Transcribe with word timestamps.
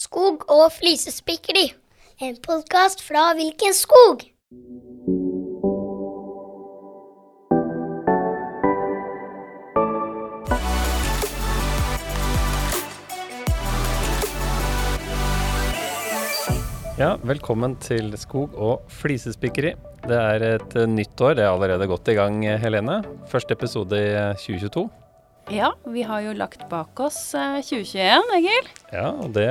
Skog 0.00 0.46
og 0.48 0.70
flisespikkeri. 0.72 1.66
En 2.24 2.38
podkast 2.40 3.02
fra 3.04 3.34
Hvilken 3.36 3.74
skog? 3.76 4.22
Ja, 16.96 17.18
velkommen 17.20 17.76
til 17.84 18.16
Skog 18.16 18.56
og 18.56 18.88
flisespikkeri. 19.02 19.74
Det 20.08 20.16
er 20.16 20.46
et 20.54 20.78
nytt 20.88 21.20
år. 21.20 21.36
Det 21.36 21.44
er 21.44 21.52
allerede 21.52 21.92
godt 21.92 22.08
i 22.08 22.16
gang, 22.16 22.40
Helene. 22.64 23.02
Første 23.28 23.52
episode 23.52 24.00
i 24.00 24.16
eh, 24.16 24.48
2022. 24.48 24.88
Ja, 25.50 25.72
vi 25.90 26.02
har 26.06 26.22
jo 26.22 26.34
lagt 26.38 26.62
bak 26.70 27.00
oss 27.02 27.18
eh, 27.34 27.58
2021, 27.66 28.34
Egil. 28.38 28.68
Ja, 28.94 29.08
og 29.10 29.32
det 29.34 29.48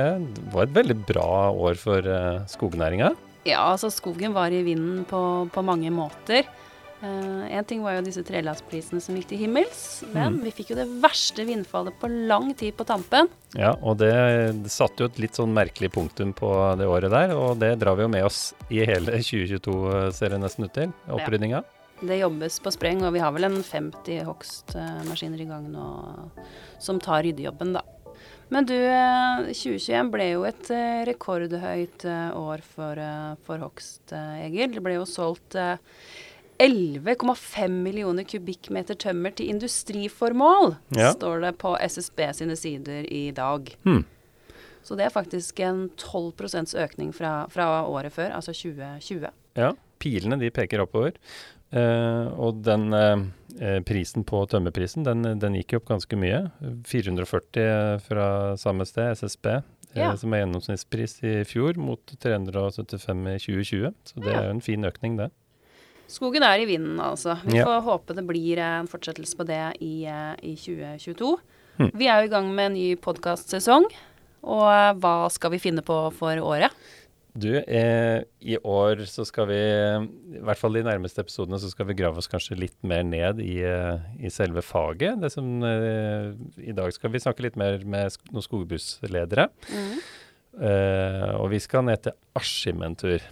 var 0.54 0.64
et 0.64 0.76
veldig 0.78 0.96
bra 1.08 1.26
år 1.52 1.76
for 1.80 2.06
uh, 2.08 2.40
skognæringa. 2.48 3.12
Ja, 3.48 3.66
altså 3.72 3.90
skogen 3.92 4.32
var 4.36 4.52
i 4.52 4.62
vinden 4.64 5.04
på, 5.08 5.20
på 5.52 5.64
mange 5.64 5.92
måter. 5.92 6.48
Én 7.00 7.64
ting 7.64 7.80
var 7.80 7.94
jo 7.96 8.02
disse 8.04 8.20
trelastprisene 8.28 9.00
som 9.00 9.16
gikk 9.16 9.30
til 9.30 9.38
himmels, 9.40 10.02
men 10.12 10.34
Mm. 10.34 10.42
vi 10.44 10.50
fikk 10.52 10.74
jo 10.74 10.76
det 10.76 10.84
verste 11.00 11.46
vindfallet 11.48 11.96
på 11.96 12.10
lang 12.28 12.50
tid 12.52 12.74
på 12.76 12.84
tampen. 12.84 13.30
Ja, 13.56 13.70
og 13.80 13.96
det, 14.02 14.10
det 14.60 14.68
satte 14.74 15.00
jo 15.00 15.08
et 15.08 15.16
litt 15.24 15.32
sånn 15.40 15.54
merkelig 15.56 15.88
punktum 15.94 16.34
på 16.36 16.50
det 16.76 16.84
året 16.84 17.08
der, 17.14 17.32
og 17.32 17.56
det 17.62 17.78
drar 17.80 17.96
vi 17.96 18.04
jo 18.04 18.12
med 18.12 18.28
oss 18.28 18.42
i 18.68 18.84
hele 18.84 19.16
2022, 19.16 20.12
ser 20.12 20.34
det 20.36 20.42
nesten 20.44 20.68
ut 20.68 20.74
til. 20.76 20.92
Opprydninga. 21.08 21.62
Det 22.00 22.16
jobbes 22.22 22.56
på 22.64 22.70
spreng, 22.72 23.02
og 23.04 23.12
vi 23.12 23.20
har 23.20 23.32
vel 23.36 23.44
en 23.50 23.58
50 23.62 24.22
hogstmaskiner 24.24 25.42
i 25.44 25.48
gang 25.50 25.66
nå 25.72 25.86
som 26.80 27.00
tar 27.02 27.22
ryddejobben, 27.26 27.74
da. 27.76 27.82
Men 28.50 28.64
du, 28.66 28.74
eh, 28.74 29.50
2021 29.52 30.08
ble 30.10 30.30
jo 30.32 30.42
et 30.48 30.70
eh, 30.74 31.04
rekordhøyt 31.06 32.04
eh, 32.08 32.30
år 32.34 32.64
for, 32.66 32.98
eh, 32.98 33.34
for 33.46 33.58
hogst, 33.62 34.10
eh, 34.16 34.46
Egil. 34.48 34.72
Det 34.74 34.82
ble 34.82 34.96
jo 34.96 35.04
solgt 35.06 35.54
eh, 35.60 35.76
11,5 36.60 37.76
millioner 37.84 38.24
kubikkmeter 38.28 38.96
tømmer 39.00 39.32
til 39.36 39.52
industriformål, 39.54 40.74
Ja. 40.96 41.12
står 41.14 41.40
det 41.46 41.52
på 41.58 41.76
SSB 41.80 42.32
sine 42.34 42.56
sider 42.56 43.06
i 43.12 43.30
dag. 43.30 43.70
Hmm. 43.84 44.04
Så 44.82 44.96
det 44.96 45.06
er 45.06 45.14
faktisk 45.14 45.60
en 45.60 45.90
12% 45.96 46.74
økning 46.74 47.12
fra, 47.14 47.46
fra 47.52 47.84
året 47.86 48.12
før, 48.12 48.32
altså 48.34 48.52
2020. 48.56 49.30
Ja, 49.56 49.72
pilene 50.00 50.38
de 50.40 50.50
peker 50.50 50.80
oppover. 50.82 51.12
Eh, 51.72 52.26
og 52.40 52.62
den 52.66 52.88
eh, 52.92 53.20
eh, 53.60 53.80
prisen 53.86 54.24
på 54.26 54.42
tømmerprisen, 54.50 55.04
den, 55.06 55.22
den 55.38 55.54
gikk 55.54 55.76
opp 55.78 55.86
ganske 55.92 56.18
mye. 56.18 56.40
440 56.90 58.00
fra 58.06 58.56
samme 58.60 58.86
sted, 58.88 59.12
SSB, 59.16 59.60
Ja. 59.94 60.12
som 60.16 60.32
er 60.34 60.44
gjennomsnittspris 60.44 61.16
i 61.26 61.32
fjor, 61.44 61.74
mot 61.78 62.12
375 62.22 63.26
i 63.34 63.38
2020. 63.42 63.94
Så 64.06 64.20
det 64.22 64.32
Ja. 64.32 64.40
er 64.42 64.50
en 64.50 64.60
fin 64.60 64.82
økning, 64.86 65.16
det. 65.18 65.30
Skogen 66.10 66.42
er 66.42 66.58
i 66.58 66.66
vinden, 66.66 66.98
altså. 66.98 67.38
Vi 67.44 67.58
Ja. 67.58 67.64
får 67.64 67.82
håpe 67.86 68.14
det 68.14 68.26
blir 68.26 68.58
en 68.58 68.86
fortsettelse 68.88 69.36
på 69.36 69.46
det 69.46 69.76
i, 69.80 70.04
i 70.42 70.54
2022. 70.56 71.36
Hmm. 71.78 71.90
Vi 71.94 72.06
er 72.06 72.20
jo 72.22 72.26
i 72.28 72.34
gang 72.34 72.54
med 72.54 72.66
en 72.66 72.74
ny 72.74 72.96
podkastsesong. 72.96 73.84
Og 74.42 74.96
hva 75.00 75.28
skal 75.30 75.50
vi 75.50 75.58
finne 75.58 75.82
på 75.82 76.12
for 76.12 76.34
året? 76.40 76.70
Du, 77.34 77.50
eh, 77.54 78.22
i 78.42 78.56
år 78.58 79.04
så 79.06 79.22
skal 79.28 79.46
vi, 79.50 79.58
i 80.34 80.40
hvert 80.42 80.58
fall 80.58 80.74
de 80.74 80.82
nærmeste 80.82 81.22
episodene, 81.22 81.60
så 81.62 81.70
skal 81.70 81.86
vi 81.86 81.94
grave 82.00 82.18
oss 82.18 82.30
kanskje 82.30 82.58
litt 82.58 82.78
mer 82.82 83.04
ned 83.06 83.38
i, 83.44 83.60
eh, 83.62 84.00
i 84.18 84.32
selve 84.34 84.64
faget. 84.66 85.20
Det 85.22 85.30
som, 85.30 85.46
eh, 85.62 86.32
I 86.66 86.74
dag 86.74 86.90
skal 86.92 87.12
vi 87.14 87.22
snakke 87.22 87.44
litt 87.46 87.56
mer 87.56 87.78
med 87.84 88.10
sk 88.10 88.32
noen 88.32 88.42
skogbruksledere. 88.42 89.48
Eh, 90.60 91.30
og 91.38 91.50
vi 91.52 91.60
skal 91.62 91.86
ned 91.86 92.02
til 92.02 92.12
Askim 92.34 92.82
en 92.82 92.96
tur. 92.98 93.22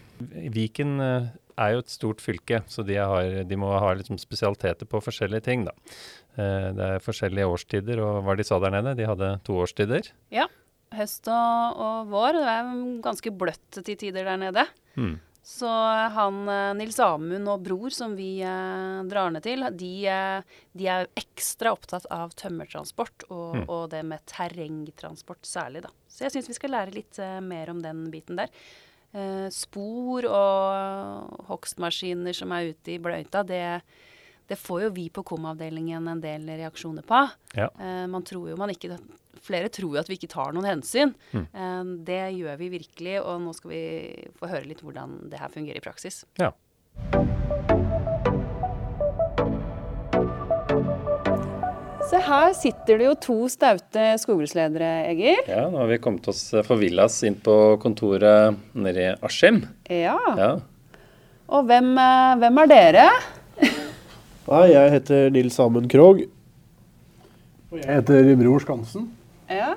Viken 0.55 1.01
eh, 1.03 1.27
er 1.59 1.75
jo 1.75 1.83
et 1.83 1.91
stort 1.91 2.23
fylke, 2.23 2.63
så 2.71 2.87
de, 2.87 2.95
har, 2.95 3.43
de 3.43 3.59
må 3.59 3.73
ha 3.75 3.91
liksom 3.99 4.19
spesialiteter 4.23 4.87
på 4.87 5.03
forskjellige 5.03 5.43
ting. 5.49 5.67
da. 5.67 5.75
Eh, 6.39 6.71
det 6.79 6.87
er 6.87 7.03
forskjellige 7.03 7.51
årstider, 7.51 7.99
og 7.99 8.23
hva 8.23 8.37
de 8.39 8.47
sa 8.47 8.61
der 8.63 8.71
nede? 8.79 8.95
De 8.97 9.11
hadde 9.11 9.35
to 9.43 9.59
årstider. 9.59 10.07
Høst 10.97 11.29
og, 11.29 11.81
og 11.85 12.13
vår. 12.13 12.39
Det 12.39 12.53
er 12.53 12.69
ganske 13.05 13.33
bløtt 13.37 13.81
til 13.85 13.97
tider 13.99 14.25
der 14.25 14.39
nede. 14.41 14.65
Mm. 14.97 15.17
Så 15.49 15.69
han 16.13 16.43
eh, 16.53 16.73
Nils 16.77 16.99
Amund 17.01 17.49
og 17.49 17.63
Bror, 17.65 17.93
som 17.95 18.13
vi 18.19 18.41
eh, 18.45 18.99
drar 19.09 19.31
ned 19.33 19.45
til, 19.47 19.65
de, 19.81 19.93
eh, 20.13 20.59
de 20.77 20.89
er 20.93 21.09
ekstra 21.17 21.73
opptatt 21.73 22.05
av 22.13 22.35
tømmertransport 22.37 23.25
og, 23.31 23.55
Mm. 23.57 23.63
og 23.73 23.87
det 23.95 24.03
med 24.05 24.21
terrengtransport 24.29 25.49
særlig, 25.49 25.81
da. 25.87 25.93
Så 26.09 26.27
jeg 26.27 26.35
syns 26.37 26.51
vi 26.53 26.59
skal 26.59 26.75
lære 26.77 26.93
litt 26.99 27.19
eh, 27.25 27.39
mer 27.41 27.71
om 27.73 27.81
den 27.85 28.11
biten 28.13 28.37
der. 28.37 28.53
Eh, 29.17 29.49
spor 29.55 30.27
og 30.29 31.47
hogstmaskiner 31.49 32.37
som 32.37 32.53
er 32.53 32.75
ute 32.75 32.97
i 32.97 33.01
bløyta, 33.01 33.41
det, 33.49 33.63
det 34.49 34.57
får 34.57 34.83
jo 34.87 34.91
vi 34.97 35.09
på 35.13 35.23
KOM-avdelingen 35.29 36.09
en 36.09 36.21
del 36.23 36.49
reaksjoner 36.49 37.05
på. 37.07 37.21
Ja. 37.59 37.69
Eh, 37.69 38.05
man 38.09 38.25
tror 38.25 38.49
jo 38.51 38.59
man 38.61 38.73
ikke 38.75 38.97
Flere 39.39 39.69
tror 39.73 39.95
jo 39.95 40.01
at 40.01 40.09
vi 40.11 40.17
ikke 40.19 40.29
tar 40.33 40.51
noen 40.53 40.67
hensyn. 40.67 41.13
Mm. 41.31 41.45
Eh, 41.47 41.91
det 42.09 42.23
gjør 42.35 42.57
vi 42.59 42.73
virkelig, 42.73 43.15
og 43.23 43.39
nå 43.45 43.53
skal 43.57 43.71
vi 43.71 43.83
få 44.37 44.51
høre 44.51 44.67
litt 44.67 44.83
hvordan 44.83 45.15
det 45.31 45.39
her 45.41 45.53
fungerer 45.55 45.79
i 45.79 45.85
praksis. 45.85 46.25
Ja. 46.43 46.51
Se 52.11 52.21
her 52.25 52.53
sitter 52.59 52.99
det 52.99 53.07
jo 53.07 53.15
to 53.21 53.39
staute 53.53 54.11
skogbruksledere, 54.21 54.91
Egil. 55.15 55.41
Ja, 55.47 55.69
nå 55.71 55.85
har 55.85 55.91
vi 55.95 56.03
kommet 56.03 56.29
oss 56.35 56.43
eh, 56.51 56.67
forvillas 56.67 57.23
inn 57.29 57.39
på 57.39 57.79
kontoret 57.81 58.59
nede 58.75 59.07
i 59.07 59.17
Askim. 59.23 59.63
Ja. 59.87 60.19
Ja. 60.35 60.53
Og 61.49 61.69
hvem, 61.71 61.95
eh, 61.95 62.37
hvem 62.43 62.65
er 62.65 62.73
dere? 62.75 63.11
Nei, 64.49 64.71
jeg 64.73 64.93
heter 64.95 65.27
Nils 65.35 65.59
Amund 65.61 65.91
Krogh. 65.93 66.23
Og 67.69 67.81
jeg 67.83 67.99
heter 67.99 68.31
Bror 68.41 68.63
Skansen. 68.65 69.11
Ja. 69.53 69.75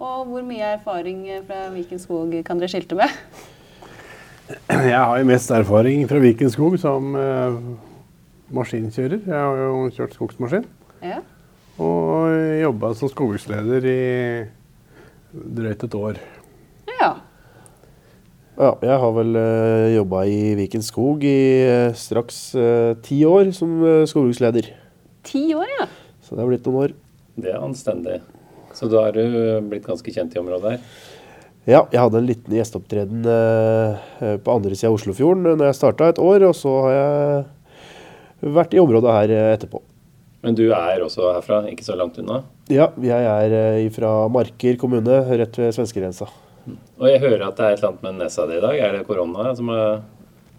Og 0.00 0.30
hvor 0.30 0.46
mye 0.46 0.70
erfaring 0.78 1.26
fra 1.44 1.66
Viken 1.74 2.00
skog 2.00 2.32
kan 2.46 2.62
dere 2.62 2.72
skilte 2.72 2.96
med? 2.96 3.12
Jeg 4.72 4.96
har 4.96 5.12
jo 5.20 5.28
mest 5.28 5.52
erfaring 5.52 6.06
fra 6.08 6.22
Viken 6.24 6.48
skog 6.52 6.78
som 6.80 7.12
eh, 7.20 7.58
maskinkjører. 8.56 9.26
Jeg 9.28 9.36
har 9.36 9.60
jo 9.60 9.84
kjørt 9.92 10.16
skogsmaskin. 10.16 10.64
Ja. 11.04 11.20
Og 11.76 12.32
jobba 12.62 12.94
som 12.96 13.12
skogbruksleder 13.12 13.92
i 13.92 14.00
drøyt 15.32 15.84
et 15.84 16.00
år. 16.00 16.22
Ja. 18.58 18.72
Jeg 18.84 18.98
har 19.04 19.14
vel 19.16 19.38
uh, 19.38 19.88
jobba 19.94 20.24
i 20.28 20.40
Viken 20.58 20.84
skog 20.84 21.24
i 21.28 21.38
uh, 21.68 21.94
straks 21.96 22.42
uh, 22.58 22.92
ti 23.04 23.22
år 23.28 23.52
som 23.56 23.78
uh, 23.82 24.02
skogbruksleder. 24.08 24.72
Ti 25.26 25.46
år, 25.58 25.68
ja. 25.80 25.88
Så 26.22 26.36
det 26.36 26.44
har 26.44 26.52
blitt 26.52 26.68
noen 26.68 26.84
år. 26.86 26.94
Det 27.38 27.52
er 27.54 27.62
anstendig. 27.62 28.20
Så 28.76 28.88
da 28.92 29.06
har 29.06 29.16
du 29.16 29.24
blitt 29.68 29.86
ganske 29.86 30.12
kjent 30.14 30.34
i 30.36 30.40
området 30.40 30.76
her. 30.76 30.86
Ja, 31.62 31.84
jeg 31.92 32.00
hadde 32.00 32.18
en 32.18 32.26
liten 32.26 32.54
gjesteopptreden 32.56 33.26
eh, 33.30 34.06
eh, 34.18 34.38
på 34.42 34.50
andre 34.50 34.74
sida 34.74 34.88
av 34.90 34.96
Oslofjorden 34.96 35.46
når 35.52 35.68
jeg 35.68 35.78
starta 35.78 36.08
et 36.10 36.18
år, 36.18 36.42
og 36.48 36.56
så 36.58 36.72
har 36.88 36.94
jeg 36.96 38.54
vært 38.56 38.74
i 38.74 38.80
området 38.82 39.12
her 39.14 39.34
eh, 39.36 39.50
etterpå. 39.54 39.78
Men 40.42 40.56
du 40.58 40.64
er 40.74 41.04
også 41.04 41.28
herfra, 41.36 41.60
ikke 41.70 41.86
så 41.86 41.94
langt 41.94 42.18
unna. 42.18 42.40
Ja, 42.66 42.88
jeg 42.98 43.28
er 43.30 43.54
eh, 43.60 43.86
fra 43.94 44.10
Marker 44.34 44.80
kommune, 44.80 45.20
rett 45.38 45.60
ved 45.60 45.70
svenskegrensa. 45.76 46.26
Og 47.00 47.06
jeg 47.10 47.20
hører 47.22 47.46
at 47.48 47.58
det 47.58 47.66
er 47.66 47.76
et 47.76 47.80
eller 47.80 47.92
annet 47.92 48.02
med 48.06 48.18
nesa 48.22 48.46
di 48.46 48.56
i 48.58 48.64
dag. 48.64 48.78
Er 48.78 48.98
det 48.98 49.06
korona 49.08 49.54
som 49.58 49.70
er 49.74 50.02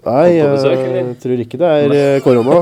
Nei, 0.04 0.42
besøk, 0.52 0.80
jeg 0.84 1.12
tror 1.24 1.42
ikke 1.46 1.60
det 1.62 1.68
er 1.72 1.94
eh, 1.96 2.22
korona, 2.24 2.58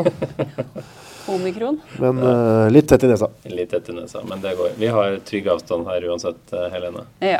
Omikron. 1.32 1.80
men 2.02 2.20
uh, 2.22 2.68
litt 2.70 2.86
tett 2.90 3.06
i 3.06 3.10
nesa. 3.10 3.30
litt 3.50 3.72
tett 3.72 3.90
i 3.90 3.96
nesa? 3.96 4.22
Men 4.28 4.44
det 4.44 4.52
går. 4.60 4.76
Vi 4.78 4.90
har 4.94 5.18
trygg 5.26 5.48
avstand 5.54 5.90
her 5.90 6.06
uansett, 6.10 6.42
eh, 6.54 6.68
Helene. 6.74 7.06
Ja. 7.24 7.40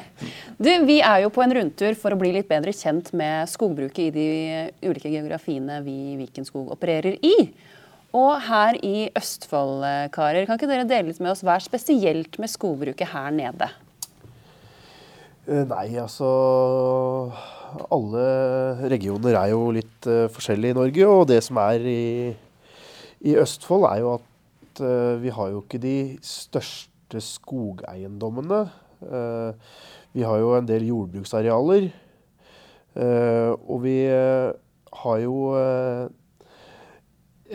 Du, 0.58 0.72
vi 0.88 0.98
er 1.06 1.26
jo 1.26 1.30
på 1.34 1.44
en 1.46 1.54
rundtur 1.58 1.98
for 2.00 2.16
å 2.16 2.20
bli 2.22 2.32
litt 2.34 2.50
bedre 2.50 2.74
kjent 2.74 3.12
med 3.18 3.50
skogbruket 3.52 4.08
i 4.08 4.10
de 4.16 4.28
ulike 4.90 5.12
geografiene 5.12 5.82
vi 5.86 5.98
i 6.14 6.18
Viken 6.24 6.50
skog 6.50 6.74
opererer 6.74 7.20
i. 7.22 7.36
Og 8.18 8.34
her 8.48 8.82
i 8.82 9.06
Østfold, 9.18 9.86
karer, 10.16 10.48
kan 10.48 10.58
ikke 10.58 10.70
dere 10.72 10.90
dele 10.90 11.12
litt 11.12 11.22
med 11.22 11.36
oss 11.36 11.46
hva 11.46 11.60
er 11.60 11.70
spesielt 11.70 12.42
med 12.42 12.52
skogbruket 12.52 13.14
her 13.14 13.30
nede? 13.36 13.70
Eh, 15.48 15.64
Nei, 15.66 15.96
altså 15.98 16.28
Alle 17.90 18.26
regioner 18.92 19.34
er 19.40 19.48
jo 19.54 19.72
litt 19.74 20.06
uh, 20.06 20.28
forskjellige 20.30 20.76
i 20.76 20.78
Norge, 20.78 21.08
og 21.08 21.24
det 21.32 21.40
som 21.42 21.58
er 21.64 21.86
i, 21.88 22.04
i 23.26 23.36
Østfold, 23.40 23.88
er 23.90 24.02
jo 24.04 24.12
at 24.20 24.82
uh, 24.84 25.16
vi 25.24 25.32
har 25.34 25.50
jo 25.54 25.64
ikke 25.64 25.80
de 25.82 25.96
største 26.22 27.24
skogeiendommene. 27.24 28.66
Uh, 29.02 29.56
vi 30.14 30.28
har 30.28 30.44
jo 30.44 30.54
en 30.58 30.68
del 30.68 30.90
jordbruksarealer. 30.92 31.90
og 32.92 33.78
vi 33.86 33.96
har 34.04 35.20
jo 35.24 35.36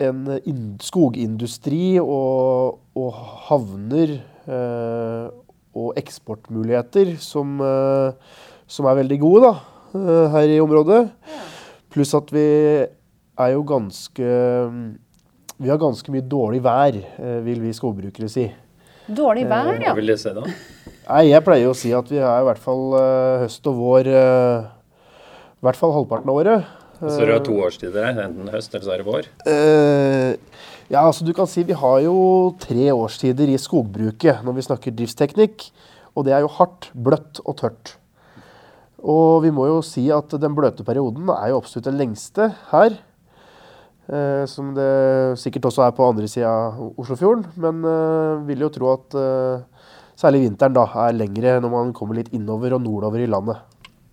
en 0.01 0.21
in 0.45 0.63
skogindustri 0.81 1.99
og, 2.01 2.79
og 2.97 3.19
havner 3.47 4.17
eh, 4.17 5.27
og 5.77 5.97
eksportmuligheter 5.99 7.15
som, 7.21 7.57
eh, 7.61 8.37
som 8.67 8.87
er 8.89 8.99
veldig 9.01 9.19
gode 9.21 9.41
da, 9.45 9.53
eh, 9.97 10.29
her 10.33 10.53
i 10.55 10.61
området. 10.63 11.01
Pluss 11.93 12.13
at 12.17 12.31
vi 12.33 12.47
er 13.37 13.53
jo 13.53 13.63
ganske 13.63 14.31
Vi 15.57 15.69
har 15.69 15.79
ganske 15.81 16.11
mye 16.13 16.21
dårlig 16.21 16.59
vær, 16.61 16.93
eh, 16.93 17.39
vil 17.41 17.59
vi 17.59 17.71
skogbrukere 17.73 18.29
si. 18.29 18.43
Dårlig 19.09 19.47
vær, 19.49 19.71
ja. 19.81 19.89
Hva 19.89 19.95
vil 19.95 20.05
det 20.11 20.19
si 20.19 20.29
da? 20.29 20.43
Nei, 21.09 21.23
jeg 21.31 21.43
pleier 21.43 21.71
å 21.71 21.75
si 21.75 21.91
at 21.97 22.05
vi 22.11 22.19
er 22.19 22.43
i 22.43 22.45
hvert 22.45 22.61
fall 22.61 22.93
høst 23.41 23.65
og 23.65 23.79
vår 23.79 24.05
I 24.05 25.65
hvert 25.65 25.79
fall 25.79 25.95
halvparten 25.95 26.29
av 26.29 26.37
året. 26.37 26.67
Så 26.97 27.25
du 27.25 27.31
har 27.31 27.43
to 27.45 27.57
årstider 27.61 28.07
her, 28.07 28.23
enten 28.25 28.49
høst 28.53 28.73
eller 28.73 28.85
så 28.87 28.93
er 28.95 29.01
det 29.03 29.07
vår? 29.07 29.29
Uh, 29.45 30.63
ja, 30.89 31.03
altså 31.03 31.27
du 31.27 31.33
kan 31.37 31.49
si 31.49 31.65
vi 31.67 31.77
har 31.77 31.99
jo 32.05 32.17
tre 32.63 32.89
årstider 32.93 33.51
i 33.51 33.59
skogbruket 33.61 34.41
når 34.45 34.57
vi 34.57 34.65
snakker 34.65 34.95
driftsteknikk. 34.97 35.69
Og 36.17 36.25
det 36.25 36.33
er 36.33 36.41
jo 36.41 36.53
hardt, 36.57 36.89
bløtt 36.97 37.43
og 37.45 37.59
tørt. 37.59 37.97
Og 39.05 39.43
vi 39.43 39.51
må 39.53 39.67
jo 39.69 39.81
si 39.85 40.07
at 40.13 40.33
den 40.41 40.55
bløte 40.57 40.85
perioden 40.87 41.29
er 41.29 41.51
jo 41.51 41.59
absolutt 41.61 41.91
den 41.91 41.99
lengste 41.99 42.49
her. 42.71 42.97
Eh, 44.07 44.43
som 44.47 44.71
det 44.71 45.35
sikkert 45.41 45.67
også 45.67 45.83
er 45.83 45.95
på 45.95 46.05
andre 46.07 46.29
sida 46.31 46.49
av 46.49 46.99
Oslofjorden. 46.99 47.45
Men 47.59 47.83
eh, 47.85 48.45
vil 48.47 48.63
jo 48.65 48.71
tro 48.73 48.93
at 48.95 49.17
eh, 49.19 49.89
særlig 50.17 50.45
vinteren 50.47 50.75
da 50.77 50.87
er 51.05 51.17
lengre 51.17 51.57
når 51.61 51.73
man 51.73 51.93
kommer 51.95 52.17
litt 52.17 52.31
innover 52.35 52.77
og 52.77 52.85
nordover 52.85 53.21
i 53.21 53.29
landet. 53.29 53.61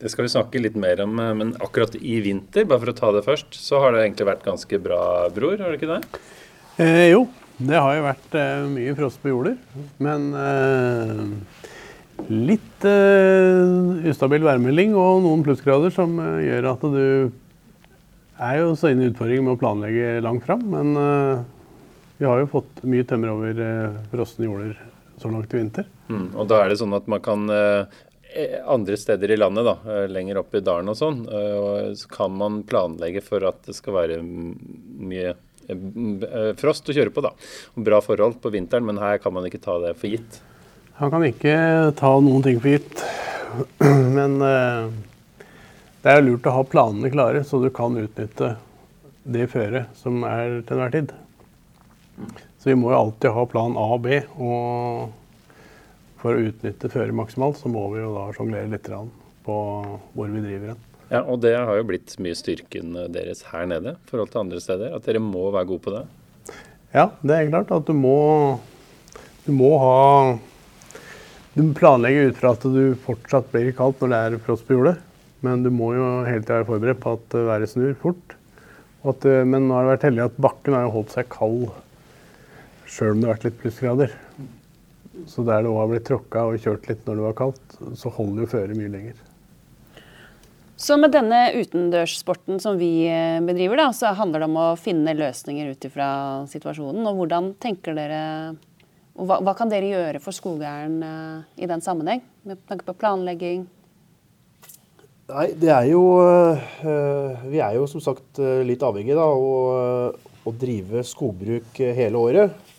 Det 0.04 0.10
skal 0.12 0.26
vi 0.26 0.34
snakke 0.34 0.60
litt 0.60 0.74
mer 0.76 1.00
om, 1.00 1.16
eh, 1.16 1.32
men 1.32 1.54
akkurat 1.64 1.94
i 1.96 2.18
vinter, 2.20 2.66
bare 2.68 2.82
for 2.82 2.92
å 2.92 2.96
ta 2.98 3.12
det 3.16 3.22
først, 3.24 3.56
så 3.56 3.78
har 3.80 3.94
det 3.94 4.02
egentlig 4.02 4.26
vært 4.28 4.44
ganske 4.44 4.80
bra, 4.84 5.30
Bror? 5.32 5.56
Har 5.56 5.72
det 5.72 5.78
ikke 5.78 5.94
det? 5.94 6.20
Eh, 6.76 7.06
jo, 7.14 7.22
det 7.56 7.78
har 7.80 7.94
jo 7.96 8.02
vært 8.04 8.36
eh, 8.36 8.66
mye 8.68 8.92
frost 8.98 9.22
på 9.22 9.32
jorder. 9.32 9.56
Men 10.04 10.28
eh, 10.36 11.24
litt 12.28 12.84
eh, 12.84 14.04
ustabil 14.12 14.44
værmelding 14.44 14.92
og 14.92 15.24
noen 15.24 15.46
plussgrader 15.46 15.94
som 15.94 16.20
eh, 16.20 16.50
gjør 16.50 16.70
at 16.74 16.86
du 16.92 17.02
er 18.44 18.60
jo 18.60 18.76
så 18.76 18.92
inne 18.92 19.06
i 19.06 19.12
utfordringen 19.14 19.48
med 19.48 19.56
å 19.56 19.62
planlegge 19.64 20.20
langt 20.20 20.44
fram. 20.44 20.68
Men 20.68 20.96
vi 22.18 22.26
har 22.28 22.42
jo 22.42 22.50
fått 22.50 22.82
mye 22.84 23.06
tømmer 23.08 23.30
over 23.30 23.60
frosne 24.10 24.50
jorder 24.50 24.74
så 25.22 25.30
langt 25.30 25.54
i 25.54 25.62
vinter. 25.62 25.86
Mm, 26.10 26.34
og 26.34 26.48
da 26.50 26.58
er 26.60 26.72
det 26.74 26.80
sånn 26.82 26.96
at 26.98 27.06
man 27.08 27.22
kan 27.24 27.46
andre 28.66 28.96
steder 28.96 29.30
i 29.30 29.36
landet, 29.36 29.64
da, 29.64 29.74
eh, 29.92 30.08
lenger 30.08 30.40
opp 30.40 30.54
i 30.54 30.62
dalen 30.64 30.90
og 30.90 30.96
sånn, 30.98 31.20
eh, 31.28 31.92
så 31.94 32.08
kan 32.10 32.34
man 32.34 32.62
planlegge 32.66 33.22
for 33.22 33.44
at 33.46 33.62
det 33.66 33.76
skal 33.76 33.94
være 33.94 34.18
mye 34.22 35.34
eh, 35.34 35.70
eh, 35.70 36.50
frost 36.58 36.88
å 36.88 36.96
kjøre 36.96 37.14
på, 37.14 37.22
da. 37.24 37.30
Bra 37.74 38.00
forhold 38.04 38.40
på 38.42 38.52
vinteren, 38.54 38.86
men 38.88 38.98
her 39.02 39.18
kan 39.22 39.34
man 39.34 39.46
ikke 39.46 39.62
ta 39.62 39.78
det 39.82 39.94
for 40.00 40.10
gitt. 40.10 40.40
Han 40.98 41.10
kan 41.10 41.24
ikke 41.26 41.56
ta 41.98 42.12
noen 42.22 42.42
ting 42.42 42.60
for 42.62 42.74
gitt. 42.74 43.02
Men 44.14 44.40
eh, 44.42 44.92
det 46.02 46.12
er 46.12 46.22
lurt 46.22 46.46
å 46.46 46.54
ha 46.54 46.62
planene 46.66 47.10
klare, 47.10 47.42
så 47.46 47.58
du 47.62 47.70
kan 47.74 47.96
utnytte 47.98 48.56
det 49.24 49.48
føret 49.50 49.90
som 49.98 50.22
er 50.28 50.60
til 50.66 50.76
enhver 50.76 50.94
tid. 50.94 51.14
Så 52.60 52.70
vi 52.70 52.76
må 52.78 52.92
jo 52.92 52.98
alltid 53.00 53.34
ha 53.34 53.44
plan 53.50 53.74
A 53.78 53.86
og 53.96 54.04
B. 54.06 54.20
Og 54.38 55.10
for 56.24 56.38
å 56.38 56.48
utnytte 56.48 56.88
føret 56.88 57.12
maksimalt, 57.16 57.60
så 57.60 57.68
må 57.68 57.84
vi 57.92 58.00
jo 58.00 58.14
da 58.16 58.30
sjonglere 58.32 58.72
litt 58.72 58.88
på 59.44 59.56
hvor 60.16 60.30
vi 60.32 60.40
driver 60.40 60.72
hen. 60.72 60.84
Ja, 61.10 61.20
og 61.20 61.42
det 61.44 61.52
har 61.52 61.76
jo 61.76 61.84
blitt 61.86 62.14
mye 62.24 62.36
styrken 62.38 62.96
eh, 62.96 63.10
deres 63.12 63.44
her 63.50 63.66
nede 63.68 63.92
i 63.98 64.08
forhold 64.08 64.32
til 64.32 64.40
andre 64.40 64.60
steder. 64.62 64.94
At 64.96 65.04
dere 65.04 65.20
må 65.20 65.50
være 65.52 65.68
gode 65.68 65.84
på 65.84 65.92
det. 65.92 66.04
Ja, 66.94 67.10
det 67.20 67.36
er 67.36 67.50
klart 67.50 67.74
at 67.74 67.84
du 67.84 67.92
må, 67.98 68.16
du 69.44 69.52
må 69.52 69.74
ha 69.82 69.98
Du 71.54 71.62
planlegger 71.76 72.32
ut 72.32 72.38
fra 72.40 72.54
at 72.56 72.64
du 72.66 72.96
fortsatt 73.04 73.52
blir 73.52 73.68
kaldt 73.76 74.00
når 74.02 74.10
det 74.10 74.22
er 74.24 74.40
frost 74.46 74.64
på 74.66 74.78
jordet. 74.78 74.96
Men 75.44 75.62
du 75.62 75.68
må 75.70 75.92
jo 75.94 76.08
hele 76.24 76.40
tida 76.40 76.62
være 76.62 76.70
forberedt 76.72 77.02
på 77.04 77.14
at 77.18 77.36
været 77.52 77.70
snur 77.70 77.92
fort. 78.00 78.34
At, 79.04 79.28
eh, 79.28 79.44
men 79.44 79.68
nå 79.68 79.76
har 79.76 79.84
det 79.84 79.96
vært 79.98 80.08
heldig 80.08 80.24
at 80.30 80.44
bakken 80.48 80.78
har 80.78 80.90
holdt 80.94 81.12
seg 81.14 81.28
kald 81.30 81.68
sjøl 82.88 83.12
om 83.12 83.20
det 83.20 83.28
har 83.28 83.36
vært 83.36 83.50
litt 83.50 83.60
plussgrader. 83.60 84.16
Så 85.30 85.44
der 85.46 85.62
det 85.62 85.70
òg 85.70 85.78
har 85.78 85.92
blitt 85.92 86.08
tråkka 86.08 86.48
og 86.48 86.58
kjørt 86.58 86.88
litt 86.90 87.06
når 87.06 87.20
det 87.20 87.24
var 87.28 87.38
kaldt, 87.38 87.78
så 87.98 88.10
holder 88.12 88.44
jo 88.44 88.50
føret 88.50 88.78
mye 88.78 88.92
lenger. 88.92 89.22
Så 90.76 90.96
med 90.98 91.12
denne 91.14 91.52
utendørssporten 91.54 92.58
som 92.60 92.76
vi 92.80 93.06
eh, 93.06 93.38
bedriver, 93.46 93.78
da, 93.78 93.92
så 93.94 94.10
handler 94.18 94.42
det 94.42 94.48
om 94.50 94.58
å 94.58 94.66
finne 94.78 95.14
løsninger 95.14 95.70
ut 95.70 95.86
ifra 95.86 96.08
situasjonen. 96.50 97.06
Og 97.06 97.20
hvordan 97.20 97.52
tenker 97.62 97.94
dere 97.96 98.22
og 99.14 99.28
hva, 99.30 99.38
hva 99.46 99.54
kan 99.54 99.70
dere 99.70 99.92
gjøre 99.92 100.20
for 100.20 100.34
skogeieren 100.34 100.98
eh, 101.06 101.62
i 101.62 101.70
den 101.70 101.84
sammenheng? 101.84 102.24
Med 102.42 102.58
tanke 102.66 102.88
på 102.88 102.96
planlegging? 102.98 103.68
Nei, 105.30 105.46
det 105.56 105.70
er 105.72 105.86
jo 105.88 106.02
øh, 106.20 107.46
Vi 107.48 107.62
er 107.64 107.78
jo 107.78 107.86
som 107.88 108.02
sagt 108.04 108.42
litt 108.66 108.82
avhengig 108.84 109.14
av 109.16 109.40
å, 109.40 109.54
å 110.44 110.52
drive 110.58 111.06
skogbruk 111.06 111.78
hele 111.80 112.18
året. 112.18 112.73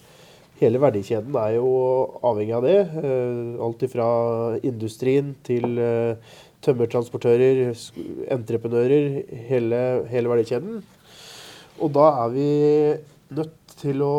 Hele 0.55 0.79
verdikjeden 0.79 1.35
er 1.35 1.57
jo 1.57 1.69
avhengig 2.23 2.55
av 2.55 2.63
det. 2.63 2.77
øh, 3.03 3.59
Alt 3.65 3.81
ifra 3.83 4.07
industrien 4.63 5.33
til 5.43 5.77
øh, 5.77 6.15
tømmertransportører, 6.63 7.75
entreprenører. 8.31 9.21
Hele, 9.49 9.81
hele 10.07 10.31
verdikjeden. 10.31 10.79
Og 11.83 11.91
da 11.97 12.07
er 12.23 12.31
vi 12.31 12.47
nødt 13.35 13.75
til 13.81 14.05
å 14.05 14.15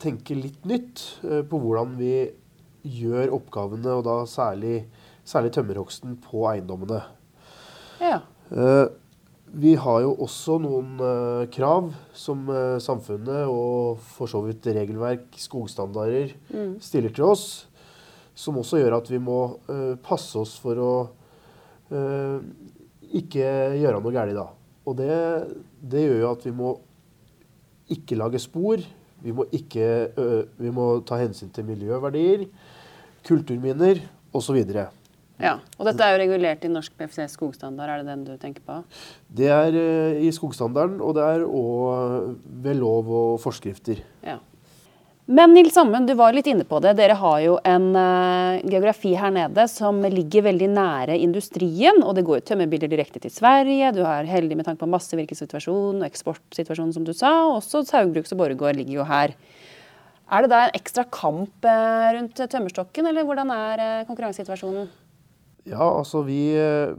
tenke 0.00 0.36
litt 0.36 0.68
nytt 0.68 1.06
øh, 1.24 1.40
på 1.48 1.60
hvordan 1.62 1.96
vi 1.96 2.12
gjør 2.84 3.32
oppgavene, 3.36 3.96
og 3.96 4.04
da 4.04 4.18
særlig, 4.28 4.82
særlig 5.24 5.54
tømmerhogsten 5.56 6.20
på 6.28 6.44
eiendommene. 6.52 7.00
Ja. 8.00 8.20
Eh, 8.52 8.86
Vi 9.50 9.72
har 9.74 10.02
jo 10.04 10.12
også 10.22 10.60
noen 10.62 11.00
uh, 11.02 11.48
krav 11.50 11.88
som 12.14 12.44
uh, 12.46 12.78
samfunnet 12.82 13.48
og 13.50 13.98
for 14.14 14.30
så 14.30 14.38
vidt 14.44 14.68
regelverk, 14.70 15.26
skogstandarder, 15.42 16.36
stiller 16.82 17.10
til 17.14 17.26
oss. 17.32 17.46
Som 18.38 18.60
også 18.60 18.78
gjør 18.78 19.00
at 19.00 19.10
vi 19.10 19.18
må 19.18 19.40
uh, 19.66 19.96
passe 20.02 20.38
oss 20.38 20.54
for 20.60 20.78
å 20.78 20.92
ikke 21.90 23.46
gjøre 23.80 23.98
noe 23.98 24.12
galt. 24.14 24.36
da. 24.36 24.44
Og 24.86 24.94
det, 25.00 25.14
det 25.82 26.04
gjør 26.04 26.20
jo 26.20 26.28
at 26.30 26.44
vi 26.46 26.52
må 26.54 26.68
ikke 27.90 28.18
lage 28.20 28.38
spor. 28.38 28.78
Vi 29.18 29.34
må, 29.34 29.48
ikke, 29.50 29.88
vi 30.62 30.70
må 30.70 30.84
ta 31.02 31.18
hensyn 31.18 31.50
til 31.50 31.66
miljøverdier, 31.66 32.46
kulturminner 33.26 34.04
osv. 34.30 34.62
ja. 35.40 35.56
Og 35.78 35.88
dette 35.88 36.04
er 36.04 36.14
jo 36.14 36.20
regulert 36.22 36.64
i 36.66 36.72
norsk 36.72 36.94
PFC 36.98 37.26
skogstandard, 37.32 37.90
er 37.94 38.02
det 38.02 38.12
den 38.12 38.26
du 38.28 38.36
tenker 38.40 38.64
på? 38.66 38.82
Det 39.40 39.48
er 39.50 39.80
eh, 39.80 40.20
i 40.26 40.30
skogstandarden, 40.34 41.00
og 41.00 41.16
det 41.16 41.26
er 41.26 41.46
òg 41.48 42.36
ved 42.64 42.80
lov 42.80 43.10
og 43.10 43.34
forskrifter. 43.42 44.02
Ja. 44.26 44.38
Men 45.30 45.52
Nils 45.54 45.76
Amund, 45.78 46.08
du 46.10 46.16
var 46.18 46.34
litt 46.34 46.48
inne 46.50 46.64
på 46.66 46.80
det. 46.82 46.96
Dere 46.98 47.14
har 47.14 47.36
jo 47.44 47.52
en 47.62 47.84
uh, 47.94 48.58
geografi 48.66 49.12
her 49.14 49.30
nede 49.30 49.62
som 49.70 50.00
ligger 50.02 50.42
veldig 50.48 50.66
nære 50.74 51.18
industrien. 51.22 52.00
Og 52.02 52.16
det 52.18 52.24
går 52.26 52.40
jo 52.40 52.46
tømmerbiler 52.48 52.90
direkte 52.90 53.22
til 53.22 53.30
Sverige. 53.30 53.92
Du 53.94 54.00
er 54.02 54.26
heldig 54.26 54.58
med 54.58 54.66
tanke 54.66 54.82
på 54.82 54.90
massevirkesituasjonen 54.90 56.02
og 56.02 56.08
eksportsituasjonen, 56.08 56.96
som 56.96 57.06
du 57.06 57.12
sa. 57.14 57.30
Også 57.52 57.84
Saugbrugs 57.86 58.34
og 58.34 58.42
Borregaard 58.42 58.80
ligger 58.80 58.96
jo 58.96 59.06
her. 59.06 59.36
Er 60.34 60.42
det 60.42 60.50
da 60.50 60.64
en 60.64 60.74
ekstra 60.80 61.06
kamp 61.14 61.62
eh, 61.66 62.10
rundt 62.16 62.42
tømmerstokken, 62.50 63.06
eller 63.10 63.26
hvordan 63.26 63.54
er 63.54 63.86
konkurransesituasjonen? 64.10 64.90
Ja, 65.68 65.84
altså 65.98 66.22
vi, 66.24 66.38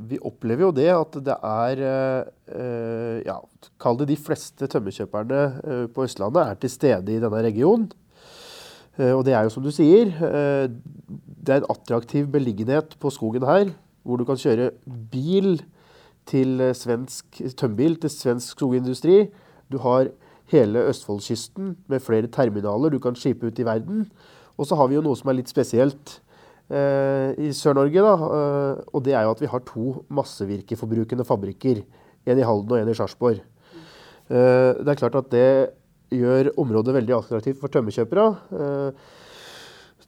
vi 0.10 0.20
opplever 0.22 0.68
jo 0.68 0.74
det 0.76 0.90
at 0.94 1.16
det 1.26 1.34
er 1.34 1.80
eh, 1.82 2.28
eh, 2.54 3.18
Ja, 3.26 3.40
kall 3.82 3.98
det 3.98 4.12
de 4.12 4.18
fleste 4.22 4.70
tømmerkjøperne 4.70 5.42
eh, 5.66 5.86
på 5.90 6.06
Østlandet 6.06 6.44
er 6.44 6.60
til 6.62 6.70
stede 6.70 7.16
i 7.16 7.20
denne 7.24 7.42
regionen. 7.42 7.90
Eh, 9.00 9.12
Og 9.18 9.26
det 9.26 9.34
er 9.34 9.48
jo 9.48 9.54
som 9.56 9.66
du 9.66 9.72
sier, 9.74 10.14
eh, 10.14 10.70
det 11.42 11.56
er 11.56 11.64
en 11.64 11.72
attraktiv 11.74 12.30
beliggenhet 12.30 12.96
på 13.02 13.10
skogen 13.10 13.48
her, 13.50 13.74
hvor 14.06 14.22
du 14.22 14.26
kan 14.30 14.38
kjøre 14.38 14.72
bil 15.12 15.64
til 16.30 16.62
svensk 16.78 17.42
tømmerbil 17.58 17.98
til 18.04 18.14
svensk 18.14 18.54
skogindustri. 18.54 19.24
Du 19.74 19.82
har 19.82 20.14
hele 20.54 20.86
Østfoldkysten 20.86 21.76
med 21.90 22.04
flere 22.06 22.30
terminaler 22.30 22.94
du 22.94 23.00
kan 23.02 23.18
skipe 23.18 23.48
ut 23.50 23.60
i 23.60 23.66
verden. 23.66 24.12
Og 24.58 24.68
så 24.70 24.78
har 24.78 24.88
vi 24.92 25.00
jo 25.00 25.06
noe 25.06 25.18
som 25.18 25.32
er 25.32 25.40
litt 25.42 25.50
spesielt 25.50 26.20
i 26.72 27.50
Sør-Norge, 27.56 28.04
da. 28.06 28.14
eh, 28.38 28.84
og 28.94 29.04
det 29.04 29.16
er 29.16 29.26
jo 29.26 29.34
at 29.36 29.42
vi 29.44 29.50
har 29.52 29.64
to 29.68 30.06
massevirkeforbrukende 30.14 31.26
fabrikker. 31.28 31.84
En 32.26 32.38
i 32.38 32.46
Halden 32.46 32.72
og 32.72 32.80
en 32.80 32.92
i 32.92 32.96
Sarpsborg. 32.96 33.42
Eh, 34.32 34.72
det 34.78 34.88
er 34.94 35.00
klart 35.00 35.18
at 35.20 35.32
det 35.34 35.48
gjør 36.12 36.52
området 36.62 36.96
veldig 36.96 37.18
attraktivt 37.18 37.60
for 37.60 37.72
tømmerkjøpere. 37.74 38.28
Eh, 38.56 39.20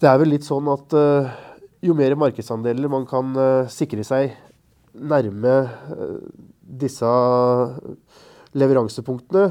det 0.04 0.10
er 0.10 0.20
vel 0.20 0.34
litt 0.36 0.48
sånn 0.48 0.68
at 0.72 0.96
eh, 1.00 1.30
jo 1.84 1.96
mer 1.96 2.16
markedsandeler 2.20 2.92
man 2.92 3.06
kan 3.08 3.36
eh, 3.40 3.70
sikre 3.72 4.04
seg 4.08 4.34
nærme 4.94 5.54
eh, 5.96 6.18
disse 6.84 7.12
leveransepunktene, 8.54 9.46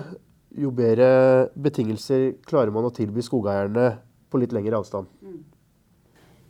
jo 0.62 0.71
bedre 0.76 1.49
betingelser 1.57 2.35
klarer 2.45 2.73
man 2.75 2.85
å 2.85 2.92
tilby 2.95 3.25
skogeierne 3.25 3.95
på 4.28 4.40
litt 4.42 4.52
lengre 4.52 4.78
avstand. 4.83 5.09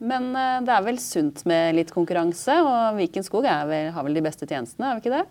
Men 0.02 0.32
eh, 0.35 0.59
det 0.66 0.75
er 0.75 0.85
vel 0.85 0.99
sunt 1.02 1.44
med 1.49 1.76
litt 1.78 1.92
konkurranse, 1.94 2.59
og 2.66 2.99
Viken 2.99 3.26
skog 3.26 3.47
vel, 3.47 3.92
har 3.94 4.06
vel 4.06 4.18
de 4.18 4.25
beste 4.25 4.49
tjenestene, 4.49 4.90
er 4.90 4.99
vi 4.99 5.04
ikke 5.04 5.14
det? 5.14 5.25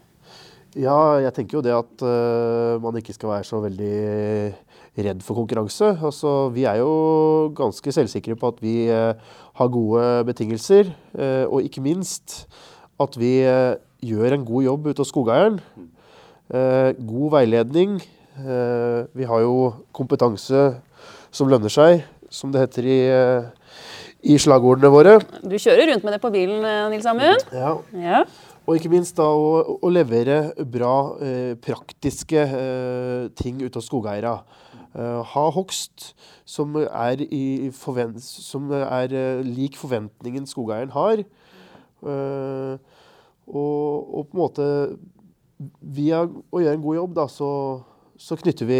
Ja, 0.80 1.20
jeg 1.20 1.34
tenker 1.36 1.58
jo 1.58 1.64
det 1.66 1.74
at 1.76 2.04
uh, 2.08 2.80
man 2.80 2.96
ikke 2.96 3.12
skal 3.12 3.34
være 3.34 3.44
så 3.44 3.60
veldig 3.60 3.96
redd 5.04 5.26
for 5.26 5.36
konkurranse. 5.42 5.90
Altså, 6.00 6.48
vi 6.56 6.64
er 6.64 6.80
jo 6.80 7.52
ganske 7.58 7.92
selvsikre 7.92 8.38
på 8.40 8.54
at 8.54 8.62
vi 8.64 8.76
uh, 8.88 9.12
har 9.60 9.74
gode 9.74 10.06
betingelser, 10.30 10.94
uh, 11.20 11.44
og 11.52 11.68
ikke 11.68 11.84
minst 11.84 12.46
at 13.02 13.18
vi 13.20 13.42
gjør 14.06 14.38
en 14.38 14.48
god 14.48 14.64
jobb 14.64 14.92
ute 14.92 15.02
hos 15.02 15.10
skogeieren. 15.10 15.56
god 16.52 17.32
veiledning. 17.34 17.96
vi 19.18 19.24
har 19.26 19.40
jo 19.42 19.74
kompetanse 19.92 20.76
som 21.32 21.50
lønner 21.50 21.74
seg, 21.74 22.04
som 22.30 22.52
det 22.52 22.62
heter 22.62 22.86
i 22.86 23.00
i 24.22 24.38
slagordene 24.42 24.92
våre. 24.94 25.18
Du 25.42 25.58
kjører 25.58 25.92
rundt 25.92 26.06
med 26.06 26.16
det 26.16 26.22
på 26.24 26.32
bilen, 26.34 26.64
eh, 26.66 26.88
Nils 26.94 27.08
Amund? 27.10 27.46
Ja. 27.54 27.76
ja. 27.98 28.24
Og 28.68 28.78
ikke 28.78 28.92
minst 28.94 29.18
da 29.18 29.26
å, 29.26 29.80
å 29.82 29.90
levere 29.92 30.54
bra 30.70 30.96
eh, 31.24 31.54
praktiske 31.62 32.44
eh, 32.46 33.30
ting 33.38 33.64
ut 33.66 33.78
av 33.78 33.86
skogeiere. 33.86 34.36
Eh, 34.92 35.22
ha 35.34 35.46
hogst 35.56 36.12
som 36.46 36.76
er, 36.84 37.24
forvent 37.78 38.20
som 38.22 38.72
er 38.76 39.14
uh, 39.16 39.46
lik 39.46 39.78
forventningen 39.80 40.48
skogeieren 40.50 40.92
har. 40.92 41.24
Uh, 42.02 42.76
og, 43.48 44.18
og, 44.18 44.28
på 44.28 44.36
en 44.36 44.42
måte 44.42 44.68
Via 45.62 46.24
å 46.26 46.58
gjøre 46.58 46.74
en 46.74 46.82
god 46.82 46.96
jobb, 46.98 47.12
da, 47.20 47.28
så, 47.30 47.48
så 48.18 48.34
knytter 48.40 48.66
vi 48.66 48.80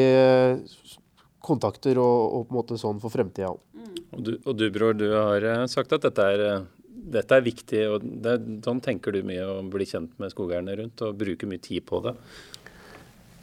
kontakter 1.42 2.00
og, 2.02 2.20
og, 2.36 2.46
på 2.46 2.54
en 2.54 2.60
måte 2.60 2.78
sånn 2.80 3.02
for 3.02 3.14
fremtida. 3.14 3.52
Mm. 3.74 3.90
Og, 4.12 4.22
du, 4.22 4.32
og 4.46 4.56
du, 4.58 4.68
Bror, 4.74 4.96
du 4.98 5.08
har 5.14 5.48
eh, 5.48 5.66
sagt 5.72 5.94
at 5.96 6.06
dette 6.06 6.28
er, 6.36 6.46
eh, 6.48 6.64
dette 7.18 7.38
er 7.38 7.46
viktig. 7.46 7.84
og 7.90 8.06
det, 8.24 8.38
Sånn 8.66 8.82
tenker 8.84 9.16
du 9.16 9.22
mye 9.28 9.48
å 9.48 9.60
bli 9.66 9.88
kjent 9.90 10.14
med 10.22 10.34
skogeierne 10.34 10.78
rundt 10.80 11.06
og 11.06 11.18
bruke 11.20 11.50
mye 11.50 11.64
tid 11.64 11.86
på 11.90 12.04
det? 12.06 12.16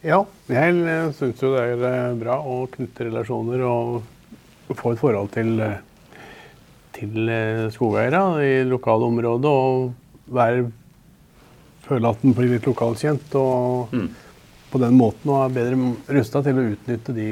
Ja, 0.07 0.23
jeg 0.47 0.78
eh, 0.87 1.11
syns 1.19 1.43
jo 1.43 1.55
det 1.57 1.90
er 1.90 2.19
bra 2.19 2.38
å 2.38 2.62
knytte 2.71 3.09
relasjoner 3.09 3.67
og 3.67 4.02
få 4.78 4.95
et 4.95 5.00
forhold 5.00 5.33
til, 5.35 5.59
til 6.95 7.33
skogeiere 7.75 8.23
i 8.45 8.52
lokalområdet. 8.69 9.50
Og 9.50 10.35
være, 10.38 10.69
føle 11.88 12.12
at 12.12 12.23
en 12.23 12.37
blir 12.37 12.52
litt 12.55 12.69
lokalkjent. 12.69 13.35
Og 13.40 13.97
mm. 13.97 14.11
på 14.71 14.83
den 14.85 14.99
måten 15.00 15.33
og 15.33 15.49
er 15.49 15.57
bedre 15.57 16.19
rusta 16.21 16.45
til 16.47 16.61
å 16.61 16.69
utnytte 16.76 17.17
de 17.17 17.31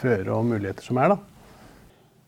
føre 0.00 0.34
og 0.34 0.46
muligheter 0.48 0.84
som 0.84 1.00
er. 1.00 1.14
da. 1.14 1.36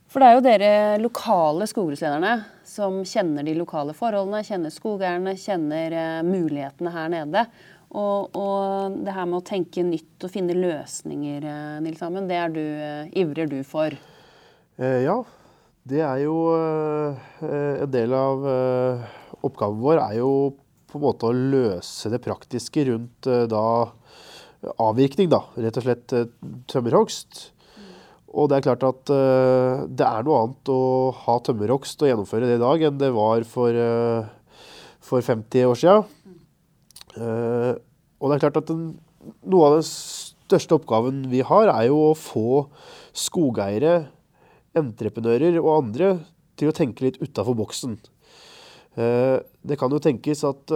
For 0.09 0.25
det 0.25 0.29
er 0.29 0.37
jo 0.37 0.45
dere 0.45 1.01
lokale 1.03 1.67
skogbrukslederne 1.69 2.33
som 2.65 3.03
kjenner 3.05 3.45
de 3.45 3.53
lokale 3.59 3.93
forholdene, 3.97 4.41
kjenner 4.47 4.73
skogeierne, 4.73 5.35
kjenner 5.37 5.97
uh, 5.97 6.21
mulighetene 6.25 6.93
her 6.95 7.11
nede. 7.13 7.43
Og, 7.89 8.37
og, 8.37 8.97
det 9.05 9.13
her 9.17 9.29
med 9.29 9.41
å 9.41 9.45
tenke 9.49 9.85
nytt 9.85 10.25
og 10.25 10.33
finne 10.33 10.57
løsninger, 10.57 11.45
uh, 11.45 11.77
Nils 11.85 12.01
Amund, 12.05 12.33
det 12.33 12.39
er 12.41 12.55
du, 12.55 12.63
uh, 12.63 13.05
ivrer 13.21 13.53
du 13.53 13.61
for? 13.69 13.97
ja, 14.79 15.17
det 15.91 16.05
er 16.07 16.21
jo 16.23 16.37
En 16.55 17.91
del 17.91 18.13
av 18.15 18.45
oppgaven 19.43 19.81
vår 19.83 19.99
er 20.05 20.13
jo 20.21 20.29
på 20.87 21.01
en 21.01 21.03
måte 21.03 21.27
å 21.27 21.35
løse 21.35 22.13
det 22.13 22.21
praktiske 22.23 22.85
rundt 22.87 23.27
da 23.51 23.65
avvirkning, 24.79 25.33
da. 25.35 25.43
Rett 25.59 25.81
og 25.81 25.89
slett 25.89 26.15
tømmerhogst. 26.71 27.49
Og 28.37 28.51
det 28.51 28.59
er 28.59 28.67
klart 28.67 28.85
at 28.85 29.13
uh, 29.13 29.87
det 29.89 30.05
er 30.05 30.27
noe 30.27 30.43
annet 30.43 30.71
å 30.73 30.81
ha 31.25 31.39
tømmerhogst 31.45 32.03
og 32.03 32.11
gjennomføre 32.11 32.49
det 32.49 32.59
i 32.59 32.63
dag 32.63 32.85
enn 32.89 33.01
det 33.01 33.11
var 33.17 33.45
for, 33.49 33.73
uh, 33.73 34.29
for 35.01 35.25
50 35.25 35.69
år 35.71 35.81
siden. 35.81 36.35
Uh, 37.17 37.73
og 38.21 38.29
det 38.29 38.37
er 38.37 38.45
klart 38.45 38.61
at 38.61 38.69
den, 38.69 38.91
noe 39.49 39.71
av 39.71 39.79
den 39.79 39.89
største 39.89 40.77
oppgaven 40.77 41.25
vi 41.33 41.41
har, 41.47 41.73
er 41.73 41.89
jo 41.89 42.11
å 42.11 42.19
få 42.19 42.67
skogeiere, 43.17 44.11
entreprenører 44.77 45.57
og 45.63 45.73
andre 45.79 46.13
til 46.59 46.71
å 46.71 46.77
tenke 46.77 47.07
litt 47.07 47.19
utafor 47.23 47.57
boksen. 47.57 47.97
det 48.99 49.77
kan 49.79 49.93
jo 49.95 50.01
tenkes 50.03 50.43
at 50.47 50.73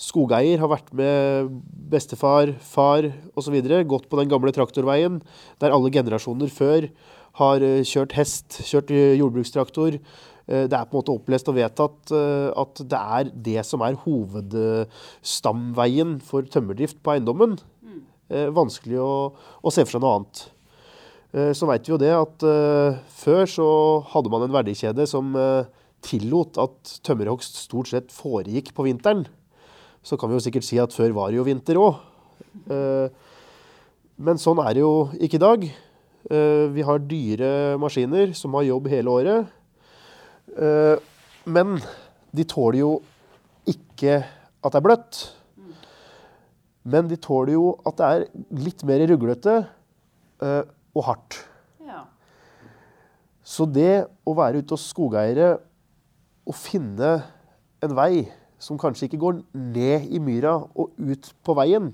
skogeier 0.00 0.60
har 0.62 0.70
vært 0.72 0.88
med 0.96 1.50
bestefar, 1.92 2.54
far 2.64 3.10
osv. 3.38 3.56
Gått 3.88 4.08
på 4.10 4.18
den 4.20 4.30
gamle 4.30 4.52
traktorveien 4.56 5.20
der 5.60 5.74
alle 5.74 5.92
generasjoner 5.92 6.48
før 6.52 6.80
har 7.38 7.62
eh, 7.64 7.84
kjørt 7.86 8.12
hest, 8.18 8.60
kjørt 8.66 8.90
eh, 8.94 9.14
jordbrukstraktor. 9.20 9.92
Eh, 10.50 10.64
det 10.70 10.76
er 10.76 10.84
på 10.88 10.94
en 10.94 10.98
måte 11.00 11.14
opplest 11.14 11.48
og 11.52 11.56
vedtatt 11.58 12.00
at 12.10 12.74
det 12.80 13.00
er 13.00 13.24
det 13.48 13.62
som 13.66 13.80
er 13.86 14.00
hovedstamveien 14.06 16.10
for 16.26 16.40
tømmerdrift 16.50 16.98
på 17.04 17.10
eiendommen. 17.14 17.52
Vanskelig 18.30 18.98
å, 19.02 19.34
å 19.34 19.70
se 19.74 19.82
for 19.82 19.92
seg 19.96 20.02
noe 20.04 20.16
annet. 20.20 20.36
Så 21.58 21.64
veit 21.66 21.86
vi 21.86 21.90
jo 21.90 21.98
det 21.98 22.12
at 22.14 22.44
før 23.18 23.42
så 23.50 23.66
hadde 24.12 24.30
man 24.30 24.42
en 24.46 24.54
verdikjede 24.54 25.02
som 25.10 25.34
tillot 26.06 26.54
at 26.62 26.78
tømmerhogst 27.06 27.54
stort 27.58 27.90
sett 27.90 28.14
foregikk 28.14 28.70
på 28.76 28.86
vinteren 28.86 29.26
så 30.02 30.16
kan 30.16 30.30
vi 30.30 30.38
jo 30.38 30.44
sikkert 30.44 30.66
si 30.66 30.78
at 30.80 30.94
før 30.96 31.12
var 31.16 31.30
det 31.30 31.40
jo 31.40 31.46
vinter 31.46 31.78
òg. 31.80 32.00
Eh, 32.72 33.08
men 34.20 34.40
sånn 34.40 34.60
er 34.64 34.76
det 34.76 34.84
jo 34.84 34.94
ikke 35.20 35.38
i 35.38 35.42
dag. 35.44 35.66
Eh, 36.30 36.64
vi 36.72 36.84
har 36.86 37.02
dyre 37.04 37.50
maskiner 37.80 38.32
som 38.36 38.56
har 38.56 38.68
jobb 38.68 38.88
hele 38.92 39.12
året. 39.12 39.52
Eh, 40.56 40.96
men 41.50 41.76
de 42.36 42.46
tåler 42.48 42.82
jo 42.82 42.94
ikke 43.68 44.22
at 44.24 44.72
det 44.72 44.80
er 44.80 44.86
bløtt. 44.88 45.20
Men 46.90 47.08
de 47.10 47.20
tåler 47.20 47.54
jo 47.58 47.74
at 47.84 48.00
det 48.00 48.08
er 48.08 48.26
litt 48.56 48.82
mer 48.88 49.04
ruglete 49.10 49.60
og 50.40 51.02
hardt. 51.04 51.36
Så 53.44 53.66
det 53.68 54.06
å 54.24 54.32
være 54.38 54.62
ute 54.62 54.76
hos 54.76 54.86
skogeiere 54.88 55.58
og 56.48 56.56
finne 56.56 57.10
en 57.84 57.94
vei 57.98 58.24
som 58.60 58.78
kanskje 58.80 59.08
ikke 59.08 59.22
går 59.22 59.40
ned 59.56 60.10
i 60.12 60.20
myra 60.22 60.58
og 60.76 60.92
ut 60.98 61.32
på 61.46 61.56
veien, 61.58 61.90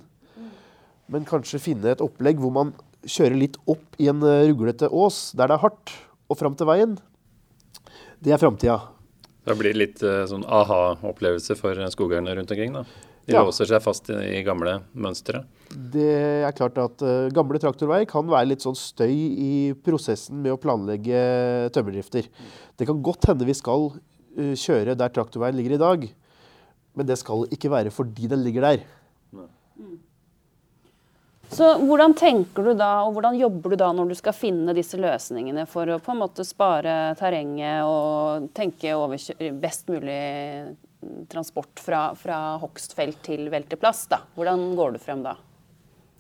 men 1.07 1.27
kanskje 1.29 1.63
finne 1.63 1.93
et 1.93 2.03
opplegg 2.03 2.41
hvor 2.43 2.53
man 2.55 2.75
kjører 3.07 3.39
litt 3.39 3.57
opp 3.71 4.01
i 4.03 4.09
en 4.11 4.23
eh, 4.27 4.49
ruglete 4.49 4.91
ås 4.91 5.31
der 5.39 5.51
det 5.51 5.59
er 5.59 5.63
hardt, 5.63 5.95
og 6.27 6.39
fram 6.41 6.57
til 6.59 6.67
veien. 6.67 6.97
Det 8.19 8.33
er 8.35 8.41
framtida. 8.43 8.81
Det 9.47 9.55
blir 9.55 9.77
litt 9.79 10.01
uh, 10.03 10.25
sånn 10.27 10.43
aha-opplevelse 10.43 11.55
for 11.55 11.79
skogeierne 11.93 12.35
rundt 12.35 12.51
omkring, 12.51 12.75
da? 12.75 12.83
De 13.27 13.35
ja. 13.35 13.43
låser 13.47 13.69
seg 13.71 13.83
fast 13.83 14.11
i, 14.11 14.17
i 14.39 14.43
gamle 14.47 14.81
mønstre? 14.95 15.45
Det 15.71 16.11
er 16.47 16.57
klart 16.57 16.79
at 16.83 17.03
uh, 17.07 17.29
gamle 17.35 17.61
traktorveier 17.63 18.09
kan 18.11 18.27
være 18.31 18.51
litt 18.51 18.67
sånn 18.67 18.79
støy 18.79 19.15
i 19.15 19.53
prosessen 19.87 20.43
med 20.43 20.57
å 20.57 20.61
planlegge 20.63 21.23
tømmerdrifter. 21.75 22.27
Det 22.75 22.91
kan 22.91 23.03
godt 23.07 23.31
hende 23.31 23.47
vi 23.47 23.55
skal 23.55 23.93
uh, 23.93 24.55
kjøre 24.59 24.99
der 24.99 25.15
traktorveien 25.15 25.59
ligger 25.59 25.77
i 25.77 25.83
dag. 25.85 26.09
Men 26.97 27.09
det 27.09 27.19
skal 27.21 27.47
ikke 27.53 27.71
være 27.73 27.93
fordi 27.95 28.29
den 28.33 28.43
ligger 28.45 28.65
der. 28.71 28.85
Mm. 29.33 29.99
Så 31.53 31.69
hvordan 31.79 32.15
tenker 32.19 32.67
du 32.67 32.73
da, 32.75 32.91
og 33.07 33.15
hvordan 33.15 33.37
jobber 33.39 33.73
du 33.73 33.79
da 33.79 33.93
når 33.95 34.11
du 34.11 34.17
skal 34.19 34.35
finne 34.35 34.75
disse 34.77 34.99
løsningene 34.99 35.67
for 35.71 35.89
å 35.93 36.01
på 36.03 36.15
en 36.15 36.23
måte 36.25 36.45
spare 36.47 37.15
terrenget 37.21 37.87
og 37.87 38.49
tenke 38.57 38.97
over 38.97 39.21
best 39.63 39.87
mulig 39.93 40.21
transport 41.31 41.79
fra, 41.83 42.09
fra 42.19 42.57
hogstfelt 42.63 43.21
til 43.29 43.47
velteplass? 43.53 44.07
da? 44.11 44.25
Hvordan 44.35 44.73
går 44.79 44.97
du 44.97 45.03
frem 45.03 45.23
da? 45.27 45.37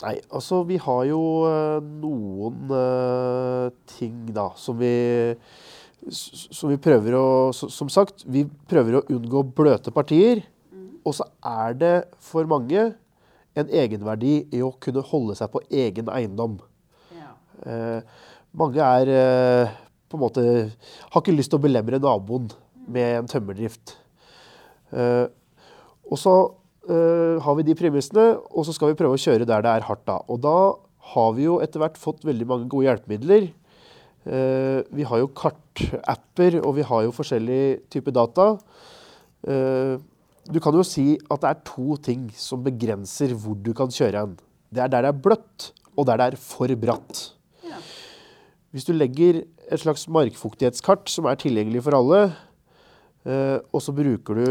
Nei, 0.04 0.18
altså 0.28 0.60
vi 0.68 0.76
har 0.80 1.06
jo 1.08 1.20
uh, 1.48 1.80
noen 1.80 2.68
uh, 2.70 3.72
ting 3.96 4.26
da 4.36 4.50
som 4.60 4.76
vi 4.78 4.92
som 6.12 6.68
vi 6.70 6.76
prøver 6.78 7.16
å 7.18 7.28
Som 7.56 7.88
sagt, 7.90 8.22
vi 8.30 8.44
prøver 8.70 8.98
å 8.98 9.06
unngå 9.10 9.40
bløte 9.56 9.90
partier. 9.90 10.44
Og 11.06 11.14
så 11.14 11.26
er 11.46 11.76
det 11.78 11.96
for 12.22 12.48
mange 12.50 12.88
en 13.56 13.72
egenverdi 13.72 14.40
i 14.54 14.62
å 14.64 14.74
kunne 14.82 15.04
holde 15.06 15.36
seg 15.38 15.50
på 15.52 15.62
egen 15.70 16.10
eiendom. 16.12 16.58
Ja. 17.16 17.32
Eh, 17.64 18.00
mange 18.56 18.82
er 18.84 19.12
eh, 19.12 19.74
på 20.06 20.18
en 20.18 20.22
måte 20.22 20.42
Har 21.12 21.22
ikke 21.22 21.34
lyst 21.34 21.52
til 21.52 21.60
å 21.60 21.64
belemre 21.64 22.00
naboen 22.02 22.50
med 22.92 23.22
en 23.22 23.30
tømmerdrift. 23.30 23.96
Eh, 24.92 25.26
og 26.06 26.22
så 26.22 26.36
har 26.86 27.56
vi 27.58 27.64
de 27.66 27.74
premissene, 27.74 28.36
og 28.54 28.62
så 28.62 28.70
skal 28.70 28.92
vi 28.92 28.98
prøve 29.00 29.16
å 29.16 29.18
kjøre 29.18 29.42
der 29.42 29.64
det 29.64 29.70
er 29.72 29.86
hardt. 29.88 30.04
Da. 30.06 30.20
Og 30.30 30.38
da 30.38 30.76
har 31.10 31.32
vi 31.34 31.42
jo 31.48 31.56
etter 31.58 31.82
hvert 31.82 31.96
fått 31.98 32.22
veldig 32.22 32.46
mange 32.46 32.68
gode 32.70 32.86
hjelpemidler. 32.86 33.48
Vi 34.94 35.06
har 35.10 35.18
jo 35.18 35.32
kartapper, 35.34 36.60
og 36.60 36.76
vi 36.76 36.84
har 36.86 37.02
jo 37.02 37.16
forskjellige 37.16 37.80
typer 37.90 38.14
data. 38.14 38.46
Du 40.46 40.60
kan 40.62 40.76
jo 40.76 40.84
si 40.86 41.16
at 41.18 41.42
det 41.42 41.48
er 41.50 41.62
to 41.66 41.96
ting 41.98 42.28
som 42.38 42.62
begrenser 42.62 43.34
hvor 43.34 43.56
du 43.58 43.72
kan 43.74 43.90
kjøre 43.90 44.22
en. 44.22 44.36
Det 44.70 44.82
er 44.84 44.90
der 44.92 45.06
det 45.06 45.10
er 45.10 45.22
bløtt, 45.24 45.70
og 45.96 46.06
der 46.06 46.20
det 46.20 46.26
er 46.26 46.38
for 46.38 46.70
bratt. 46.78 47.22
Ja. 47.66 47.80
Hvis 48.70 48.86
du 48.86 48.92
legger 48.94 49.42
et 49.42 49.82
slags 49.82 50.06
markfuktighetskart 50.06 51.10
som 51.10 51.26
er 51.26 51.38
tilgjengelig 51.40 51.82
for 51.86 51.98
alle, 51.98 52.20
eh, 53.26 53.58
og 53.72 53.82
så 53.82 53.94
bruker 53.96 54.38
du 54.38 54.46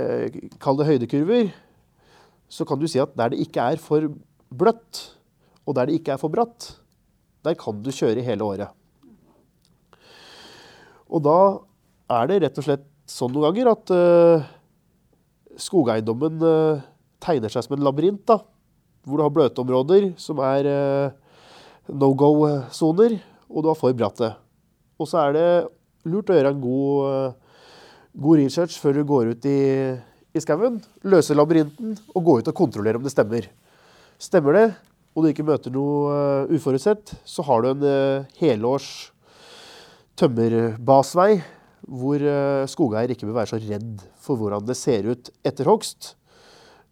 eh, 0.00 0.40
Kall 0.62 0.80
det 0.80 0.88
høydekurver, 0.88 1.52
så 2.48 2.64
kan 2.68 2.80
du 2.80 2.88
si 2.88 3.00
at 3.02 3.12
der 3.16 3.32
det 3.32 3.42
ikke 3.44 3.72
er 3.74 3.80
for 3.80 4.08
bløtt, 4.52 5.02
og 5.66 5.76
der 5.76 5.88
det 5.88 6.00
ikke 6.00 6.16
er 6.16 6.20
for 6.20 6.32
bratt, 6.32 6.72
der 7.44 7.58
kan 7.58 7.84
du 7.84 7.92
kjøre 7.92 8.24
hele 8.24 8.44
året. 8.44 8.72
Og 11.12 11.20
da 11.24 11.38
er 12.16 12.28
det 12.28 12.42
rett 12.46 12.58
og 12.60 12.66
slett 12.66 12.88
sånn 13.08 13.32
noen 13.34 13.50
ganger 13.50 13.72
at 13.72 13.92
uh, 13.92 14.50
skogeiendommen 15.60 16.42
uh, 16.42 16.82
tegner 17.22 17.52
seg 17.52 17.66
som 17.66 17.76
en 17.76 17.84
labyrint. 17.84 18.22
da, 18.28 18.38
Hvor 19.04 19.18
du 19.18 19.24
har 19.24 19.34
bløtområder 19.34 20.12
som 20.20 20.40
er 20.44 20.68
uh, 20.68 21.14
no 21.92 22.12
go-soner, 22.14 23.18
og 23.50 23.62
du 23.62 23.70
har 23.70 23.78
for 23.78 23.96
bratte. 23.96 24.32
Og 25.00 25.08
så 25.08 25.24
er 25.26 25.36
det 25.36 25.48
lurt 26.08 26.30
å 26.30 26.36
gjøre 26.36 26.52
en 26.54 26.62
god, 26.62 27.34
god 28.22 28.40
research 28.40 28.78
før 28.80 28.96
du 28.96 29.02
går 29.06 29.32
ut 29.34 29.48
i, 29.50 29.58
i 30.32 30.42
skauen. 30.42 30.78
Løse 31.04 31.36
labyrinten 31.36 31.96
og 32.14 32.24
gå 32.24 32.38
ut 32.40 32.50
og 32.50 32.56
kontrollere 32.56 33.00
om 33.00 33.04
det 33.04 33.12
stemmer. 33.12 33.48
Stemmer 34.22 34.56
det, 34.56 34.66
og 35.12 35.24
du 35.24 35.32
ikke 35.32 35.46
møter 35.46 35.74
noe 35.74 36.46
uforutsett, 36.54 37.12
så 37.26 37.44
har 37.44 37.62
du 37.62 37.72
en 37.72 37.84
helårs 38.38 38.88
tømmerbasvei 40.16 41.42
hvor 41.88 42.22
uh, 42.22 42.68
skogeier 42.70 43.12
ikke 43.12 43.26
bør 43.26 43.40
være 43.40 43.52
så 43.52 43.60
redd 43.62 44.04
for 44.22 44.38
hvordan 44.38 44.64
det 44.66 44.76
ser 44.78 45.08
ut 45.10 45.30
etter 45.46 45.68
hogst. 45.70 46.14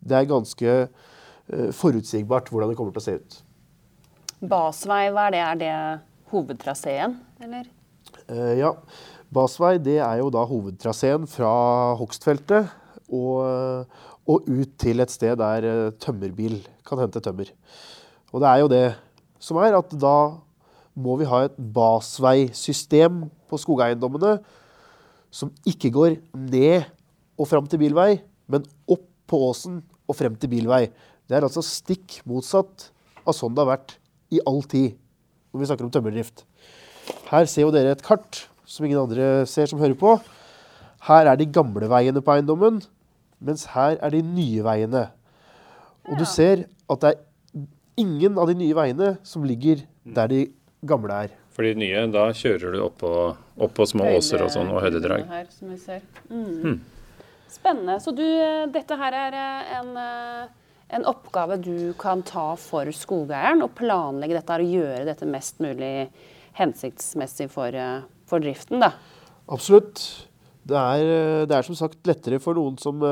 Det 0.01 0.17
er 0.17 0.31
ganske 0.31 0.77
uh, 0.89 1.71
forutsigbart 1.77 2.51
hvordan 2.51 2.73
det 2.73 2.79
kommer 2.79 2.95
til 2.97 3.03
å 3.03 3.07
se 3.07 3.17
ut. 3.21 3.39
Basvei, 4.51 5.05
hva 5.13 5.29
er 5.29 5.35
det? 5.35 5.45
Er 5.45 5.61
det 5.61 5.75
hovedtraseen, 6.33 7.17
eller? 7.45 7.71
Uh, 8.27 8.55
ja. 8.59 8.75
Basvei 9.31 9.77
det 9.79 10.01
er 10.03 10.19
jo 10.19 10.31
da 10.35 10.43
hovedtraseen 10.49 11.29
fra 11.31 11.51
hogstfeltet 12.01 12.73
og, 13.15 13.87
og, 14.27 14.49
ut 14.51 14.73
til 14.79 15.03
et 15.03 15.13
sted 15.13 15.37
der 15.39 15.93
tømmerbil 16.03 16.57
kan 16.87 16.99
hente 16.99 17.23
tømmer. 17.23 17.53
Og 18.35 18.43
det 18.43 18.49
er 18.51 18.63
jo 18.65 18.71
det 18.71 18.87
som 19.39 19.61
er 19.63 19.77
at 19.79 19.95
da 20.03 20.17
må 20.99 21.15
vi 21.21 21.29
ha 21.31 21.45
et 21.47 21.55
basveisystem 21.75 23.23
på 23.47 23.61
skogeiendommene 23.63 24.41
som 25.31 25.53
ikke 25.69 25.93
går 25.95 26.19
ned 26.35 26.89
og 27.41 27.49
fram 27.49 27.69
til 27.71 27.81
bilvei, 27.81 28.21
men 28.51 28.67
opp 28.91 29.07
på 29.31 29.39
åsen 29.47 29.81
og 30.11 30.19
frem 30.19 30.35
til 30.39 30.51
bilvei. 30.53 30.89
Det 31.31 31.39
er 31.39 31.47
altså 31.47 31.63
stikk 31.65 32.19
motsatt 32.29 32.91
av 33.23 33.37
sånn 33.37 33.55
det 33.55 33.63
har 33.63 33.73
vært 33.77 33.97
i 34.35 34.43
all 34.47 34.63
tid 34.67 34.97
når 35.51 35.63
vi 35.63 35.69
snakker 35.71 35.87
om 35.87 35.93
tømmerdrift. 35.95 36.45
Her 37.31 37.47
ser 37.51 37.67
jo 37.67 37.75
dere 37.75 37.95
et 37.95 38.05
kart 38.07 38.45
som 38.67 38.87
ingen 38.87 39.01
andre 39.01 39.47
ser 39.51 39.71
som 39.71 39.81
hører 39.83 39.99
på. 39.99 40.17
Her 41.07 41.31
er 41.31 41.39
de 41.39 41.49
gamle 41.51 41.89
veiene 41.91 42.23
på 42.23 42.35
eiendommen, 42.35 42.81
mens 43.41 43.67
her 43.73 43.97
er 43.99 44.15
de 44.15 44.23
nye 44.27 44.63
veiene. 44.67 45.09
Og 46.11 46.19
du 46.21 46.27
ser 46.29 46.67
at 46.91 47.03
det 47.03 47.13
er 47.15 47.67
ingen 48.01 48.39
av 48.41 48.51
de 48.51 48.57
nye 48.59 48.77
veiene 48.77 49.15
som 49.27 49.47
ligger 49.47 49.85
der 50.05 50.31
de 50.31 50.43
gamle 50.87 51.23
er. 51.27 51.40
For 51.61 51.67
de 51.69 51.77
nye, 51.77 52.07
da 52.09 52.23
kjører 52.33 52.73
du 52.73 52.79
oppå 52.81 53.09
opp 53.61 53.73
på 53.77 53.85
små 53.85 54.07
Høyde, 54.07 54.21
åser 54.23 54.41
og 54.41 54.49
sånn, 54.49 54.71
og 54.73 54.81
høydedrag. 54.81 55.27
Her, 55.29 55.49
som 55.53 55.69
vi 55.69 55.75
ser. 55.77 56.07
Mm. 56.31 56.47
Mm. 56.65 56.79
Spennende. 57.53 57.99
Så 58.01 58.15
du, 58.17 58.25
dette 58.73 58.97
her 58.97 59.17
er 59.27 59.37
eh, 59.37 59.75
en, 59.77 59.91
eh, 60.01 60.71
en, 60.97 61.05
oppgave 61.11 61.59
du 61.61 61.91
kan 62.01 62.25
ta 62.25 62.55
for 62.57 62.89
skogeieren, 62.97 63.61
og 63.61 63.75
planlegge 63.77 64.39
dette 64.39 64.57
og 64.57 64.73
gjøre 64.73 65.05
dette 65.11 65.29
mest 65.29 65.61
mulig 65.61 65.93
hensiktsmessig 66.57 67.51
for, 67.53 67.77
eh, 67.77 68.09
for 68.25 68.41
driften, 68.41 68.81
da? 68.81 68.95
Absolutt. 69.53 70.01
Det 70.65 70.81
er, 70.81 71.45
det 71.45 71.61
er, 71.61 71.69
som 71.69 71.77
sagt 71.77 72.01
lettere 72.09 72.41
for 72.41 72.57
noen 72.57 72.81
som 72.81 73.05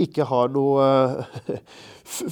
ikke 0.00 0.24
har 0.32 0.56
noe 0.56 0.88
uh, 1.52 1.62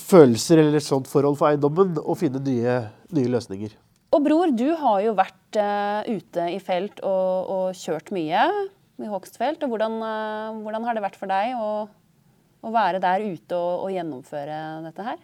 følelser 0.08 0.64
eller 0.64 0.80
sånt 0.80 1.12
forhold 1.12 1.36
for 1.36 1.52
eiendommen, 1.52 1.98
å 2.00 2.16
finne 2.16 2.40
nye, 2.40 2.84
nye 3.12 3.36
løsninger. 3.36 3.76
Og 4.12 4.20
bror, 4.20 4.50
du 4.52 4.68
har 4.76 5.00
jo 5.06 5.14
vært 5.16 5.56
uh, 5.56 6.04
ute 6.04 6.46
i 6.52 6.58
felt 6.60 7.00
og, 7.00 7.48
og, 7.48 7.66
kjørt 7.78 8.12
mye 8.12 8.44
i 9.00 9.08
hogstfelt. 9.08 9.62
og 9.64 9.72
hvordan, 9.72 9.98
uh, 10.04 10.60
hvordan, 10.60 10.84
har 10.84 10.96
det 10.96 11.04
vært 11.04 11.16
for 11.16 11.32
deg 11.32 11.56
å, 11.56 11.70
å 12.60 12.72
være 12.74 13.00
der 13.00 13.24
ute 13.24 13.56
og, 13.56 13.86
og, 13.86 13.88
gjennomføre 13.94 14.58
dette 14.84 15.06
her? 15.08 15.22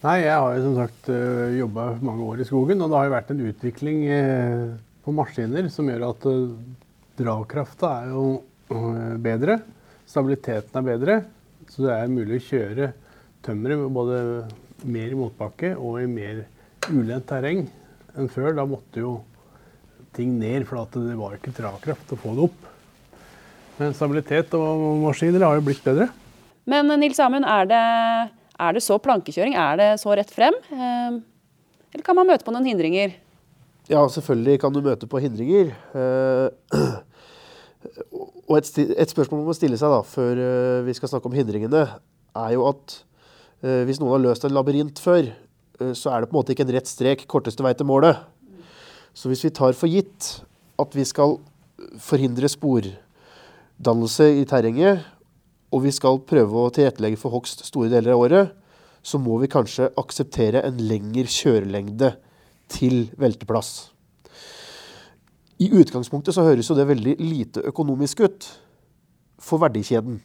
Nei, 0.00 0.16
Jeg 0.24 0.34
har 0.34 0.56
jo 0.56 0.64
som 0.64 0.76
sagt 0.78 1.10
eh, 1.12 1.58
jobba 1.58 1.90
mange 2.00 2.24
år 2.24 2.40
i 2.40 2.46
skogen, 2.48 2.80
og 2.80 2.88
det 2.88 2.96
har 2.96 3.06
jo 3.06 3.12
vært 3.12 3.32
en 3.34 3.42
utvikling 3.50 3.98
på 5.04 5.12
maskiner 5.12 5.68
som 5.68 5.90
gjør 5.92 6.06
at 6.06 6.24
dragkrafta 7.18 7.90
er 7.98 8.14
jo 8.14 8.22
bedre. 9.20 9.58
Stabiliteten 10.08 10.80
er 10.80 10.86
bedre. 10.86 11.18
Så 11.68 11.84
det 11.84 11.92
er 11.92 12.08
mulig 12.08 12.40
å 12.40 12.46
kjøre 12.46 12.88
tømmeret 13.44 13.92
både 13.92 14.22
mer 14.88 15.12
i 15.12 15.20
motbakke 15.20 15.74
og 15.76 16.00
i 16.00 16.08
mer 16.08 16.40
ulendt 16.88 17.28
terreng 17.28 17.66
enn 18.16 18.30
før. 18.32 18.54
Da 18.56 18.66
måtte 18.68 19.02
jo 19.02 19.18
ting 20.16 20.34
ned, 20.40 20.66
for 20.68 20.82
det 20.94 21.16
var 21.18 21.36
ikke 21.36 21.54
dragkraft 21.54 22.14
å 22.14 22.18
få 22.18 22.34
det 22.36 22.46
opp. 22.48 22.68
Men 23.80 23.96
stabilitet 23.96 24.54
og 24.58 25.00
maskiner 25.04 25.44
har 25.46 25.58
jo 25.58 25.64
blitt 25.64 25.82
bedre. 25.84 26.10
Men 26.68 26.90
Nils 27.00 27.20
Amund, 27.22 27.46
er 27.48 27.68
det, 27.70 27.82
er 28.60 28.76
det 28.76 28.82
så 28.84 28.98
plankekjøring? 29.00 29.56
Er 29.56 29.78
det 29.80 29.90
så 30.02 30.12
rett 30.16 30.32
frem? 30.34 30.56
Eh, 30.74 31.20
eller 31.94 32.06
kan 32.06 32.18
man 32.18 32.28
møte 32.28 32.46
på 32.46 32.52
noen 32.54 32.68
hindringer? 32.68 33.14
Ja, 33.90 34.02
selvfølgelig 34.12 34.60
kan 34.62 34.74
du 34.74 34.82
møte 34.84 35.08
på 35.10 35.22
hindringer. 35.22 35.72
Eh, 35.96 36.90
og 38.50 38.58
et, 38.58 38.68
et 38.76 39.10
spørsmål 39.10 39.40
man 39.40 39.48
må 39.48 39.56
stille 39.56 39.78
seg 39.80 39.94
da, 39.94 40.02
før 40.06 40.42
eh, 40.44 40.80
vi 40.86 40.94
skal 40.98 41.14
snakke 41.14 41.30
om 41.30 41.38
hindringene, 41.38 41.86
er 42.36 42.56
jo 42.56 42.66
at 42.70 43.00
hvis 43.60 43.98
noen 44.00 44.14
har 44.14 44.22
løst 44.22 44.44
en 44.46 44.54
labyrint 44.56 44.96
før, 45.04 45.26
Eh, 45.28 45.49
så 45.96 46.12
er 46.12 46.20
det 46.20 46.30
på 46.30 46.36
en 46.36 46.40
måte 46.40 46.54
ikke 46.54 46.66
en 46.66 46.74
rett 46.76 46.88
strek 46.90 47.24
korteste 47.30 47.64
vei 47.64 47.72
til 47.76 47.88
målet. 47.88 48.20
Så 49.16 49.30
hvis 49.30 49.44
vi 49.46 49.52
tar 49.54 49.76
for 49.76 49.90
gitt 49.90 50.40
at 50.80 50.96
vi 50.96 51.04
skal 51.08 51.38
forhindre 52.00 52.48
spordannelse 52.52 54.28
i 54.40 54.46
terrenget, 54.48 55.04
og 55.70 55.84
vi 55.84 55.92
skal 55.94 56.20
prøve 56.26 56.64
å 56.64 56.72
tilrettelegge 56.74 57.20
for 57.20 57.32
hogst 57.34 57.64
store 57.66 57.90
deler 57.92 58.14
av 58.14 58.24
året, 58.24 58.50
så 59.02 59.20
må 59.22 59.38
vi 59.40 59.48
kanskje 59.50 59.88
akseptere 60.00 60.62
en 60.66 60.80
lengre 60.84 61.30
kjørelengde 61.30 62.12
til 62.70 63.08
velteplass. 63.20 63.90
I 65.60 65.68
utgangspunktet 65.76 66.36
så 66.36 66.44
høres 66.44 66.68
jo 66.70 66.76
det 66.76 66.88
veldig 66.88 67.16
lite 67.20 67.64
økonomisk 67.68 68.22
ut 68.24 68.48
for 69.40 69.60
verdikjeden. 69.60 70.20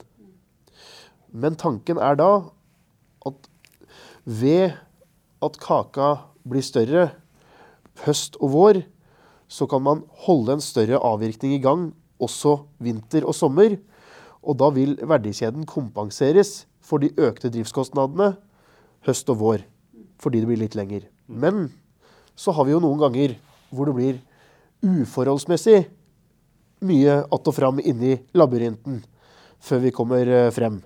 Men 1.36 1.58
tanken 1.60 2.00
er 2.00 2.16
da 2.20 2.30
at 3.28 3.50
ved 4.26 4.76
at 5.46 5.60
kaka 5.62 6.10
blir 6.46 6.66
større 6.66 7.10
høst 8.06 8.38
og 8.42 8.52
vår, 8.54 8.82
så 9.48 9.68
kan 9.70 9.84
man 9.86 10.04
holde 10.26 10.58
en 10.58 10.64
større 10.64 11.00
avvirkning 11.00 11.56
i 11.56 11.62
gang 11.64 11.90
også 12.22 12.58
vinter 12.82 13.26
og 13.28 13.36
sommer. 13.38 13.78
Og 14.46 14.58
da 14.60 14.70
vil 14.74 14.96
verdikjeden 15.02 15.66
kompenseres 15.70 16.66
for 16.86 17.02
de 17.02 17.14
økte 17.18 17.52
driftskostnadene 17.54 18.34
høst 19.06 19.30
og 19.34 19.42
vår. 19.42 19.66
Fordi 20.22 20.42
det 20.42 20.50
blir 20.50 20.62
litt 20.62 20.78
lenger. 20.78 21.06
Men 21.28 21.70
så 22.36 22.54
har 22.56 22.68
vi 22.68 22.76
jo 22.76 22.82
noen 22.84 23.02
ganger 23.02 23.38
hvor 23.74 23.90
det 23.90 23.96
blir 23.98 24.22
uforholdsmessig 24.86 25.86
mye 26.86 27.24
att 27.32 27.48
og 27.48 27.56
fram 27.56 27.80
inni 27.80 28.20
labyrinten 28.34 29.04
før 29.60 29.80
vi 29.80 29.92
kommer 29.92 30.28
eh, 30.28 30.52
frem. 30.52 30.82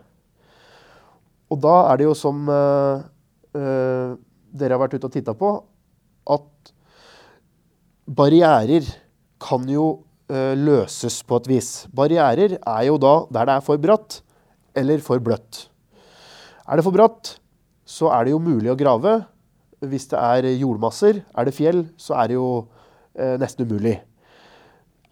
Og 1.50 1.60
da 1.60 1.92
er 1.92 1.98
det 1.98 2.06
jo 2.06 2.14
som 2.14 2.46
uh, 2.48 3.02
uh, 3.58 4.14
dere 4.52 4.76
har 4.76 4.84
vært 4.84 4.98
ute 4.98 5.10
og 5.10 5.14
titta 5.14 5.36
på, 5.38 5.52
at 6.30 6.72
barrierer 8.10 8.88
kan 9.42 9.66
jo 9.70 9.88
uh, 10.32 10.54
løses 10.58 11.22
på 11.26 11.40
et 11.40 11.50
vis. 11.52 11.70
Barrierer 11.96 12.58
er 12.58 12.84
jo 12.90 12.98
da 13.02 13.14
der 13.30 13.50
det 13.50 13.58
er 13.58 13.66
for 13.66 13.82
bratt 13.82 14.22
eller 14.78 15.02
for 15.04 15.22
bløtt. 15.24 15.66
Er 16.70 16.78
det 16.78 16.86
for 16.86 16.96
bratt, 16.96 17.36
så 17.90 18.12
er 18.14 18.28
det 18.28 18.36
jo 18.36 18.44
mulig 18.44 18.70
å 18.72 18.78
grave. 18.78 19.22
Hvis 19.80 20.10
det 20.12 20.20
er 20.20 20.50
jordmasser, 20.60 21.24
er 21.34 21.48
det 21.48 21.56
fjell, 21.56 21.86
så 21.98 22.18
er 22.20 22.30
det 22.30 22.38
jo 22.38 22.50
uh, 22.62 23.36
nesten 23.42 23.66
umulig. 23.66 23.98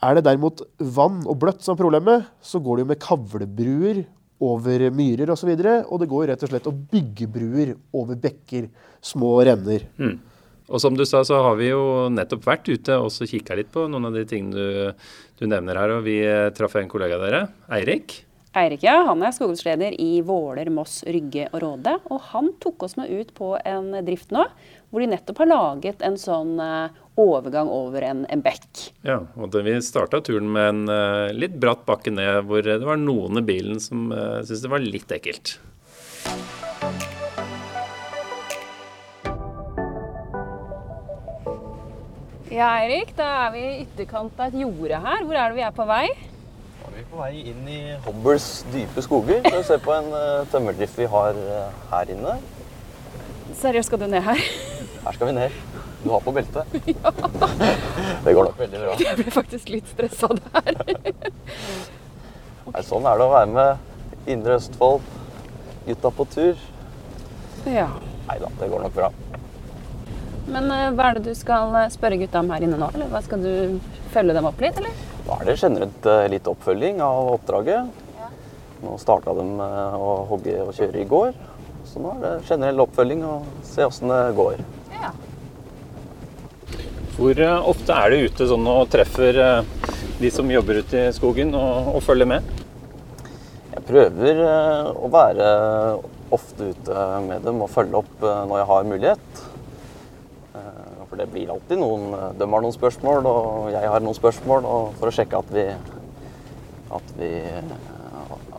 Er 0.03 0.13
det 0.13 0.27
derimot 0.27 0.61
vann 0.77 1.23
og 1.25 1.39
bløtt 1.41 1.63
som 1.65 1.73
er 1.73 1.81
problemet, 1.81 2.27
så 2.41 2.61
går 2.61 2.77
det 2.77 2.83
jo 2.83 2.89
med 2.91 3.01
kavlebruer 3.01 4.03
over 4.43 4.87
myrer 4.93 5.31
osv. 5.33 5.51
Og, 5.53 5.61
så 5.63 5.75
og 5.85 6.01
det 6.01 6.09
går 6.11 6.27
rett 6.31 6.43
og 6.45 6.51
slett 6.51 6.69
å 6.69 6.75
bygge 6.75 7.29
bruer 7.31 7.75
over 7.95 8.19
bekker, 8.21 8.69
små 9.01 9.33
renner. 9.47 9.87
Mm. 9.97 10.17
Og 10.67 10.83
som 10.83 10.97
du 10.97 11.05
sa, 11.07 11.23
så 11.23 11.39
har 11.45 11.55
vi 11.59 11.69
jo 11.69 12.07
nettopp 12.11 12.43
vært 12.47 12.67
ute 12.67 12.97
og 12.99 13.11
kikka 13.11 13.55
litt 13.55 13.69
på 13.71 13.85
noen 13.87 14.09
av 14.09 14.17
de 14.17 14.25
tingene 14.27 14.55
du, 14.55 15.09
du, 15.39 15.45
nevner 15.47 15.79
her. 15.79 15.95
Og 15.95 16.07
vi 16.07 16.19
traff 16.57 16.75
en 16.75 16.91
kollega 16.91 17.15
av 17.15 17.23
dere, 17.23 17.43
Eirik. 17.77 18.19
Eirik, 18.57 18.83
ja. 18.83 18.97
Han 19.07 19.23
er 19.23 19.35
skogbruksleder 19.35 19.95
i 20.01 20.19
Våler, 20.25 20.69
Moss, 20.73 20.99
Rygge 21.07 21.47
og 21.53 21.61
Råde. 21.63 21.95
Og 22.11 22.19
han 22.33 22.51
tok 22.63 22.87
oss 22.87 22.97
med 22.99 23.11
ut 23.11 23.31
på 23.37 23.53
en 23.63 23.93
drift 24.07 24.33
nå, 24.35 24.43
hvor 24.91 25.03
de 25.03 25.11
nettopp 25.13 25.43
har 25.43 25.51
laget 25.53 26.03
en 26.03 26.19
sånn 26.19 26.57
eh, 26.63 27.03
overgang 27.17 27.69
over 27.73 28.05
en, 28.05 28.25
en 28.29 28.43
bekk. 28.45 28.83
Ja, 29.07 29.21
og 29.35 29.49
det, 29.53 29.63
vi 29.65 29.75
starta 29.85 30.21
turen 30.21 30.51
med 30.53 30.69
en 30.69 30.83
uh, 30.91 31.33
litt 31.33 31.57
bratt 31.61 31.83
bakke 31.87 32.13
ned, 32.13 32.43
hvor 32.49 32.61
det 32.65 32.79
var 32.85 33.01
noen 33.01 33.41
i 33.41 33.45
bilen 33.45 33.81
som 33.83 34.11
uh, 34.13 34.39
syntes 34.43 34.63
det 34.65 34.71
var 34.71 34.85
litt 34.85 35.13
ekkelt. 35.17 35.57
Ja, 42.47 42.71
Eirik, 42.79 43.11
da 43.17 43.25
er 43.43 43.49
vi 43.53 43.61
i 43.65 43.73
ytterkant 43.83 44.37
av 44.39 44.47
et 44.47 44.61
jorde 44.63 44.97
her. 45.03 45.23
Hvor 45.27 45.35
er 45.35 45.51
det 45.51 45.57
vi 45.59 45.65
er 45.67 45.73
på 45.75 45.85
vei? 45.89 46.05
Da 46.79 46.87
er 46.87 46.95
vi 46.95 47.03
på 47.11 47.19
vei 47.19 47.33
inn 47.51 47.67
i 47.69 47.81
Hobbles 48.05 48.47
dype 48.71 49.03
skoger 49.05 49.43
for 49.45 49.59
å 49.59 49.65
se 49.67 49.77
på 49.83 49.93
en 49.93 50.07
uh, 50.13 50.47
tømmerdrift 50.53 50.97
vi 50.97 51.09
har 51.11 51.37
uh, 51.37 51.83
her 51.91 52.13
inne. 52.15 52.37
Seriøst, 53.57 53.91
skal 53.91 54.01
du 54.01 54.07
ned 54.09 54.23
her? 54.25 54.41
Her 55.03 55.17
skal 55.19 55.29
vi 55.29 55.35
ned. 55.37 55.59
Du 56.07 56.11
har 56.13 56.19
på 56.19 56.31
beltet. 56.31 56.65
Ja. 56.85 57.11
Det 58.23 58.33
går 58.33 58.43
nok 58.43 58.59
veldig 58.59 58.79
bra. 58.79 58.93
Jeg 59.03 59.17
ble 59.19 59.31
faktisk 59.35 59.71
litt 59.73 59.89
stressa 59.91 60.29
der. 60.37 60.77
Nei, 62.71 62.83
sånn 62.87 63.09
er 63.11 63.19
det 63.19 63.25
å 63.25 63.33
være 63.33 63.49
med 63.51 64.31
Indre 64.31 64.55
Østfold, 64.55 65.03
gutta 65.83 66.13
på 66.15 66.27
tur. 66.31 66.63
Ja. 67.67 67.89
Nei 68.29 68.39
da, 68.39 68.53
det 68.61 68.71
går 68.71 68.87
nok 68.87 68.95
bra. 68.95 69.11
Men 70.47 70.71
uh, 70.71 70.87
hva 70.95 71.09
er 71.09 71.19
det 71.19 71.25
du 71.27 71.35
skal 71.35 71.75
eh, 71.81 71.91
spørre 71.91 72.21
gutta 72.23 72.39
om 72.39 72.55
her 72.55 72.63
inne 72.63 72.79
nå? 72.79 72.87
Eller 72.95 73.11
hva 73.11 73.25
skal 73.27 73.43
du 73.43 73.77
følge 74.15 74.39
dem 74.39 74.47
opp 74.47 74.63
litt, 74.63 74.79
eller? 74.79 75.05
Da 75.27 75.41
er 75.41 75.51
det 75.51 75.59
generelt 75.59 76.07
uh, 76.07 76.23
litt 76.31 76.47
oppfølging 76.47 77.03
av 77.03 77.33
oppdraget. 77.35 78.03
Nå 78.79 78.95
starta 79.03 79.35
de 79.35 79.49
å 79.59 80.19
hogge 80.31 80.55
og 80.69 80.71
kjøre 80.79 81.03
i 81.03 81.09
går. 81.17 81.35
Så 81.91 81.99
nå 81.99 82.15
er 82.15 82.27
det 82.29 82.35
generell 82.47 82.87
oppfølging 82.87 83.27
og 83.27 83.55
se 83.67 83.91
åssen 83.91 84.15
det 84.15 84.37
går. 84.39 84.63
Ja. 85.01 85.11
Hvor 87.17 87.39
uh, 87.41 87.65
ofte 87.65 87.95
er 87.97 88.13
du 88.13 88.27
ute 88.29 88.45
sånn 88.45 88.67
og 88.69 88.91
treffer 88.93 89.37
uh, 89.41 89.93
de 90.19 90.29
som 90.29 90.51
jobber 90.53 90.83
ute 90.83 91.07
i 91.07 91.13
skogen, 91.15 91.49
og, 91.57 91.95
og 91.97 92.03
følger 92.05 92.29
med? 92.29 92.51
Jeg 93.71 93.81
prøver 93.87 94.41
å 94.93 95.09
være 95.09 95.47
ofte 96.35 96.67
ute 96.75 97.07
med 97.25 97.41
dem 97.47 97.63
og 97.63 97.71
følge 97.73 97.97
opp 98.03 98.21
når 98.21 98.59
jeg 98.59 98.67
har 98.69 98.89
mulighet. 98.91 99.41
For 101.07 101.17
det 101.21 101.29
blir 101.31 101.53
alltid 101.53 101.79
noen 101.79 102.09
De 102.37 102.49
har 102.51 102.65
noen 102.65 102.75
spørsmål, 102.75 103.29
og 103.31 103.69
jeg 103.71 103.91
har 103.93 104.03
noen 104.03 104.17
spørsmål. 104.17 104.67
For 104.99 105.09
å 105.09 105.15
sjekke 105.15 105.39
at 105.39 105.53
vi, 105.55 105.65
at 106.99 107.13
vi, 107.17 107.31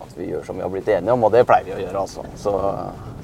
at 0.01 0.19
vi 0.19 0.31
gjør 0.33 0.47
som 0.49 0.59
vi 0.59 0.65
har 0.65 0.73
blitt 0.73 0.89
enige 0.97 1.15
om. 1.15 1.27
Og 1.29 1.35
det 1.35 1.45
pleier 1.51 1.69
vi 1.69 1.77
å 1.77 1.83
gjøre, 1.83 2.07
altså. 2.07 2.25
Så, 2.41 2.59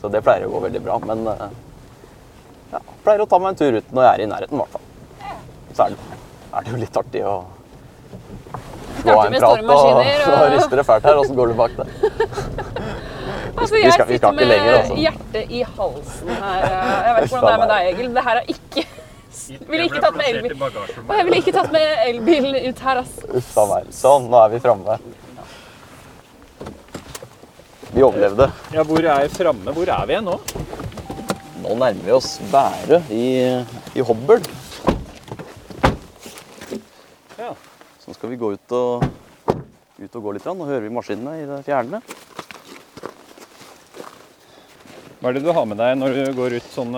så 0.02 0.12
det 0.12 0.22
pleier 0.26 0.46
å 0.46 0.54
gå 0.54 0.66
veldig 0.68 0.84
bra. 0.84 1.00
Men 1.08 1.24
ja, 1.30 2.82
pleier 3.06 3.24
å 3.24 3.30
ta 3.30 3.40
meg 3.40 3.54
en 3.54 3.62
tur 3.64 3.80
ut 3.80 3.94
når 3.94 4.10
jeg 4.10 4.12
er 4.12 4.26
i 4.26 4.34
nærheten, 4.34 4.58
i 4.58 4.66
hvert 4.66 4.76
fall. 4.76 4.90
Så 5.74 5.86
er 5.86 5.94
det, 5.94 6.18
er 6.54 6.64
det 6.64 6.72
jo 6.74 6.80
litt 6.80 6.98
artig 7.02 7.22
å 7.26 7.36
få 9.04 9.16
en 9.26 9.38
prat, 9.38 9.64
og 9.64 9.80
så 10.24 10.36
rister 10.54 10.80
det 10.80 10.86
fælt 10.86 11.08
her, 11.10 11.20
og 11.20 11.26
så 11.28 11.38
går 11.38 11.52
du 11.52 11.58
bak 11.62 11.78
det. 11.80 11.88
Altså, 13.54 13.76
jeg 13.78 13.92
skal, 13.94 14.08
sitter 14.08 14.32
med 14.34 14.48
lenger, 14.50 14.72
altså. 14.80 14.94
hjertet 14.98 15.50
i 15.54 15.60
halsen 15.62 16.30
her. 16.34 16.64
Jeg 16.66 17.12
vet 17.14 17.26
ikke 17.26 17.38
hvordan 17.38 17.44
det 17.46 17.52
er 17.52 17.60
med 17.60 17.70
deg, 17.70 17.90
Egil. 17.92 18.08
Det 18.16 18.24
her 18.26 18.40
er 18.40 18.48
ikke 18.50 18.84
ville 19.68 19.84
ikke 19.88 20.00
tatt 20.02 20.16
med 20.18 20.30
elbil. 20.30 20.54
Og 20.62 21.12
jeg 21.16 21.26
ville 21.28 21.38
ikke 21.42 21.54
tatt 21.54 21.70
med 21.74 22.02
elbil 22.08 22.48
ut 22.68 22.82
her, 22.86 23.00
altså. 23.02 23.28
Uff 23.38 23.52
a 23.58 23.66
meg. 23.70 23.92
Sånn, 23.94 24.28
nå 24.32 24.40
er 24.40 24.52
vi 24.54 24.60
framme. 24.64 24.98
Vi 27.94 28.02
overlevde. 28.02 28.48
Ja, 28.74 28.84
hvor 28.86 29.06
er 29.06 29.22
vi 29.22 29.32
framme? 29.34 29.74
Hvor 29.74 29.94
er 29.96 30.10
vi 30.10 30.20
nå? 30.26 30.38
Nå 31.64 31.76
nærmer 31.80 32.02
vi 32.04 32.12
oss 32.12 32.34
Bære 32.50 33.00
i, 33.14 33.26
i 33.94 34.04
Hobbel. 34.04 34.42
Ja. 37.38 37.54
Så 38.02 38.13
skal 38.24 38.32
vi 38.32 38.40
gå 38.40 38.54
ut 38.56 38.72
og, 38.72 39.02
ut 40.00 40.14
og 40.16 40.22
gå 40.24 40.32
litt. 40.32 40.46
Nå 40.48 40.64
hører 40.64 40.86
vi 40.86 40.92
maskinene 40.96 41.32
i 41.42 41.44
det 41.44 41.58
fjerne. 41.66 41.98
Hva 45.20 45.28
er 45.28 45.36
det 45.36 45.42
du 45.44 45.50
har 45.52 45.66
med 45.68 45.76
deg 45.76 45.98
når 46.00 46.16
du 46.16 46.30
går 46.38 46.56
ut 46.56 46.70
sånn 46.72 46.96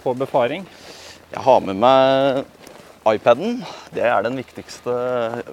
på 0.00 0.16
befaring? 0.16 0.64
Jeg 1.34 1.44
har 1.44 1.60
med 1.68 1.76
meg 1.82 2.40
iPaden. 3.12 3.60
Det 3.92 4.08
er 4.08 4.24
den 4.24 4.40
viktigste 4.40 4.96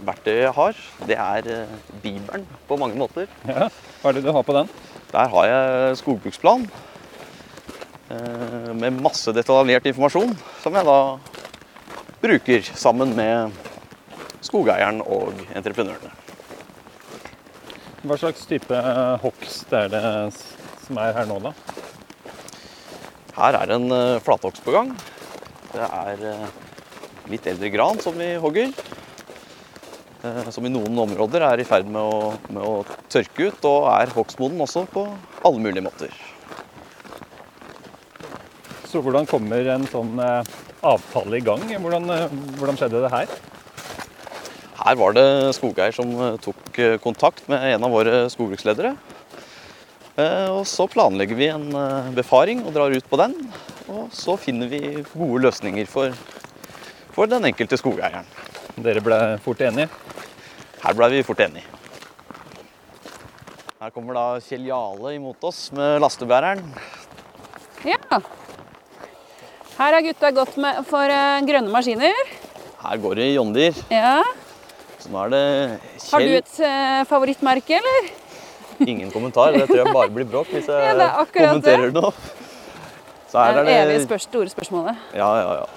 verktøyet 0.08 0.46
jeg 0.46 0.56
har. 0.56 0.84
Det 1.12 1.20
er 1.20 1.52
Bibelen 2.00 2.48
på 2.72 2.80
mange 2.80 2.96
måter. 3.04 3.28
Ja. 3.44 3.68
Hva 4.00 4.14
er 4.14 4.22
det 4.22 4.24
du 4.24 4.32
har 4.32 4.48
på 4.48 4.56
den? 4.56 4.72
Der 5.12 5.34
har 5.36 5.52
jeg 5.52 6.00
skogbruksplan 6.00 6.70
med 8.80 9.04
masse 9.04 9.36
detaljert 9.36 9.92
informasjon 9.92 10.32
som 10.64 10.80
jeg 10.80 10.88
da 10.88 11.02
bruker 12.24 12.72
sammen 12.72 13.12
med 13.20 13.68
skogeieren 14.46 15.02
og 15.04 15.36
entreprenørene. 15.56 16.12
Hva 18.00 18.16
slags 18.16 18.46
type 18.48 18.80
hogst 19.24 19.74
er 19.76 19.90
det 19.92 20.04
som 20.86 21.00
er 21.04 21.18
her 21.18 21.28
nå, 21.28 21.40
da? 21.44 21.52
Her 23.36 23.58
er 23.60 23.74
en 23.76 23.92
flathogst 24.24 24.64
på 24.64 24.74
gang. 24.76 24.94
Det 25.74 25.84
er 25.84 26.24
litt 27.30 27.46
eldre 27.52 27.70
gran 27.74 28.00
som 28.02 28.16
vi 28.18 28.32
hogger. 28.42 28.72
Som 30.52 30.66
i 30.68 30.72
noen 30.72 30.98
områder 31.04 31.46
er 31.48 31.62
i 31.62 31.68
ferd 31.68 31.88
med 31.92 32.02
å, 32.02 32.32
med 32.52 32.64
å 32.64 32.74
tørke 33.12 33.52
ut, 33.52 33.68
og 33.70 33.88
er 33.94 34.12
hogstmoden 34.16 34.64
også 34.66 34.84
på 34.92 35.06
alle 35.48 35.64
mulige 35.64 35.86
måter. 35.86 36.16
Så 38.90 39.04
hvordan 39.06 39.28
kommer 39.30 39.68
en 39.76 39.86
sånn 39.92 40.18
avtale 40.20 41.38
i 41.38 41.46
gang? 41.46 41.64
Hvordan, 41.70 42.10
hvordan 42.58 42.80
skjedde 42.80 43.04
det 43.06 43.14
her? 43.14 43.40
Her 44.80 44.96
var 44.96 45.16
det 45.18 45.26
skogeier 45.58 45.92
som 45.96 46.12
tok 46.40 46.78
kontakt 47.04 47.44
med 47.52 47.66
en 47.74 47.84
av 47.84 47.92
våre 47.92 48.22
skogbruksledere. 48.32 48.94
Og 50.52 50.64
så 50.68 50.88
planlegger 50.92 51.36
vi 51.40 51.50
en 51.52 51.68
befaring 52.16 52.64
og 52.66 52.74
drar 52.76 52.96
ut 52.96 53.10
på 53.12 53.20
den. 53.20 53.36
Og 53.92 54.08
så 54.16 54.38
finner 54.40 54.72
vi 54.72 55.04
gode 55.12 55.44
løsninger 55.46 55.88
for, 55.90 56.16
for 57.16 57.28
den 57.32 57.48
enkelte 57.52 57.80
skogeieren. 57.80 58.28
Dere 58.80 59.04
ble 59.04 59.20
fort 59.44 59.64
enige? 59.68 59.92
Her 60.80 60.96
ble 60.96 61.12
vi 61.12 61.24
fort 61.28 61.44
enige. 61.44 61.68
Her 63.80 63.92
kommer 63.96 64.16
da 64.16 64.26
Kjell 64.44 64.68
Jale 64.68 65.16
imot 65.16 65.44
oss 65.48 65.70
med 65.76 66.00
lastebæreren. 66.04 66.64
Ja. 67.88 68.20
Her 69.80 69.96
har 69.96 70.04
gutta 70.04 70.32
gått 70.36 70.60
med 70.60 70.84
for 70.88 71.16
grønne 71.48 71.72
maskiner. 71.72 72.16
Her 72.80 73.00
går 73.00 73.20
det 73.20 73.34
i 73.34 73.40
Deere. 73.56 73.88
Ja. 73.92 74.20
Så 75.00 75.12
nå 75.14 75.22
er 75.26 75.32
det 75.32 75.44
Kjell 76.04 76.12
Har 76.12 76.26
du 76.26 76.34
et 76.40 76.56
uh, 76.60 77.04
favorittmerke, 77.08 77.80
eller? 77.80 78.10
Ingen 78.80 79.12
kommentar. 79.12 79.56
Det 79.56 79.68
tror 79.68 79.82
jeg 79.82 79.94
bare 79.96 80.12
blir 80.16 80.28
bråk 80.28 80.52
hvis 80.54 80.68
jeg 80.72 80.96
ja, 81.00 81.10
kommenterer 81.34 81.92
noe. 81.96 82.12
Så 83.30 83.38
her 83.40 83.60
det 83.60 83.62
er 83.62 83.68
det 83.68 83.78
evige 83.84 84.04
spørs 84.08 84.26
store 84.28 84.52
spørsmålet. 84.52 85.02
Ja, 85.16 85.30
ja, 85.40 85.56
ja. 85.62 85.68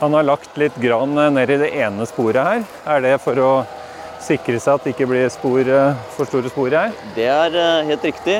Han 0.00 0.14
har 0.14 0.26
lagt 0.26 0.56
litt 0.60 0.76
gran 0.80 1.14
ned 1.14 1.50
i 1.50 1.58
det 1.60 1.70
ene 1.74 2.06
sporet 2.08 2.38
her. 2.38 2.64
Er 2.86 3.04
det 3.04 3.14
for 3.22 3.38
å 3.42 3.52
sikre 4.22 4.58
seg 4.60 4.78
at 4.78 4.86
det 4.86 4.94
ikke 4.94 5.08
blir 5.10 5.28
spor, 5.32 5.70
for 6.16 6.28
store 6.30 6.50
spor 6.52 6.74
her? 6.74 6.94
Det 7.16 7.26
er 7.30 7.58
helt 7.88 8.06
riktig. 8.06 8.38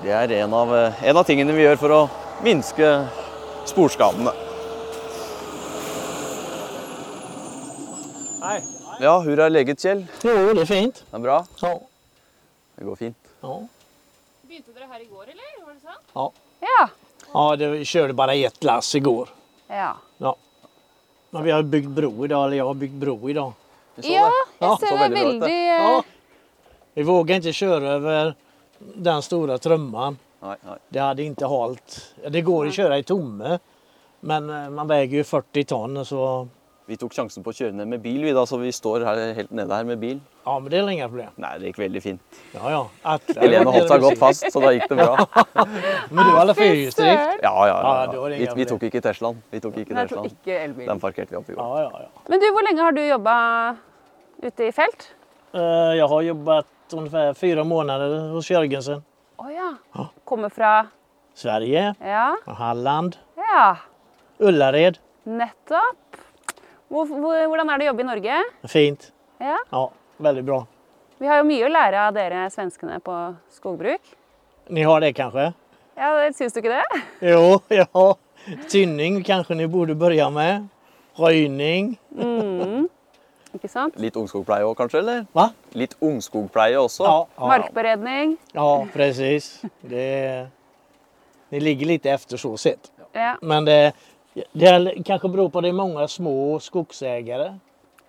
Det 0.00 0.14
er 0.16 0.36
en 0.42 0.54
av, 0.56 0.76
en 0.76 1.20
av 1.20 1.26
tingene 1.28 1.54
vi 1.56 1.66
gjør 1.66 1.80
for 1.82 1.96
å 1.96 2.04
minske 2.44 2.94
sporskadene. 3.68 4.32
Ja, 9.00 9.14
hur 9.24 9.40
er 9.40 9.48
leget, 9.48 9.80
Kjell? 9.80 10.02
Jo, 10.20 10.50
det 10.52 10.66
er 10.66 10.68
fint. 10.68 10.98
Det 11.08 11.16
er 11.16 11.22
bra? 11.24 11.38
Ja. 11.62 11.70
Det 12.76 12.84
går 12.84 12.98
fint. 13.00 13.30
Ja. 13.40 13.54
Begynte 14.44 14.74
dere 14.76 14.88
her 14.90 15.00
i 15.00 15.06
går, 15.08 15.30
eller? 15.32 15.54
Var 15.64 15.72
det 15.72 15.80
sant? 15.80 16.10
Ja. 16.12 16.26
Ja. 16.66 16.82
Ja, 17.30 17.44
det, 17.56 17.70
vi 17.72 17.86
kjørte 17.88 18.16
bare 18.18 18.34
ett 18.36 18.64
lass 18.66 18.92
går. 19.00 19.32
Ja. 19.72 19.94
Ja. 20.20 20.34
Men 21.30 21.46
vi 21.46 21.54
har 21.54 21.62
bygd 21.62 21.88
bro 21.96 22.12
i 22.24 22.28
dag, 22.28 22.44
eller 22.44 22.58
jeg 22.58 22.66
har 22.68 22.78
bygd 22.82 23.00
bro 23.00 23.16
i 23.30 23.38
dag. 23.38 23.56
Ja, 24.04 24.28
jeg 24.60 24.76
ser 24.80 24.86
så 24.86 24.92
det 24.92 25.00
veldig 25.00 25.24
veldig 25.30 25.50
eh, 25.50 25.66
Ja. 25.68 26.02
Vi 26.94 27.02
våger 27.06 27.40
ikke 27.40 27.56
kjøre 27.56 27.96
over 27.96 28.30
den 29.08 29.22
store 29.24 29.58
trømmen. 29.62 30.16
Nei, 30.44 30.56
nei. 30.66 30.78
Det 30.92 31.00
hadde 31.04 31.24
ikke 31.24 31.48
holdt. 31.52 31.98
Det 32.32 32.44
går 32.44 32.68
å 32.68 32.74
kjøre 32.74 33.00
i 33.00 33.06
tomme, 33.08 33.58
men 34.28 34.50
eh, 34.50 34.68
man 34.76 34.90
väger 34.90 35.22
jo 35.22 35.28
40 35.28 35.68
ton 35.72 36.02
så 36.04 36.24
Vi 36.90 36.96
tok 36.98 37.12
sjansen 37.14 37.44
på 37.46 37.52
å 37.52 37.54
kjøre 37.54 37.70
ned 37.78 37.86
med 37.86 38.00
bil, 38.02 38.18
vi 38.26 38.32
da, 38.34 38.42
så 38.50 38.56
vi 38.58 38.72
står 38.74 39.04
her, 39.06 39.18
helt 39.36 39.52
nede 39.54 39.70
her 39.78 39.84
med 39.86 40.00
bil. 40.02 40.16
ja, 40.42 40.54
men 40.58 40.70
det 40.72 40.78
är 40.80 40.88
inga 40.90 41.06
problem. 41.08 41.28
Nei, 41.38 41.50
det 41.62 41.68
gikk 41.70 41.78
veldig 41.78 42.00
fint. 42.02 42.38
Ja, 42.56 42.70
ja. 42.72 42.80
Atle, 43.12 43.36
Helene 43.44 43.70
holdt 43.76 43.92
seg 43.92 44.02
godt 44.02 44.18
fast, 44.18 44.46
så 44.50 44.62
da 44.64 44.72
gikk 44.74 44.88
det 44.90 44.96
bra. 44.98 45.26
Men 46.10 46.18
du 46.18 46.30
har 46.32 46.40
alla 46.40 46.54
fyrhjulsdrift? 46.58 47.44
Ja, 47.44 47.52
ja, 47.70 47.76
Ja, 47.76 47.92
ja. 48.10 48.24
Vi, 48.34 48.48
vi 48.58 48.66
tok 48.72 48.82
ikke 48.88 49.02
Teslaen. 49.04 49.38
Vi 49.54 49.60
tok 49.62 49.78
ikke 49.84 49.94
Nei, 49.94 50.04
Teslaen. 50.10 50.26
ikke 50.34 50.56
elbil. 50.64 50.88
Den 50.90 51.02
parkerte 51.04 51.30
vi 51.36 51.38
opp 51.38 51.52
i 51.52 51.54
går. 51.54 51.62
Ja, 51.62 51.84
ja, 51.86 52.02
ja. 52.08 52.24
Men 52.32 52.42
du, 52.42 52.48
hvor 52.56 52.66
lenge 52.66 52.82
har 52.88 52.96
du 52.98 53.02
jobba 53.06 53.36
ute 54.42 54.66
i 54.66 54.72
felt? 54.74 55.06
Uh, 55.54 55.94
jeg 56.00 56.10
har 56.10 56.26
jobbet 56.26 56.96
omtrent 56.98 57.38
fire 57.38 57.62
måneder 57.70 58.16
hos 58.34 58.50
Jørgensen. 58.50 59.04
Å 59.38 59.46
ja. 59.54 59.70
Kommer 60.26 60.50
fra 60.50 60.72
Sverige, 61.38 61.92
Ja. 62.02 62.26
Halland, 62.58 63.20
Ja. 63.38 63.76
Ullared. 64.42 64.98
Nettopp. 65.30 66.18
Hvor, 66.90 67.06
hvor, 67.06 67.36
hvordan 67.52 67.70
er 67.70 67.78
det 67.78 67.86
å 67.86 67.90
jobbe 67.92 68.02
i 68.04 68.08
Norge? 68.08 68.38
Fint. 68.72 69.10
Ja. 69.40 69.56
Ja, 69.70 69.84
veldig 70.26 70.42
bra. 70.48 70.60
Vi 71.20 71.28
har 71.28 71.38
jo 71.42 71.46
mye 71.46 71.66
å 71.68 71.70
lære 71.70 72.00
av 72.08 72.14
dere 72.16 72.46
svenskene 72.50 72.98
på 73.04 73.14
skogbruk. 73.54 74.00
Ni 74.74 74.82
har 74.86 75.00
det 75.04 75.12
kanskje? 75.18 75.50
Ja, 76.00 76.10
det- 76.18 76.34
Syns 76.38 76.54
du 76.56 76.60
ikke 76.62 76.74
det? 76.80 77.00
Jo, 77.32 77.60
ja. 77.70 77.86
Tynning 78.72 79.20
kanskje 79.26 79.56
ni 79.58 79.66
burde 79.68 79.94
begynne 79.94 80.30
med. 80.34 80.68
Röjning. 81.20 81.92
Ikke 83.54 83.68
sant? 83.68 83.96
Litt 84.00 84.14
ungskogpleie 84.16 84.64
òg, 84.64 84.76
kanskje? 84.78 85.00
eller? 85.02 85.24
Hva? 85.34 85.48
Litt 85.76 85.96
ungskogpleie 86.00 86.78
også. 86.78 87.04
Ja, 87.04 87.16
ja, 87.36 87.48
Markberedning. 87.50 88.36
ja 88.54 88.68
presis. 88.94 89.48
Det, 89.82 90.06
det 91.50 91.60
ligger 91.62 91.90
litt 91.90 92.06
etter 92.06 92.38
så 92.40 92.54
sett. 92.58 92.90
Ja. 93.12 93.34
Men 93.42 93.66
det, 93.66 93.78
det 94.52 94.66
är, 94.66 95.02
kanske 95.02 95.28
beror 95.28 95.48
på 95.48 95.58
att 95.58 95.62
det 95.64 95.68
är 95.68 95.72
många 95.72 96.08
små 96.08 96.60
skogsägare. 96.60 97.58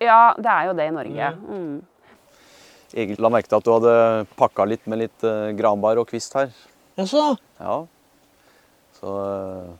ja, 0.00 0.34
det 0.38 0.48
er 0.50 0.66
jo 0.66 0.72
det 0.72 0.84
i 0.86 0.90
Norge. 0.90 1.26
Mm. 1.48 1.82
Egil 2.94 3.20
la 3.22 3.28
merke 3.32 3.48
til 3.48 3.56
at 3.56 3.64
du 3.64 3.70
hadde 3.72 4.26
pakka 4.36 4.64
litt 4.68 4.86
med 4.86 4.98
litt 4.98 5.24
uh, 5.24 5.50
granbar 5.56 5.96
og 5.96 6.08
kvist 6.10 6.34
her. 6.36 6.50
Jaså? 6.98 7.36
Ja. 7.60 7.76
Så 8.98 9.06
uh, 9.06 9.70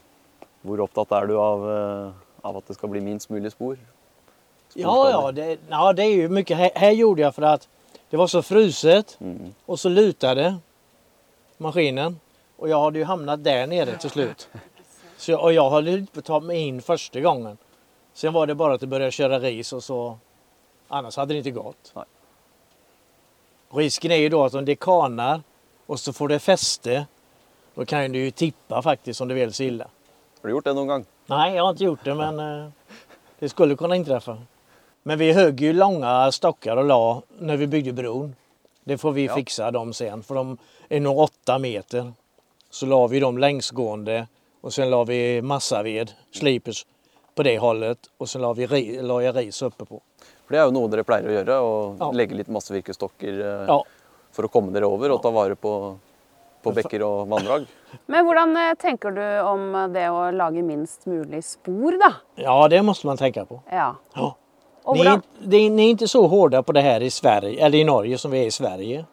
hvor 0.63 0.81
opptatt 0.87 1.11
er 1.19 1.27
du 1.29 1.35
av, 1.37 1.65
uh, 1.67 2.47
av 2.47 2.57
at 2.57 2.67
det 2.71 2.77
skal 2.79 2.89
bli 2.89 3.03
minst 3.03 3.29
mulig 3.29 3.51
spor? 3.53 3.77
Ja, 4.73 4.95
ja, 5.11 5.31
det, 5.31 5.59
ja, 5.69 5.93
det 5.93 6.03
er 6.07 6.23
jo 6.23 6.29
mye. 6.33 6.55
Her, 6.55 6.71
här 6.75 6.91
gjorde 6.91 7.21
jeg 7.21 7.33
for 7.35 7.45
at 7.45 7.67
det 8.09 8.17
var 8.17 8.27
så 8.27 8.41
fruset 8.41 9.17
Mm. 9.19 9.53
og 9.65 9.79
så 9.79 9.89
lutade 9.89 10.59
maskinen. 11.57 12.19
Og 12.57 12.69
jeg 12.69 12.77
hadde 12.77 12.99
jo 12.99 13.05
havnet 13.05 13.43
der 13.45 13.65
nede 13.65 13.97
til 13.97 14.09
slut. 14.09 14.47
Så 15.23 15.31
jag, 15.31 15.41
och 15.43 15.53
jag 15.53 15.69
höll 15.69 15.87
inte 15.87 16.13
på 16.13 16.19
att 16.19 16.25
ta 16.25 16.39
mig 16.39 16.57
in 16.57 16.81
första 16.81 17.19
gången. 17.19 17.57
Sen 18.13 18.33
var 18.33 18.47
det 18.47 18.55
bara 18.55 18.73
att 18.73 18.79
det 18.81 18.87
började 18.87 19.11
köra 19.11 19.39
ris 19.39 19.73
och 19.73 19.83
så. 19.83 20.17
Annars 20.87 21.17
hade 21.17 21.33
det 21.33 21.37
inte 21.37 21.51
gått. 21.51 21.91
Nej. 21.95 22.05
Risken 23.73 24.11
är 24.11 24.15
ju 24.15 24.29
då 24.29 24.43
att 24.45 24.53
om 24.53 24.65
det 24.65 24.75
kanar 24.75 25.41
och 25.85 25.99
så 25.99 26.13
får 26.13 26.27
det 26.27 26.39
fäste. 26.39 27.05
Då 27.75 27.85
kan 27.85 28.11
du 28.11 28.19
ju 28.19 28.31
tippa 28.31 28.81
faktiskt 28.81 29.21
om 29.21 29.27
det 29.27 29.33
vill 29.33 29.53
så 29.53 29.63
illa. 29.63 29.83
Har 30.41 30.47
du 30.47 30.49
gjort 30.49 30.63
det 30.63 30.73
noen 30.73 30.87
gang? 30.87 31.05
Nej, 31.25 31.55
jag 31.55 31.63
har 31.63 31.69
inte 31.69 31.83
gjort 31.83 32.03
det 32.03 32.15
men 32.15 32.39
eh, 32.39 32.69
det 33.39 33.49
skulle 33.49 33.75
kunna 33.75 33.95
inträffa. 33.95 34.37
Men 35.03 35.19
vi 35.19 35.33
högg 35.33 35.61
ju 35.61 35.73
långa 35.73 36.31
stockar 36.31 36.77
och 36.77 36.85
la 36.85 37.21
när 37.39 37.57
vi 37.57 37.67
byggde 37.67 37.93
bron. 37.93 38.35
Det 38.83 38.97
får 38.97 39.11
vi 39.11 39.25
Ja. 39.25 39.35
fixa 39.35 39.71
dem 39.71 39.93
sen 39.93 40.23
för 40.23 40.35
de 40.35 40.57
är 40.89 40.99
nog 40.99 41.17
åtta 41.17 41.59
meter. 41.59 42.13
Så 42.69 42.85
la 42.85 43.07
vi 43.07 43.19
dem 43.19 43.37
längsgående 43.37 44.27
och 44.63 44.73
sen 44.73 44.89
la 44.89 45.03
vi 45.03 45.41
massaved, 45.41 46.11
slipes, 46.31 46.85
på 47.35 47.43
det 47.43 47.57
hållet 47.59 47.97
och 48.17 48.29
sen 48.29 48.41
la, 48.41 48.53
vi, 48.53 48.67
la 49.01 49.21
jag 49.21 49.35
ris 49.37 49.61
uppe 49.61 49.85
på. 49.85 50.01
For 50.47 50.53
det 50.55 50.59
er 50.61 50.65
jo 50.69 50.73
noe 50.75 50.89
dere 50.91 51.03
pleier 51.07 51.27
å 51.29 51.33
gjøre, 51.37 51.59
å 51.59 51.73
Ja. 51.99 52.11
legge 52.11 52.35
litt 52.35 52.47
massevirkestokker 52.51 53.39
eh, 53.41 53.65
Ja, 53.67 53.77
for 54.31 54.45
å 54.47 54.51
komme 54.51 54.71
dere 54.75 54.87
over 54.87 55.11
og 55.15 55.21
ta 55.23 55.31
vare 55.31 55.55
på, 55.55 55.71
på 56.63 56.71
bekker 56.75 57.03
og 57.03 57.27
vanndrag. 57.31 57.65
Men 58.11 58.25
hvordan 58.27 58.55
eh, 58.57 58.73
tenker 58.79 59.11
du 59.15 59.23
om 59.47 59.67
det 59.93 60.07
å 60.09 60.29
lage 60.31 60.63
minst 60.63 61.05
mulig 61.05 61.43
spor, 61.43 61.97
da? 61.99 62.13
ja 62.35 62.57
det 62.67 62.81
må 62.83 62.93
man 63.03 63.17
tenke 63.17 63.45
på. 63.45 63.61
Ja. 63.71 63.95
Ja. 64.15 64.33
Og 64.85 64.95
Ni, 64.97 65.01
är 65.01 65.03
hvordan 65.05 65.15
inte- 65.15 65.47
det, 65.49 65.69
ni 65.69 65.85
är 65.85 65.89
inte 65.89 66.07
så 66.07 66.27
hårda 66.27 66.63
på 66.63 66.71
det 66.71 66.81
här 66.81 67.01
i 67.03 67.09
Sverige, 67.09 67.65
eller 67.65 67.77
i 67.77 67.83
Norge 67.83 68.17
som 68.17 68.31
vi 68.31 68.39
er 68.43 68.45
i 68.47 68.51
Sverige. 68.51 69.05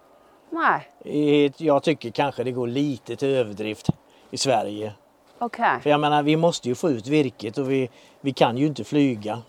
Nei. 0.51 0.81
Jeg 1.05 1.53
Jag 1.61 1.83
tycker 1.83 2.11
kanske 2.11 2.45
det 2.45 2.53
går 2.53 2.67
lite 2.67 3.17
til 3.17 3.29
överdrift 3.29 3.91
i 4.31 4.37
Sverige. 4.39 4.93
OK. 5.41 5.57
För 5.83 5.91
jag 5.91 6.01
menar, 6.01 6.23
vi 6.23 6.37
måste 6.37 6.69
ju 6.69 6.75
få 6.75 6.91
ut 6.91 7.07
virket 7.07 7.59
och 7.59 7.71
vi, 7.71 7.91
vi 8.21 8.33
kan 8.33 8.57
ju 8.59 8.67
inte 8.67 8.85
flyga. 8.85 9.43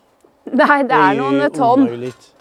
Nei, 0.44 0.84
det 0.84 0.96
er 0.96 1.16
noen 1.20 1.52
tonn. 1.52 1.84
omöjligt. 1.84 2.34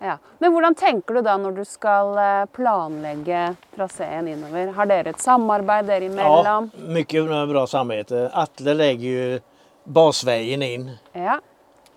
Ja. 0.00 0.18
Men 0.38 0.52
hvordan 0.52 0.74
tenker 0.74 1.14
du 1.14 1.22
da 1.22 1.36
når 1.36 1.52
du 1.56 1.64
skal 1.64 2.16
eh, 2.18 2.44
planlegge 2.52 3.54
traseen 3.76 4.28
innover? 4.28 4.72
Har 4.76 4.86
dere 4.86 5.10
et 5.14 5.20
samarbeid 5.20 5.86
dere 5.86 6.10
Ja, 6.16 6.60
mye 6.88 7.46
bra 7.46 7.66
samarbeid. 7.66 8.12
Atle 8.32 8.74
legger 8.74 9.08
jo 9.32 9.38
basveien 9.84 10.62
inn. 10.62 10.90
Ja. 11.12 11.38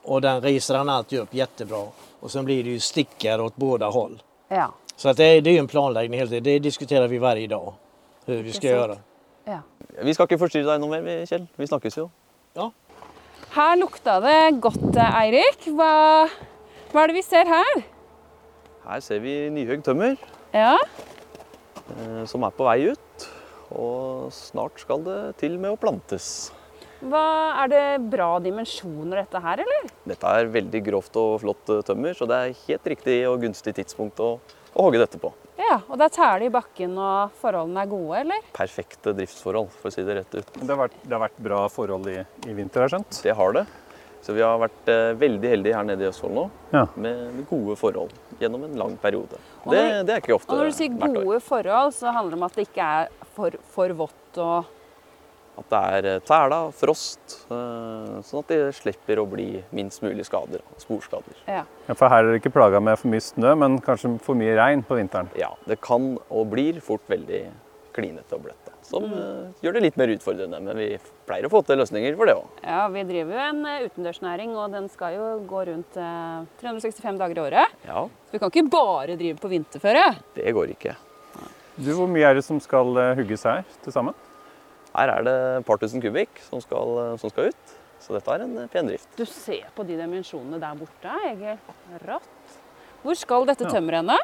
Og 0.05 0.21
den 0.21 0.41
riser 0.41 0.77
han 0.77 0.89
alltid 0.89 1.21
opp 1.21 1.33
kjempebra. 1.33 1.81
Og 2.21 2.31
så 2.31 2.43
blir 2.43 2.63
det 2.63 2.77
jo 2.77 2.79
stikker 2.79 3.41
åt 3.41 3.55
båda 3.55 3.89
hold. 3.89 4.19
ja. 4.49 4.71
Så 4.95 5.09
att 5.09 5.17
det, 5.17 5.23
är- 5.23 5.41
det 5.41 5.49
er 5.49 5.53
jo 5.53 5.59
en 5.59 5.67
planlegging 5.67 6.13
hele 6.19 6.29
tiden. 6.29 6.43
Det 6.43 6.59
diskuterer 6.59 7.07
vi 7.07 7.17
hver 7.17 7.47
dag. 7.47 7.73
Hvordan 8.25 8.43
vi 8.43 8.51
ska 8.51 8.87
sant? 8.87 8.99
Ja. 9.97 10.03
Vi 10.05 10.13
skal 10.13 10.27
ikke 10.29 10.39
forstyrre 10.45 10.69
deg 10.69 10.81
noe 10.83 11.01
mer, 11.01 11.25
Kjell. 11.29 11.47
Vi 11.57 11.67
snakkes 11.69 11.97
jo. 11.99 12.07
Her 13.57 13.77
lukta 13.79 14.19
det 14.21 14.59
godt, 14.61 14.95
eh, 14.97 15.19
Eirik. 15.23 15.63
Hva, 15.73 16.27
hva 16.91 17.03
er 17.03 17.07
det 17.11 17.15
vi 17.17 17.23
ser 17.25 17.47
her? 17.49 17.79
Her 18.87 18.99
ser 19.03 19.19
vi 19.23 19.49
nyhøgd 19.51 19.83
tømmer 19.87 20.17
Ja. 20.53 20.77
eh, 21.89 22.25
som 22.25 22.43
er 22.43 22.51
på 22.51 22.67
vei 22.67 22.91
ut. 22.91 23.27
Og 23.71 24.29
snart 24.31 24.79
skal 24.79 25.01
det 25.03 25.37
til 25.41 25.57
med 25.59 25.73
å 25.73 25.79
plantes. 25.79 26.51
Hva, 27.01 27.63
er 27.63 27.67
det 27.69 28.09
bra 28.09 28.39
dimensjoner 28.41 29.19
dette 29.21 29.41
her, 29.43 29.59
eller? 29.61 29.89
Dette 30.07 30.23
er 30.39 30.47
veldig 30.49 30.83
grovt 30.85 31.15
og 31.19 31.41
flott 31.41 31.69
eh, 31.69 31.81
tømmer, 31.85 32.15
så 32.17 32.25
det 32.29 32.37
er 32.37 32.55
helt 32.67 32.87
riktig 32.93 33.17
og 33.29 33.41
gunstig 33.43 33.75
tidspunkt 33.77 34.17
å, 34.23 34.39
å 34.73 34.85
hogge 34.87 35.01
dette 35.03 35.19
på. 35.21 35.29
Ja, 35.57 35.79
og 35.89 35.97
det 35.97 36.05
er 36.07 36.13
tæle 36.17 36.45
i 36.47 36.53
bakken 36.53 36.93
og 37.01 37.33
forholdene 37.41 37.81
er 37.83 37.89
gode, 37.89 38.19
eller? 38.21 38.45
Perfekte 38.55 39.13
driftsforhold, 39.17 39.71
for 39.73 39.89
å 39.89 39.95
si 39.95 40.05
det 40.05 40.19
rett 40.19 40.35
ut. 40.37 40.51
Det 40.61 40.69
har 40.69 40.83
vært, 40.85 40.97
det 41.03 41.15
har 41.17 41.23
vært 41.25 41.41
bra 41.49 41.63
forhold 41.73 42.07
i, 42.13 42.19
i 42.45 42.53
vinter, 42.57 42.83
har 42.83 42.87
jeg 42.91 42.97
skjønt. 42.97 43.21
Det 43.25 43.35
har 43.41 43.57
det. 43.57 43.65
Så 44.27 44.33
vi 44.35 44.41
har 44.43 44.57
vært 44.59 44.89
eh, 44.91 45.11
veldig 45.17 45.49
heldige 45.53 45.77
her 45.77 45.85
nede 45.87 46.03
i 46.03 46.07
Østfold 46.09 46.33
nå, 46.35 46.45
Ja. 46.73 46.85
med, 46.99 47.19
med 47.37 47.45
gode 47.49 47.77
forhold 47.79 48.13
gjennom 48.41 48.65
en 48.67 48.73
lang 48.77 48.95
periode. 49.01 49.37
Det, 49.69 49.83
det 50.07 50.13
er 50.15 50.21
ikke 50.23 50.35
ofte 50.35 50.51
Og 50.51 50.59
når 50.59 50.71
du 50.71 50.77
sier 50.77 50.97
gode 50.99 51.37
forhold, 51.45 51.93
så 51.95 52.11
handler 52.13 52.33
det 52.35 52.39
om 52.41 52.47
at 52.49 52.57
det 52.57 52.65
ikke 52.67 52.87
er 53.01 53.13
for, 53.37 53.55
for 53.73 53.93
vått 54.01 54.41
og 54.43 54.73
At 55.57 55.69
det 55.73 55.79
er 55.97 56.05
eh, 56.15 56.19
tæla, 56.21 56.59
frost, 56.71 57.39
eh, 57.49 58.17
sånn 58.21 58.43
at 58.43 58.47
det 58.53 58.59
slipper 58.77 59.17
å 59.23 59.27
bli 59.29 59.63
minst 59.73 60.03
mulig 60.05 60.25
skader, 60.27 60.61
sporskader. 60.77 61.33
Ja. 61.47 61.63
Ja, 61.87 61.93
for 61.97 62.09
her 62.13 62.19
er 62.23 62.31
dere 62.31 62.41
ikke 62.41 62.53
plaga 62.53 62.79
med 62.83 62.99
for 63.01 63.09
mye 63.09 63.23
snø, 63.25 63.55
men 63.57 63.79
kanskje 63.81 64.19
for 64.21 64.37
mye 64.37 64.53
regn 64.59 64.83
på 64.85 64.99
vinteren. 64.99 65.31
Ja, 65.39 65.53
det 65.65 65.79
kan 65.81 66.17
og 66.29 66.51
blir 66.53 66.77
fort 66.85 67.07
veldig 67.09 67.47
klinete 67.97 68.37
og 68.37 68.43
bløtt. 68.45 68.61
da, 68.67 68.73
Som 68.87 69.03
Mm. 69.03 69.13
eh, 69.17 69.51
gjør 69.63 69.73
det 69.73 69.81
litt 69.81 69.97
mer 69.97 70.07
utfordrende, 70.13 70.61
men 70.61 70.77
vi 70.77 70.97
pleier 71.25 71.43
å 71.47 71.49
få 71.49 71.65
til 71.65 71.75
løsninger 71.81 72.15
for 72.15 72.25
det 72.29 72.35
òg. 72.35 72.45
Ja, 72.63 72.87
vi 72.87 73.03
driver 73.03 73.33
jo 73.33 73.39
en 73.49 73.65
utendørsnæring, 73.89 74.53
og 74.55 74.71
den 74.71 74.87
skal 74.89 75.13
jo 75.17 75.39
gå 75.49 75.65
rundt 75.67 75.97
eh, 75.97 76.45
365 76.61 77.17
dager 77.17 77.35
i 77.35 77.41
året. 77.49 77.67
Ja, 77.85 78.05
Så 78.05 78.31
vi 78.31 78.39
kan 78.39 78.49
ikke 78.51 78.69
bare 78.69 79.17
drive 79.17 79.39
på 79.41 79.49
vinterføre. 79.49 80.15
det 80.35 80.53
går 80.53 80.69
ikke. 80.77 80.95
Du, 81.77 81.91
Hvor 81.93 82.07
mye 82.07 82.25
er 82.29 82.33
det 82.35 82.43
som 82.45 82.59
skal 82.59 82.85
hugges 83.15 83.43
her 83.43 83.63
til 83.83 83.91
sammen? 83.93 84.13
Her 84.93 85.11
er 85.13 85.27
det 85.27 85.35
et 85.59 85.67
par 85.67 85.81
tusen 85.81 86.01
kubikk 86.03 86.39
som 86.47 86.61
skal, 86.63 86.95
eh, 87.03 87.17
som 87.21 87.33
skal 87.33 87.51
ut, 87.51 87.75
så 88.03 88.15
dette 88.15 88.33
er 88.33 88.45
en 88.45 88.55
eh, 88.63 88.71
pen 88.71 88.89
drift. 88.89 89.09
Du 89.17 89.25
ser 89.29 89.67
på 89.75 89.85
de 89.87 89.97
dimensjonene 89.99 90.59
der 90.61 90.79
borte, 90.79 91.19
Egil. 91.31 91.59
Rått. 92.07 92.57
Hvor 93.03 93.17
skal 93.17 93.47
dette 93.49 93.67
tømmeret 93.69 94.03
henne? 94.03 94.17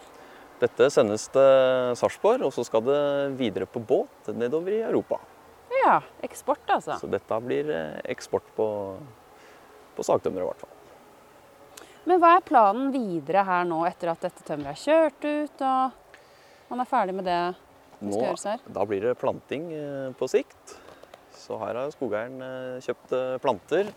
Dette 0.63 0.87
sendes 0.93 1.25
til 1.33 1.95
Sarpsborg, 1.99 2.45
og 2.47 2.53
så 2.55 2.63
skal 2.65 2.83
det 2.85 3.01
videre 3.39 3.67
på 3.67 3.81
båt 3.83 4.31
nedover 4.37 4.77
i 4.77 4.83
Europa. 4.85 5.19
Ja, 5.83 5.97
eksport 6.23 6.69
altså. 6.71 6.95
Så 7.01 7.09
dette 7.11 7.39
blir 7.43 7.69
eh, 7.73 7.99
eksport 8.13 8.47
på, 8.55 8.67
på 9.97 10.05
sagtømmeret 10.05 10.45
i 10.45 10.49
hvert 10.51 10.63
fall. 10.63 10.79
Men 12.03 12.19
hva 12.19 12.33
er 12.37 12.47
planen 12.47 12.89
videre 12.91 13.45
her 13.47 13.67
nå, 13.67 13.83
etter 13.87 14.11
at 14.11 14.25
dette 14.25 14.43
tømmeret 14.47 14.75
er 14.75 14.81
kjørt 14.81 15.27
ut, 15.27 15.61
og 15.63 16.71
man 16.71 16.83
er 16.83 16.89
ferdig 16.89 17.15
med 17.15 17.27
det 17.27 17.39
som 18.03 18.11
Nå, 18.11 18.17
skal 18.19 18.27
gjøres 18.29 18.45
her? 18.51 18.59
da 18.77 18.85
blir 18.89 19.01
det 19.07 19.13
planting 19.21 19.69
eh, 19.73 20.09
på 20.19 20.27
sikt. 20.31 20.75
Så 21.43 21.57
her 21.59 21.75
har 21.75 21.89
skogeieren 21.95 22.37
eh, 22.45 22.83
kjøpt 22.85 23.15
eh, 23.17 23.37
planter, 23.43 23.89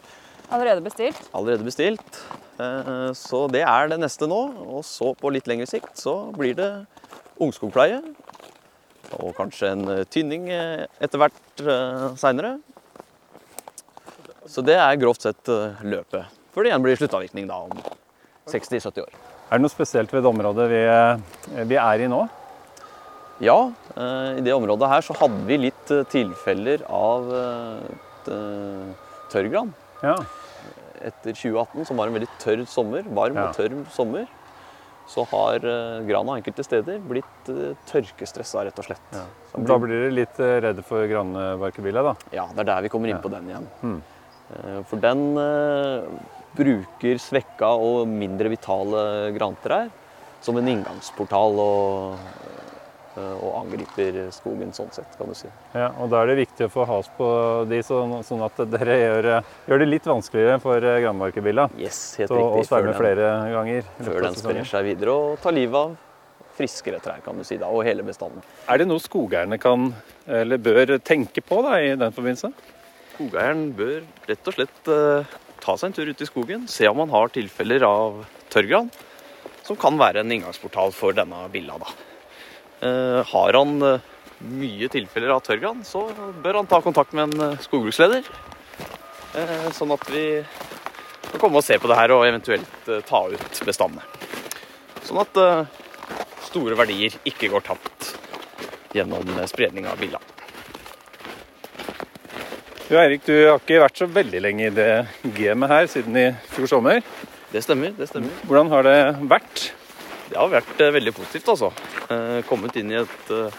Allerede 0.46 0.78
bestilt? 0.84 1.18
allerede 1.34 1.64
bestilt. 1.66 2.18
Eh, 2.62 3.10
Så 3.18 3.40
det 3.50 3.64
er 3.66 3.88
det 3.90 3.98
neste 3.98 4.28
nå. 4.30 4.38
Og 4.76 4.84
så 4.86 5.10
på 5.18 5.30
litt 5.34 5.46
lengre 5.50 5.66
sikt 5.66 5.98
så 5.98 6.30
blir 6.36 6.54
det 6.54 6.68
ungskogpleie. 7.42 7.98
Og 9.18 9.32
kanskje 9.38 9.72
en 9.74 9.84
tynning 10.10 10.48
etter 10.50 11.18
hvert 11.20 11.62
seinere. 12.18 12.56
Så 14.46 14.62
det 14.66 14.76
er 14.78 14.98
grovt 15.02 15.22
sett 15.26 15.50
løpet. 15.82 16.26
Før 16.54 16.62
det 16.66 16.70
igjen 16.72 16.82
blir 16.86 16.98
sluttavvirkning 16.98 17.46
da 17.50 17.58
om 17.66 17.74
60-70 18.50 19.02
år. 19.02 19.14
Er 19.50 19.58
det 19.58 19.62
noe 19.66 19.70
spesielt 19.74 20.10
ved 20.14 20.22
det 20.26 20.30
området 20.30 20.66
vi, 20.70 20.80
vi 21.70 21.78
er 21.78 22.02
i 22.02 22.08
nå? 22.10 22.22
Ja, 23.42 23.72
eh, 23.96 24.38
i 24.38 24.44
det 24.44 24.54
området 24.56 24.88
her 24.88 25.04
så 25.04 25.16
hadde 25.18 25.42
vi 25.48 25.58
litt 25.66 25.90
eh, 25.92 26.06
tilfeller 26.08 26.84
av 26.88 27.28
eh, 27.36 28.94
tørrgran. 29.32 29.74
Ja. 30.00 30.16
Etter 31.04 31.36
2018, 31.36 31.84
som 31.88 32.00
var 32.00 32.08
en 32.08 32.16
veldig 32.16 32.30
tørr 32.40 32.64
sommer, 32.70 33.04
varm 33.04 33.36
Ja. 33.36 33.48
og 33.50 33.58
tørr 33.58 33.76
sommer. 33.92 34.26
så 35.06 35.22
har 35.30 35.62
grana 36.02 36.34
enkelte 36.34 36.64
steder 36.66 36.96
blitt 36.98 37.46
tørkestressa, 37.86 38.64
rett 38.66 38.78
og 38.80 38.88
slett. 38.88 39.12
Ja. 39.14 39.20
Da 39.54 39.76
blir 39.78 39.92
dere 39.92 40.10
litt 40.10 40.40
redde 40.40 40.82
for 40.82 41.06
granbarkebilla, 41.06 42.02
da? 42.02 42.14
Ja, 42.34 42.48
det 42.50 42.64
er 42.64 42.66
der 42.72 42.82
vi 42.82 42.90
kommer 42.90 43.12
inn 43.12 43.20
på 43.22 43.30
den 43.30 43.46
igjen. 43.46 43.68
Hmm. 43.84 44.02
for 44.90 44.98
den 44.98 45.22
bruker 46.58 47.22
svekka 47.22 47.70
og 47.78 48.08
mindre 48.10 48.50
vitale 48.50 49.30
grantrær 49.38 49.92
som 50.42 50.58
en 50.58 50.72
inngangsportal 50.74 51.54
og, 51.62 52.18
og, 53.16 53.50
angriper 53.62 54.18
skogen 54.34 54.72
sånn 54.76 54.90
sett, 54.94 55.12
kan 55.18 55.30
du 55.30 55.36
si. 55.38 55.50
Ja, 55.74 55.90
og 56.00 56.10
Da 56.12 56.22
er 56.22 56.32
det 56.32 56.38
viktig 56.42 56.68
å 56.68 56.72
få 56.72 56.86
has 56.88 57.10
på 57.16 57.28
de, 57.70 57.82
sånn, 57.86 58.18
sånn 58.26 58.44
at 58.46 58.60
dere 58.72 58.98
gjør, 59.00 59.30
gjør, 59.68 59.82
det 59.82 59.88
litt 59.88 60.08
vanskeligere 60.08 60.58
for 60.62 60.88
granbarkebilla 61.04 61.68
yes, 61.80 62.00
helt 62.20 62.32
til 62.32 62.42
å 62.42 62.64
sverme 62.66 62.96
flere 62.98 63.30
ganger. 63.54 63.88
Før 64.00 64.28
den 64.28 64.38
sprer 64.40 64.68
seg 64.68 64.90
videre 64.90 65.16
og 65.16 65.40
tar 65.44 65.56
livet 65.56 65.80
av 65.80 65.96
friskere 66.56 67.00
trær, 67.04 67.20
kan 67.24 67.36
du 67.36 67.44
si, 67.44 67.58
da, 67.60 67.68
og 67.68 67.84
hele 67.86 68.04
bestanden. 68.06 68.44
Er 68.70 68.80
det 68.80 68.88
noe 68.88 69.02
skogeierne 69.02 69.58
kan, 69.60 69.90
eller 70.24 70.60
bør 70.62 70.96
tenke 71.04 71.44
på 71.44 71.60
da, 71.66 71.76
i 71.84 71.92
den 71.98 72.14
forbindelse? 72.16 72.52
Skogeieren 73.16 73.68
bør 73.76 73.98
rett 74.28 74.48
og 74.48 74.56
slett 74.56 74.90
eh, 74.92 75.36
ta 75.60 75.76
seg 75.76 75.90
en 75.90 75.98
tur 75.98 76.08
ut 76.12 76.24
i 76.24 76.28
skogen, 76.28 76.64
se 76.70 76.88
om 76.88 77.02
han 77.04 77.12
har 77.12 77.32
tilfeller 77.34 77.84
av 77.88 78.24
tørrgran 78.52 78.90
som 79.66 79.78
kan 79.80 79.96
være 79.98 80.22
en 80.22 80.32
inngangsportal 80.32 80.94
for 80.94 81.16
denne 81.16 81.46
billa. 81.52 81.78
Da. 81.82 81.90
Eh, 82.80 83.24
har 83.26 83.52
han 83.52 83.82
eh, 83.82 84.00
mye 84.38 84.88
tilfeller 84.92 85.32
av 85.32 85.40
tørrgran, 85.46 85.80
så 85.84 86.04
bør 86.42 86.60
han 86.60 86.68
ta 86.68 86.82
kontakt 86.84 87.14
med 87.16 87.30
en 87.30 87.44
eh, 87.52 87.62
skogbruksleder. 87.64 88.28
Sånn 89.76 89.90
at 89.92 90.04
vi 90.08 90.22
kan 91.26 91.40
komme 91.42 91.60
og 91.60 91.64
se 91.66 91.76
på 91.76 91.90
det 91.90 91.96
her 91.98 92.14
og 92.14 92.22
eventuelt 92.24 92.86
ta 93.04 93.18
ut 93.28 93.58
bestandene. 93.68 94.00
Sånn 95.04 95.20
at 95.20 95.36
store 96.46 96.78
verdier 96.78 97.12
ikke 97.28 97.50
går 97.52 97.66
tapt 97.66 98.14
gjennom 98.96 99.28
spredning 99.50 99.90
av 99.90 100.00
billa. 100.00 100.22
Jo, 102.88 102.96
Eirik, 103.02 103.26
du 103.28 103.34
har 103.34 103.60
ikke 103.60 103.82
vært 103.82 104.00
så 104.00 104.08
veldig 104.08 104.40
lenge 104.40 104.70
i 104.70 104.72
det 104.72 104.90
gamet 105.36 105.74
her 105.74 105.92
siden 105.92 106.16
i 106.16 106.26
fjor 106.54 106.72
sommer. 106.72 107.04
Det 107.52 107.60
stemmer. 107.66 107.92
det 107.98 108.08
stemmer. 108.08 108.32
Hvordan 108.48 108.72
har 108.72 108.88
det 108.88 108.98
vært? 109.28 109.66
Det 110.26 110.38
har 110.38 110.50
vært 110.50 110.80
eh, 110.82 110.92
veldig 110.94 111.14
positivt, 111.14 111.48
altså. 111.52 111.70
Eh, 112.10 112.40
kommet 112.48 112.76
inn 112.78 112.90
i 112.90 112.98
et 112.98 113.32
eh, 113.34 113.58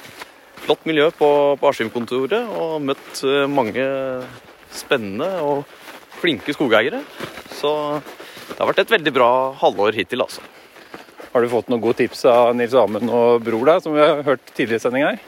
flott 0.66 0.84
miljø 0.90 1.08
på, 1.16 1.30
på 1.60 1.70
Askim-kontoret 1.70 2.50
og 2.60 2.82
møtt 2.84 3.22
mange 3.48 3.86
spennende 4.76 5.30
og 5.46 5.64
flinke 6.20 6.56
skogeiere. 6.56 7.00
Så 7.56 7.72
det 8.50 8.60
har 8.60 8.70
vært 8.72 8.84
et 8.84 8.94
veldig 8.98 9.14
bra 9.16 9.30
halvår 9.62 9.96
hittil, 10.02 10.26
altså. 10.26 10.44
Har 11.32 11.44
du 11.44 11.52
fått 11.52 11.72
noen 11.72 11.84
gode 11.84 12.02
tips 12.02 12.26
av 12.32 12.52
Nils 12.58 12.76
Amund 12.76 13.12
og 13.14 13.46
bror, 13.46 13.64
da, 13.70 13.78
som 13.84 13.96
vi 13.96 14.04
har 14.04 14.26
hørt 14.28 14.44
tidligere 14.54 14.82
i 14.82 14.84
sending 14.84 15.08
her? 15.08 15.22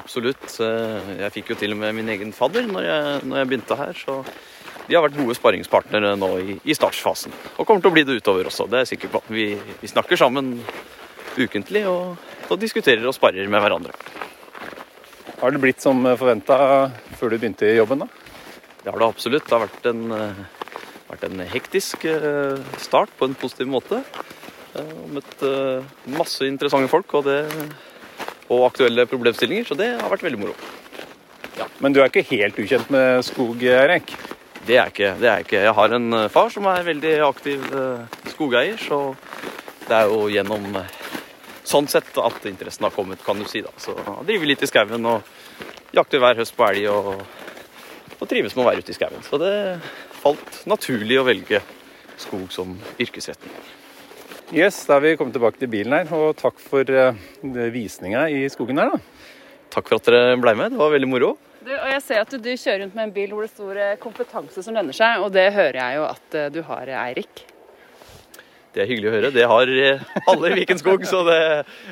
Absolutt. 0.00 0.58
Jeg 0.58 1.32
fikk 1.34 1.52
jo 1.52 1.58
til 1.60 1.76
og 1.76 1.80
med 1.80 1.94
min 1.96 2.10
egen 2.12 2.34
fadder 2.36 2.66
når 2.68 2.88
jeg, 2.88 3.22
når 3.28 3.40
jeg 3.40 3.50
begynte 3.52 3.78
her. 3.78 3.96
så 3.96 4.18
de 4.86 4.94
har 4.94 5.02
vært 5.02 5.18
gode 5.18 5.34
sparringspartnere 5.34 6.12
nå 6.18 6.28
i, 6.38 6.56
i 6.62 6.74
startfasen. 6.76 7.34
Og 7.56 7.66
kommer 7.66 7.82
til 7.82 7.90
å 7.90 7.94
bli 7.96 8.04
det 8.06 8.20
utover 8.20 8.46
også. 8.46 8.68
Det 8.70 8.78
er 8.78 8.84
jeg 8.84 8.92
sikker 8.94 9.12
på. 9.16 9.22
Vi, 9.34 9.48
vi 9.80 9.90
snakker 9.90 10.20
sammen 10.20 10.54
ukentlig 11.36 11.82
og, 11.90 12.14
og, 12.46 12.54
diskuterer 12.62 13.06
og 13.06 13.16
sparrer 13.16 13.50
med 13.50 13.64
hverandre. 13.64 13.96
Har 15.40 15.52
det 15.52 15.60
blitt 15.60 15.82
som 15.82 16.06
forventa 16.16 16.58
før 17.18 17.34
du 17.34 17.40
begynte 17.40 17.68
i 17.68 17.76
jobben, 17.76 18.04
da? 18.04 18.08
Det 18.84 18.92
har 18.92 19.02
det 19.02 19.08
absolutt. 19.08 19.48
Det 19.48 19.56
har 19.56 19.66
vært 19.66 19.88
en, 19.90 20.04
eh, 20.14 20.70
vært 21.10 21.26
en 21.26 21.42
hektisk 21.50 22.06
eh, 22.08 22.62
start 22.80 23.10
på 23.18 23.26
en 23.26 23.36
positiv 23.36 23.68
måte. 23.72 24.00
Og 24.76 25.04
møtt 25.16 25.42
masse 26.12 26.44
interessante 26.44 26.90
folk 26.92 27.14
og, 27.16 27.24
det, 27.24 27.38
og 28.52 28.66
aktuelle 28.66 29.06
problemstillinger, 29.08 29.64
så 29.70 29.76
det 29.78 29.94
har 29.96 30.12
vært 30.12 30.26
veldig 30.26 30.40
moro. 30.42 30.52
Ja. 31.56 31.64
Men 31.80 31.96
du 31.96 32.02
er 32.02 32.10
ikke 32.10 32.26
helt 32.28 32.60
ukjent 32.60 32.92
med 32.92 33.24
skog, 33.24 33.64
Erik? 33.64 34.12
Det 34.66 34.74
er, 34.74 34.88
ikke, 34.90 35.12
det 35.20 35.28
er 35.30 35.44
ikke. 35.44 35.58
Jeg 35.62 35.74
har 35.78 35.92
en 35.94 36.14
eh, 36.16 36.30
far 36.32 36.48
som 36.50 36.64
er 36.66 36.86
veldig 36.88 37.10
aktiv 37.22 37.66
eh, 37.70 38.16
skogeier, 38.32 38.80
så 38.82 38.98
det 39.86 39.94
er 39.94 40.10
jo 40.10 40.24
gjennom 40.32 40.64
eh, 40.80 40.96
sånn 41.66 41.86
sett 41.90 42.18
at 42.18 42.48
interessen 42.50 42.88
har 42.88 42.94
kommet, 42.94 43.22
kan 43.22 43.38
du 43.38 43.46
si. 43.46 43.62
da. 43.62 43.70
Så 43.78 43.94
driver 44.26 44.50
litt 44.50 44.64
i 44.66 44.70
skauen 44.70 45.06
og 45.06 45.94
jakter 45.94 46.22
hver 46.22 46.40
høst 46.40 46.56
på 46.58 46.66
elg 46.66 46.88
og, 46.90 47.12
og 48.18 48.26
trives 48.26 48.56
med 48.56 48.64
å 48.64 48.68
være 48.72 48.82
ute 48.82 48.90
i 48.90 48.98
skauen. 48.98 49.22
Så 49.22 49.38
det 49.38 49.54
falt 50.18 50.62
naturlig 50.66 51.20
å 51.20 51.28
velge 51.28 51.62
skog 52.18 52.50
som 52.50 52.74
yrkesretning. 52.98 53.54
Yes, 54.50 54.82
da 54.88 54.98
er 54.98 55.04
vi 55.04 55.16
kommet 55.20 55.36
tilbake 55.38 55.62
til 55.62 55.70
bilen 55.70 55.94
her, 55.94 56.10
og 56.14 56.34
takk 56.38 56.58
for 56.62 56.90
visninga 57.74 58.26
i 58.34 58.46
skogen 58.50 58.82
her, 58.82 58.96
da. 58.96 59.26
Takk 59.74 59.90
for 59.90 60.00
at 60.00 60.10
dere 60.10 60.38
ble 60.42 60.58
med, 60.58 60.74
det 60.74 60.82
var 60.82 60.94
veldig 60.94 61.10
moro. 61.10 61.36
Du, 61.66 61.72
og 61.74 61.88
jeg 61.90 62.02
ser 62.04 62.20
at 62.22 62.30
du, 62.30 62.52
kjører 62.54 62.84
rundt 62.84 62.94
med 62.94 63.08
en 63.08 63.12
bil 63.16 63.32
hvor 63.34 63.42
det 63.42 63.50
står 63.50 63.78
eh, 63.82 63.96
kompetanse 63.98 64.62
som 64.62 64.76
lønner 64.76 64.94
seg, 64.94 65.18
og 65.18 65.32
det 65.34 65.48
hører 65.50 65.80
jeg 65.80 65.96
jo 65.96 66.04
at 66.06 66.36
eh, 66.38 66.50
du 66.54 66.60
har, 66.62 66.86
eh, 66.86 67.00
Eirik. 67.08 67.42
Det 68.70 68.84
er 68.84 68.86
hyggelig 68.86 69.10
å 69.10 69.14
høre. 69.16 69.32
Det 69.34 69.48
har 69.50 69.72
alle 70.30 70.52
i 70.52 70.60
Vikenskog, 70.60 71.02
så 71.10 71.24
det, 71.26 71.40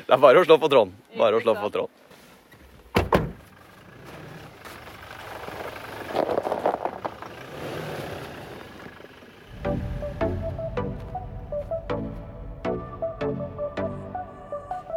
det 0.07 0.15
er 0.15 0.21
bare 0.23 0.39
å 0.39 0.47
slå 0.47 0.55
på 0.63 0.71
tråden. 0.71 0.95
Bare 1.19 1.35
å 1.35 1.43
slå 1.43 1.57
på 1.59 1.73
tråden. 1.75 1.91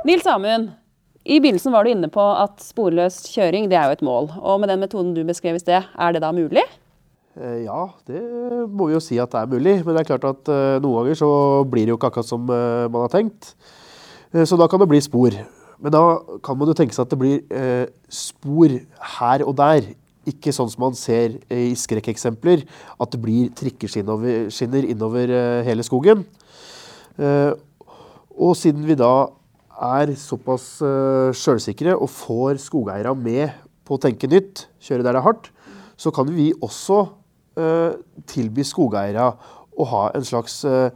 Nils 0.07 0.31
Amund, 0.31 0.71
i 1.29 1.38
begynnelsen 1.45 1.75
var 1.75 1.85
du 1.85 1.93
inne 1.93 2.09
på 2.09 2.25
at 2.25 2.62
sporløs 2.64 3.21
kjøring 3.35 3.67
det 3.69 3.77
er 3.77 3.91
jo 3.91 3.97
et 3.99 4.05
mål. 4.07 4.31
Og 4.41 4.62
med 4.62 4.71
den 4.73 4.81
metoden 4.81 5.11
du 5.12 5.21
beskrev 5.29 5.59
i 5.59 5.61
sted, 5.61 5.85
er 5.85 6.14
det 6.14 6.23
da 6.25 6.31
mulig? 6.33 6.64
Eh, 7.37 7.67
ja, 7.67 7.83
det 8.09 8.23
må 8.73 8.88
vi 8.88 8.97
jo 8.97 9.03
si 9.05 9.19
at 9.21 9.35
det 9.35 9.43
er 9.43 9.51
mulig. 9.53 9.75
Men 9.85 9.93
det 9.93 10.03
er 10.03 10.09
klart 10.09 10.25
at 10.25 10.49
uh, 10.49 10.79
noen 10.81 11.03
ganger 11.03 11.21
så 11.21 11.31
blir 11.69 11.85
det 11.85 11.93
jo 11.93 11.99
ikke 11.99 12.11
akkurat 12.11 12.31
som 12.31 12.49
uh, 12.49 12.88
man 12.88 13.05
har 13.05 13.12
tenkt. 13.12 13.53
Så 14.45 14.59
da 14.61 14.67
kan 14.69 14.81
det 14.81 14.91
bli 14.91 15.01
spor. 15.01 15.37
Men 15.81 15.93
da 15.95 16.03
kan 16.45 16.59
man 16.59 16.69
jo 16.69 16.77
tenke 16.77 16.93
seg 16.93 17.07
at 17.07 17.12
det 17.14 17.17
blir 17.17 17.87
spor 18.12 18.75
her 19.17 19.45
og 19.47 19.55
der. 19.57 19.87
Ikke 20.29 20.53
sånn 20.53 20.69
som 20.69 20.83
man 20.85 20.99
ser 20.99 21.38
i 21.49 21.71
skrekkeksempler, 21.81 22.67
at 23.01 23.14
det 23.14 23.21
blir 23.23 23.49
trikkeskinner 23.57 24.85
innover 24.85 25.33
hele 25.64 25.87
skogen. 25.87 26.27
Og 27.17 28.53
siden 28.61 28.85
vi 28.85 28.99
da 29.01 29.31
er 29.79 30.14
såpass 30.19 30.79
uh, 30.83 31.31
sjølsikre 31.37 31.95
og 31.97 32.11
får 32.12 32.59
skogeiere 32.62 33.14
med 33.19 33.55
på 33.87 33.97
å 33.97 34.03
tenke 34.03 34.29
nytt, 34.31 34.67
kjøre 34.83 35.05
der 35.07 35.17
det 35.17 35.21
er 35.21 35.27
hardt, 35.27 35.51
så 35.99 36.12
kan 36.14 36.29
vi 36.35 36.51
også 36.55 37.05
uh, 37.59 37.95
tilby 38.31 38.67
skogeiere 38.67 39.31
å 39.79 39.87
ha 39.93 40.09
en 40.17 40.27
slags 40.27 40.61
uh, 40.69 40.91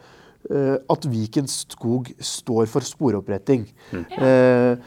At 0.90 1.04
Viken 1.06 1.46
skog 1.46 2.08
står 2.18 2.66
for 2.66 2.82
sporoppretting. 2.82 3.62
Mm. 3.94 4.80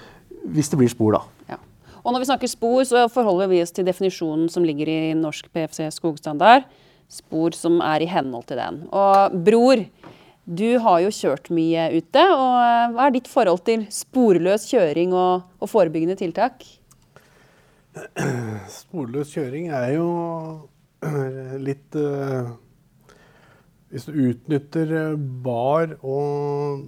hvis 0.51 0.67
det 0.67 0.77
blir 0.81 0.91
spor, 0.91 1.15
da. 1.15 1.53
Ja. 1.53 1.57
Og 2.03 2.11
når 2.11 2.21
vi 2.21 2.27
snakker 2.27 2.51
spor, 2.51 2.81
så 2.83 3.05
forholder 3.09 3.47
vi 3.47 3.61
oss 3.63 3.71
til 3.71 3.87
definisjonen 3.87 4.49
som 4.51 4.67
ligger 4.67 4.91
i 4.91 5.13
norsk 5.15 5.47
PFC 5.55 5.87
skogstandard. 5.95 6.67
Spor 7.07 7.55
som 7.55 7.79
er 7.79 8.03
i 8.03 8.09
henhold 8.11 8.43
til 8.51 8.59
den. 8.59 8.81
Og 8.91 9.39
bror, 9.47 9.85
du 10.45 10.77
har 10.77 11.01
jo 11.01 11.11
kjørt 11.13 11.49
mye 11.53 11.87
ute. 11.97 12.21
og 12.21 12.57
eh, 12.61 12.89
Hva 12.93 13.07
er 13.07 13.15
ditt 13.15 13.29
forhold 13.29 13.63
til 13.65 13.85
sporløs 13.93 14.67
kjøring 14.69 15.13
og, 15.17 15.45
og 15.59 15.71
forebyggende 15.71 16.17
tiltak? 16.19 16.65
Sporløs 18.81 19.31
kjøring 19.33 19.71
er 19.73 19.95
jo 19.95 20.09
litt 21.67 21.95
uh, 21.95 22.51
Hvis 23.89 24.07
du 24.09 24.19
utnytter 24.29 24.93
eh, 24.99 25.17
bar 25.45 25.95
og, 26.01 26.85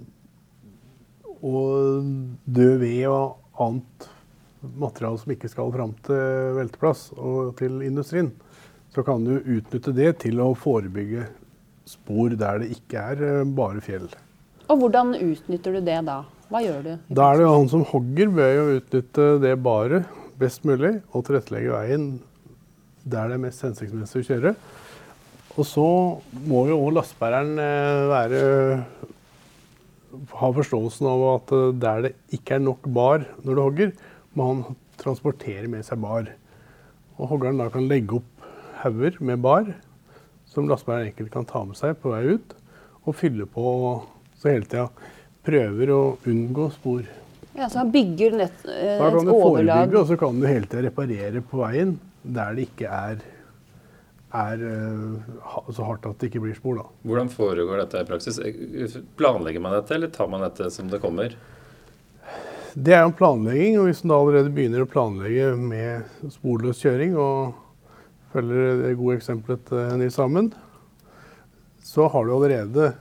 og 1.40 2.12
død 2.44 2.78
ved 2.84 3.02
og 3.10 3.58
annet 3.58 4.08
materiale 4.78 5.18
som 5.18 5.32
ikke 5.34 5.50
skal 5.50 5.70
fram 5.74 5.94
til 6.06 6.54
velteplass 6.58 7.08
og 7.14 7.54
til 7.58 7.78
industrien, 7.86 8.32
så 8.90 9.04
kan 9.06 9.22
du 9.22 9.36
utnytte 9.38 9.94
det 9.94 10.16
til 10.24 10.42
å 10.42 10.50
forebygge 10.58 11.28
spor 11.88 12.34
der 12.36 12.62
det 12.62 12.72
ikke 12.76 13.02
er 13.12 13.22
eh, 13.24 13.44
bare 13.58 13.82
fjell. 13.84 14.08
Og 14.68 14.82
Hvordan 14.82 15.14
utnytter 15.16 15.78
du 15.78 15.80
det 15.84 16.00
da? 16.06 16.22
Hva 16.48 16.62
gjør 16.64 16.82
du? 16.84 16.92
Da 17.12 17.28
er 17.28 17.38
det 17.38 17.44
jo 17.46 17.54
han 17.54 17.70
som 17.72 17.84
hogger 17.90 18.32
bør 18.32 18.54
jo 18.56 18.66
utnytte 18.78 19.28
det 19.42 19.54
bare 19.64 20.02
best 20.40 20.64
mulig 20.68 20.98
og 21.12 21.24
tilrettelegge 21.26 21.74
veien 21.74 22.10
der 23.08 23.30
det 23.30 23.38
er 23.38 23.42
mest 23.42 23.64
hensiktsmessig 23.64 24.22
å 24.22 24.28
kjøre. 24.28 24.52
Og 25.58 25.66
så 25.66 25.86
må 26.48 26.66
jo 26.68 26.78
òg 26.78 26.92
lastebæreren 26.98 27.54
eh, 27.62 28.02
være 28.12 28.42
ha 30.38 30.50
forståelsen 30.56 31.08
av 31.08 31.24
at 31.32 31.54
eh, 31.56 31.70
der 31.84 32.04
det 32.06 32.12
ikke 32.36 32.58
er 32.58 32.64
nok 32.64 32.88
bar 32.94 33.26
når 33.42 33.52
du 33.52 33.62
hogger, 33.64 33.92
må 34.36 34.52
han 34.52 34.78
transportere 35.00 35.68
med 35.70 35.86
seg 35.86 36.00
bar. 36.02 36.30
Og 37.18 37.32
hoggeren 37.32 37.60
da 37.60 37.68
kan 37.72 37.88
legge 37.90 38.20
opp 38.20 38.48
hauger 38.82 39.18
med 39.24 39.42
bar 39.42 39.72
som 40.58 40.68
lastebæreren 40.70 41.12
enkelt 41.12 41.30
kan 41.34 41.46
ta 41.46 41.62
med 41.64 41.78
seg 41.78 41.96
på 42.02 42.10
vei 42.10 42.34
ut, 42.34 42.54
og 43.06 43.16
fylle 43.16 43.46
på 43.48 43.70
så 44.38 44.52
hele 44.52 44.66
tida 44.66 44.88
prøver 45.46 45.94
å 45.94 46.02
unngå 46.28 46.68
spor. 46.74 47.06
Ja, 47.54 47.66
så 47.66 47.82
han 47.82 47.90
bygger 47.94 48.36
nett, 48.38 48.60
eh, 48.66 48.98
Da 48.98 49.10
kan 49.10 49.26
du 49.26 49.32
forebygge, 49.32 49.98
og 49.98 50.06
så 50.06 50.18
kan 50.18 50.38
du 50.38 50.46
hele 50.46 50.66
tida 50.66 50.84
reparere 50.86 51.42
på 51.42 51.62
veien 51.62 51.98
der 52.22 52.54
det 52.54 52.68
ikke 52.68 52.90
er, 52.92 53.22
er 54.34 54.64
eh, 54.68 55.70
så 55.74 55.86
hardt 55.86 56.06
at 56.06 56.18
det 56.18 56.30
ikke 56.30 56.42
blir 56.44 56.58
spor. 56.58 56.82
da. 56.82 56.86
Hvordan 57.06 57.30
foregår 57.32 57.82
dette 57.82 58.02
i 58.02 58.08
praksis? 58.10 58.38
Planlegger 59.16 59.64
man 59.64 59.78
dette, 59.78 59.94
eller 59.94 60.12
tar 60.14 60.28
man 60.28 60.44
dette 60.44 60.70
som 60.74 60.90
det 60.90 61.00
kommer? 61.02 61.34
Det 62.78 62.94
er 62.94 63.02
jo 63.02 63.10
en 63.10 63.18
planlegging, 63.18 63.78
og 63.80 63.88
hvis 63.88 64.04
en 64.04 64.12
da 64.12 64.20
allerede 64.20 64.54
begynner 64.54 64.84
å 64.84 64.90
planlegge 64.90 65.54
med 65.58 66.30
sporløs 66.30 66.84
kjøring 66.84 67.16
og 67.18 67.56
følger 68.32 68.82
det 68.82 68.96
gode 68.98 69.18
eksempelet 69.18 69.64
til 69.68 70.00
Nils 70.00 70.18
Amund, 70.22 70.56
så 71.84 72.08
har 72.12 72.26
du 72.26 72.34
allerede 72.34 72.92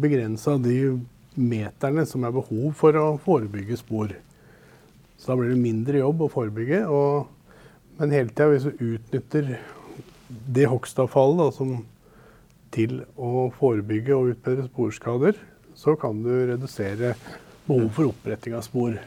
begrensa 0.00 0.56
de 0.60 0.76
meterne 1.34 2.04
som 2.06 2.24
er 2.26 2.34
behov 2.34 2.74
for 2.78 2.96
å 2.98 3.06
forebygge 3.24 3.78
spor. 3.80 4.12
Så 5.18 5.30
da 5.30 5.38
blir 5.38 5.54
det 5.54 5.62
mindre 5.62 6.02
jobb 6.02 6.26
å 6.26 6.30
forebygge. 6.32 6.82
Og, 6.90 7.30
men 7.98 8.14
hele 8.14 8.30
tida, 8.30 8.50
hvis 8.52 8.66
du 8.68 8.84
utnytter 8.94 9.54
det 10.28 10.68
hogstavfallet 10.70 11.60
til 12.74 13.00
å 13.16 13.48
forebygge 13.56 14.16
og 14.16 14.34
utbedre 14.34 14.66
sporskader, 14.68 15.38
så 15.74 15.96
kan 15.98 16.20
du 16.22 16.32
redusere 16.50 17.14
behov 17.64 17.88
for 17.96 18.12
oppretting 18.12 18.54
av 18.58 18.66
spor 18.66 18.98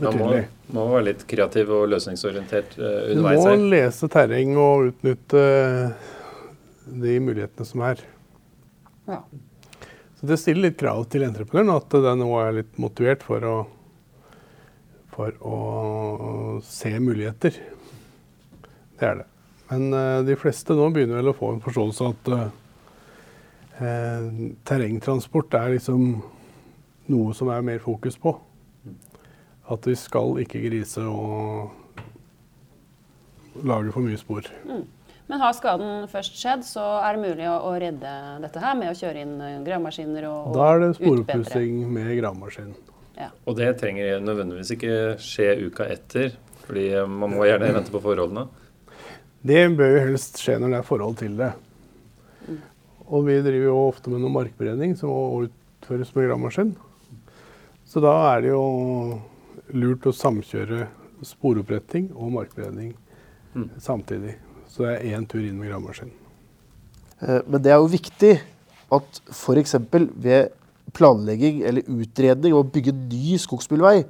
Man 0.00 0.16
må, 0.16 0.28
må 0.72 0.86
være 0.94 1.06
litt 1.10 1.26
kreativ 1.28 1.70
og 1.74 1.84
løsningsorientert 1.92 2.78
underveis 2.78 3.10
Du 3.10 3.18
underveis 3.18 3.40
må 3.42 3.50
her. 3.50 3.64
lese 3.74 4.08
terreng 4.12 4.54
og 4.56 4.86
utnytte 4.88 5.42
de 7.02 7.16
mulighetene 7.22 7.68
som 7.68 7.84
er. 7.86 8.00
Ja. 9.10 9.18
Så 10.16 10.28
det 10.30 10.38
stiller 10.38 10.68
litt 10.68 10.78
krav 10.80 11.04
til 11.10 11.24
entreprenøren 11.26 11.74
at 11.74 11.94
den 12.04 12.22
nå 12.22 12.30
er 12.40 12.56
litt 12.60 12.80
motivert 12.80 13.24
for 13.26 13.44
å, 13.44 13.56
for 15.12 15.36
å 15.42 15.58
se 16.64 16.92
muligheter. 17.02 17.58
Det 19.00 19.08
er 19.08 19.20
det. 19.22 19.28
Men 19.72 19.88
uh, 19.96 20.20
de 20.26 20.36
fleste 20.38 20.76
nå 20.78 20.90
begynner 20.94 21.18
vel 21.18 21.32
å 21.32 21.36
få 21.36 21.54
en 21.54 21.64
forståelse 21.64 22.06
av 22.06 22.14
at 22.14 22.30
uh, 22.32 22.44
eh, 23.82 24.26
terrengtransport 24.68 25.56
er 25.58 25.74
liksom 25.74 26.06
noe 27.12 27.34
som 27.34 27.50
er 27.50 27.64
mer 27.66 27.82
fokus 27.82 28.18
på. 28.20 28.36
At 29.72 29.86
vi 29.88 29.94
skal 29.96 30.36
ikke 30.42 30.60
grise 30.66 31.04
og 31.08 31.72
lage 33.64 33.92
for 33.94 34.04
mye 34.04 34.18
spor. 34.20 34.48
Men 35.32 35.40
har 35.40 35.54
skaden 35.56 36.08
først 36.12 36.36
skjedd, 36.36 36.64
så 36.66 36.82
er 37.00 37.16
det 37.16 37.22
mulig 37.30 37.46
å, 37.48 37.54
å 37.70 37.74
redde 37.80 38.12
dette 38.42 38.60
her 38.60 38.74
med 38.76 38.90
å 38.92 38.96
kjøre 38.98 39.22
inn 39.22 39.36
eh, 39.40 39.60
gravemaskiner 39.64 40.26
og, 40.28 40.50
utbedre. 40.50 40.58
Da 40.58 40.66
er 40.68 40.80
det 40.82 40.88
utbedre. 40.90 41.06
sporoppussing 41.06 41.78
med 41.94 42.10
gravemaskin. 42.18 42.72
Og 43.46 43.56
det 43.56 43.68
trenger 43.78 44.22
nødvendigvis 44.24 44.72
ikke 44.74 44.94
skje 45.22 45.48
uka 45.68 45.86
etter, 45.94 46.34
fordi 46.66 46.88
eh, 46.98 47.08
man 47.08 47.32
må 47.36 47.46
gjerne 47.48 47.72
vente 47.78 47.94
på 47.94 48.02
forholdene. 48.02 48.48
Det 49.42 49.62
bør 49.78 49.96
jo 49.96 50.06
helst 50.10 50.38
skje 50.42 50.58
når 50.60 50.74
det 50.74 50.80
er 50.80 50.88
forhold 50.90 51.18
til 51.22 51.38
det. 51.38 51.52
Og 53.12 53.26
vi 53.26 53.40
driver 53.44 53.68
jo 53.68 53.80
ofte 53.88 54.12
med 54.12 54.22
noe 54.22 54.32
markberedning 54.32 54.94
som 54.98 55.10
må 55.10 55.46
utføres 55.46 56.12
med 56.16 56.28
gravemaskin. 56.28 56.76
Så 57.88 58.00
da 58.04 58.12
er 58.30 58.44
det 58.44 58.52
jo 58.52 58.62
lurt 59.72 60.06
å 60.06 60.12
samkjøre 60.16 60.86
sporoppretting 61.22 62.10
og 62.16 62.32
markberedning 62.32 62.94
Mm. 63.54 63.68
samtidig. 63.78 64.34
Så 64.66 64.86
det 64.86 64.92
er 65.04 65.18
én 65.18 65.26
tur 65.28 65.40
inn 65.44 65.58
med 65.58 65.68
gravemaskin. 65.68 66.10
Eh, 67.20 67.40
Men 67.46 67.62
det 67.62 67.70
er 67.72 67.76
jo 67.76 67.86
viktig 67.86 68.40
at 68.90 69.20
f.eks. 69.30 69.74
ved 70.16 70.48
planlegging 70.92 71.62
eller 71.62 71.82
utredning 71.82 72.54
og 72.54 72.64
å 72.64 72.70
bygge 72.72 72.92
ny 72.92 73.36
skogsbilvei, 73.36 74.04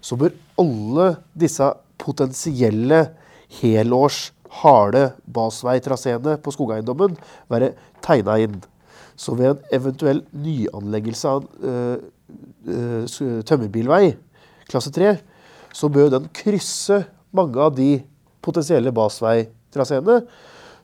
så 0.00 0.16
bør 0.16 0.32
alle 0.58 1.16
disse 1.36 1.66
potensielle 1.98 3.10
helårs 3.60 4.30
harde 4.62 5.12
basveitraseene 5.26 6.36
på 6.42 6.52
skogeiendommen 6.54 7.16
være 7.50 7.74
tegna 8.02 8.38
inn. 8.40 8.62
Så 9.16 9.34
ved 9.36 9.50
en 9.50 9.58
eventuell 9.72 10.22
nyanleggelse 10.32 11.28
av 11.28 11.44
en 11.62 12.00
eh, 12.68 13.02
eh, 13.02 13.42
tømmerbilvei, 13.42 14.14
klasse 14.70 14.92
3, 14.94 15.16
så 15.76 15.90
bør 15.92 16.12
den 16.14 16.28
krysse 16.34 17.02
mange 17.36 17.60
av 17.60 17.74
de 17.76 18.00
potensielle 18.44 18.92
basveitraseene, 18.94 20.20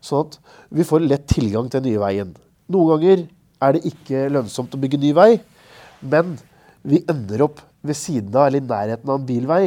sånn 0.03 0.27
at 0.27 0.39
vi 0.75 0.87
får 0.87 1.07
lett 1.07 1.29
tilgang 1.31 1.69
til 1.71 1.83
den 1.83 1.93
nye 1.93 2.03
veien. 2.03 2.33
Noen 2.73 2.95
ganger 2.95 3.25
er 3.63 3.77
det 3.77 3.87
ikke 3.93 4.27
lønnsomt 4.33 4.75
å 4.75 4.81
bygge 4.83 5.01
ny 5.01 5.13
vei, 5.17 5.31
men 6.03 6.37
vi 6.83 7.03
ender 7.11 7.47
opp 7.47 7.63
ved 7.83 7.99
siden 7.99 8.35
av 8.35 8.49
eller 8.49 8.63
i 8.63 8.67
nærheten 8.67 9.11
av 9.11 9.21
en 9.21 9.27
bilvei 9.27 9.63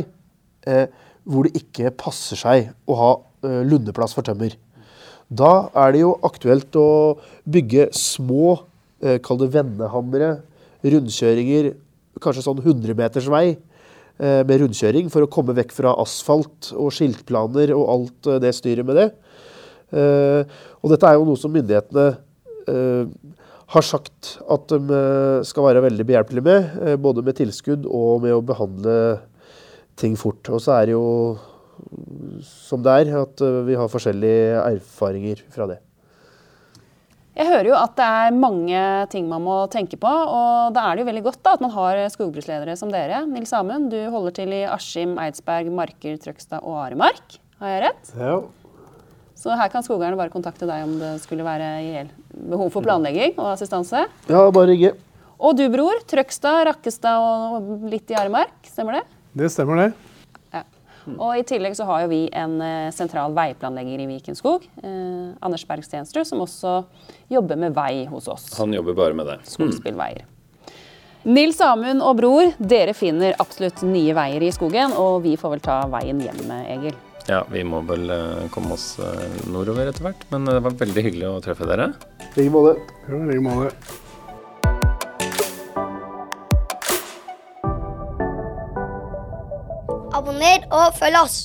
eh, 0.68 0.86
hvor 1.26 1.48
det 1.48 1.62
ikke 1.62 1.94
passer 1.98 2.40
seg 2.40 2.72
å 2.88 2.98
ha 3.00 3.12
eh, 3.48 3.62
lundeplass 3.68 4.16
for 4.16 4.28
tømmer. 4.28 4.56
Da 5.26 5.70
er 5.86 5.96
det 5.96 6.04
jo 6.04 6.14
aktuelt 6.28 6.76
å 6.78 7.18
bygge 7.50 7.90
små, 7.98 8.60
eh, 9.02 9.18
kall 9.24 9.40
det 9.42 9.50
vendehammere, 9.56 10.36
rundkjøringer, 10.86 11.72
kanskje 12.22 12.46
sånn 12.46 12.62
100 12.62 12.96
meters 12.98 13.32
vei 13.32 13.56
med 14.18 14.62
rundkjøring 14.62 15.10
for 15.14 15.26
å 15.26 15.32
komme 15.32 15.56
vekk 15.58 15.74
fra 15.76 15.96
asfalt 16.02 16.72
og 16.76 16.94
skiltplaner 16.96 17.74
og 17.76 17.90
alt 17.96 18.30
eh, 18.32 18.42
det 18.44 18.54
styret 18.56 18.88
med 18.88 19.00
det. 19.02 19.10
Eh, 19.96 20.60
og 20.82 20.94
dette 20.94 21.10
er 21.10 21.18
jo 21.20 21.28
noe 21.28 21.40
som 21.40 21.54
myndighetene 21.54 22.06
eh, 22.72 23.10
har 23.74 23.86
sagt 23.86 24.36
at 24.52 24.70
de 24.72 25.00
eh, 25.00 25.40
skal 25.48 25.68
være 25.68 25.84
veldig 25.88 26.06
behjelpelige 26.08 26.46
med, 26.46 26.78
eh, 26.84 27.00
både 27.02 27.26
med 27.26 27.38
tilskudd 27.40 27.88
og 27.90 28.24
med 28.26 28.36
å 28.36 28.46
behandle 28.46 28.96
ting 30.00 30.16
fort. 30.20 30.44
Og 30.54 30.62
så 30.64 30.78
er 30.78 30.90
det 30.90 30.96
jo 30.96 31.06
som 32.46 32.84
det 32.86 32.94
er, 33.02 33.12
at 33.20 33.44
eh, 33.44 33.62
vi 33.68 33.78
har 33.80 33.92
forskjellige 33.92 34.62
erfaringer 34.62 35.44
fra 35.54 35.70
det. 35.74 35.80
Jeg 37.36 37.50
hører 37.50 37.68
jo 37.68 37.76
at 37.76 37.96
det 37.98 38.06
er 38.08 38.36
mange 38.40 38.82
ting 39.12 39.26
man 39.28 39.44
må 39.44 39.56
tenke 39.72 39.98
på, 40.00 40.08
og 40.08 40.76
da 40.76 40.86
er 40.88 40.96
det 40.96 41.04
jo 41.04 41.08
veldig 41.10 41.24
godt 41.26 41.42
da, 41.44 41.56
at 41.58 41.64
man 41.66 41.74
har 41.74 42.00
skogbruksledere 42.14 42.78
som 42.80 42.94
dere. 42.94 43.26
Nils 43.28 43.52
Amund, 43.58 43.90
du 43.92 43.98
holder 44.14 44.36
til 44.38 44.54
i 44.56 44.62
Askim, 44.72 45.18
Eidsberg, 45.20 45.68
Marker, 45.76 46.16
Trøgstad 46.24 46.64
og 46.64 46.78
Aremark. 46.86 47.36
Har 47.60 47.74
jeg 47.74 47.84
rett? 47.90 48.14
Ja. 48.16 48.38
Så 49.36 49.52
her 49.60 49.68
kan 49.74 49.84
skogeierne 49.84 50.16
bare 50.16 50.32
kontakte 50.32 50.64
deg 50.70 50.88
om 50.88 50.96
det 51.02 51.12
skulle 51.26 51.44
være 51.44 52.06
behov 52.32 52.72
for 52.72 52.88
planlegging 52.88 53.36
og 53.36 53.52
assistanse. 53.52 54.06
ja, 54.32 54.46
bare 54.56 54.72
ringe. 54.72 54.96
Og 55.36 55.60
du, 55.60 55.68
bror. 55.68 56.00
Trøgstad, 56.08 56.64
Rakkestad 56.70 57.20
og 57.20 57.88
litt 57.92 58.16
i 58.16 58.16
Aremark. 58.16 58.56
Stemmer 58.72 59.02
det? 59.02 59.06
Det 59.36 59.52
stemmer, 59.52 59.84
det. 59.84 60.05
Og 61.14 61.38
I 61.38 61.44
tillegg 61.48 61.76
så 61.78 61.88
har 61.90 62.06
jo 62.06 62.12
vi 62.12 62.22
en 62.34 62.60
eh, 62.64 62.92
sentral 62.96 63.36
veiplanlegger 63.38 64.04
i 64.04 64.08
Vikenskog, 64.10 64.66
eh, 64.82 65.34
Anders 65.46 65.66
Berg 65.70 65.86
Stensrud, 65.86 66.26
som 66.28 66.44
også 66.46 66.78
jobber 67.32 67.60
med 67.62 67.76
vei 67.78 68.06
hos 68.10 68.30
oss. 68.32 68.48
Han 68.60 68.74
jobber 68.74 68.98
bare 68.98 69.18
med 69.18 69.30
det. 69.30 69.40
Skogsbilveier. 69.50 70.26
Nils 71.26 71.58
Amund 71.66 72.04
og 72.06 72.20
bror, 72.20 72.52
dere 72.62 72.94
finner 72.94 73.34
absolutt 73.42 73.82
nye 73.82 74.14
veier 74.14 74.44
i 74.46 74.52
skogen, 74.54 74.94
og 74.94 75.24
vi 75.24 75.34
får 75.42 75.56
vel 75.56 75.64
ta 75.66 75.80
veien 75.90 76.22
hjem, 76.22 76.44
Egil. 76.70 76.98
Ja, 77.26 77.40
vi 77.50 77.64
må 77.66 77.80
vel 77.90 78.10
eh, 78.14 78.44
komme 78.54 78.76
oss 78.76 79.00
eh, 79.02 79.40
nordover 79.50 79.90
etter 79.90 80.06
hvert, 80.06 80.26
men 80.30 80.46
det 80.46 80.60
var 80.62 80.76
veldig 80.78 81.04
hyggelig 81.08 81.30
å 81.32 81.40
treffe 81.42 81.66
dere. 81.66 81.88
I 82.36 82.44
like 82.44 82.54
måte. 82.54 82.76
Ja, 83.10 83.18
i 83.18 83.30
like 83.32 83.42
måte. 83.42 84.04
Abonner 90.26 90.64
og 90.74 90.96
følg 90.98 91.18
oss. 91.22 91.36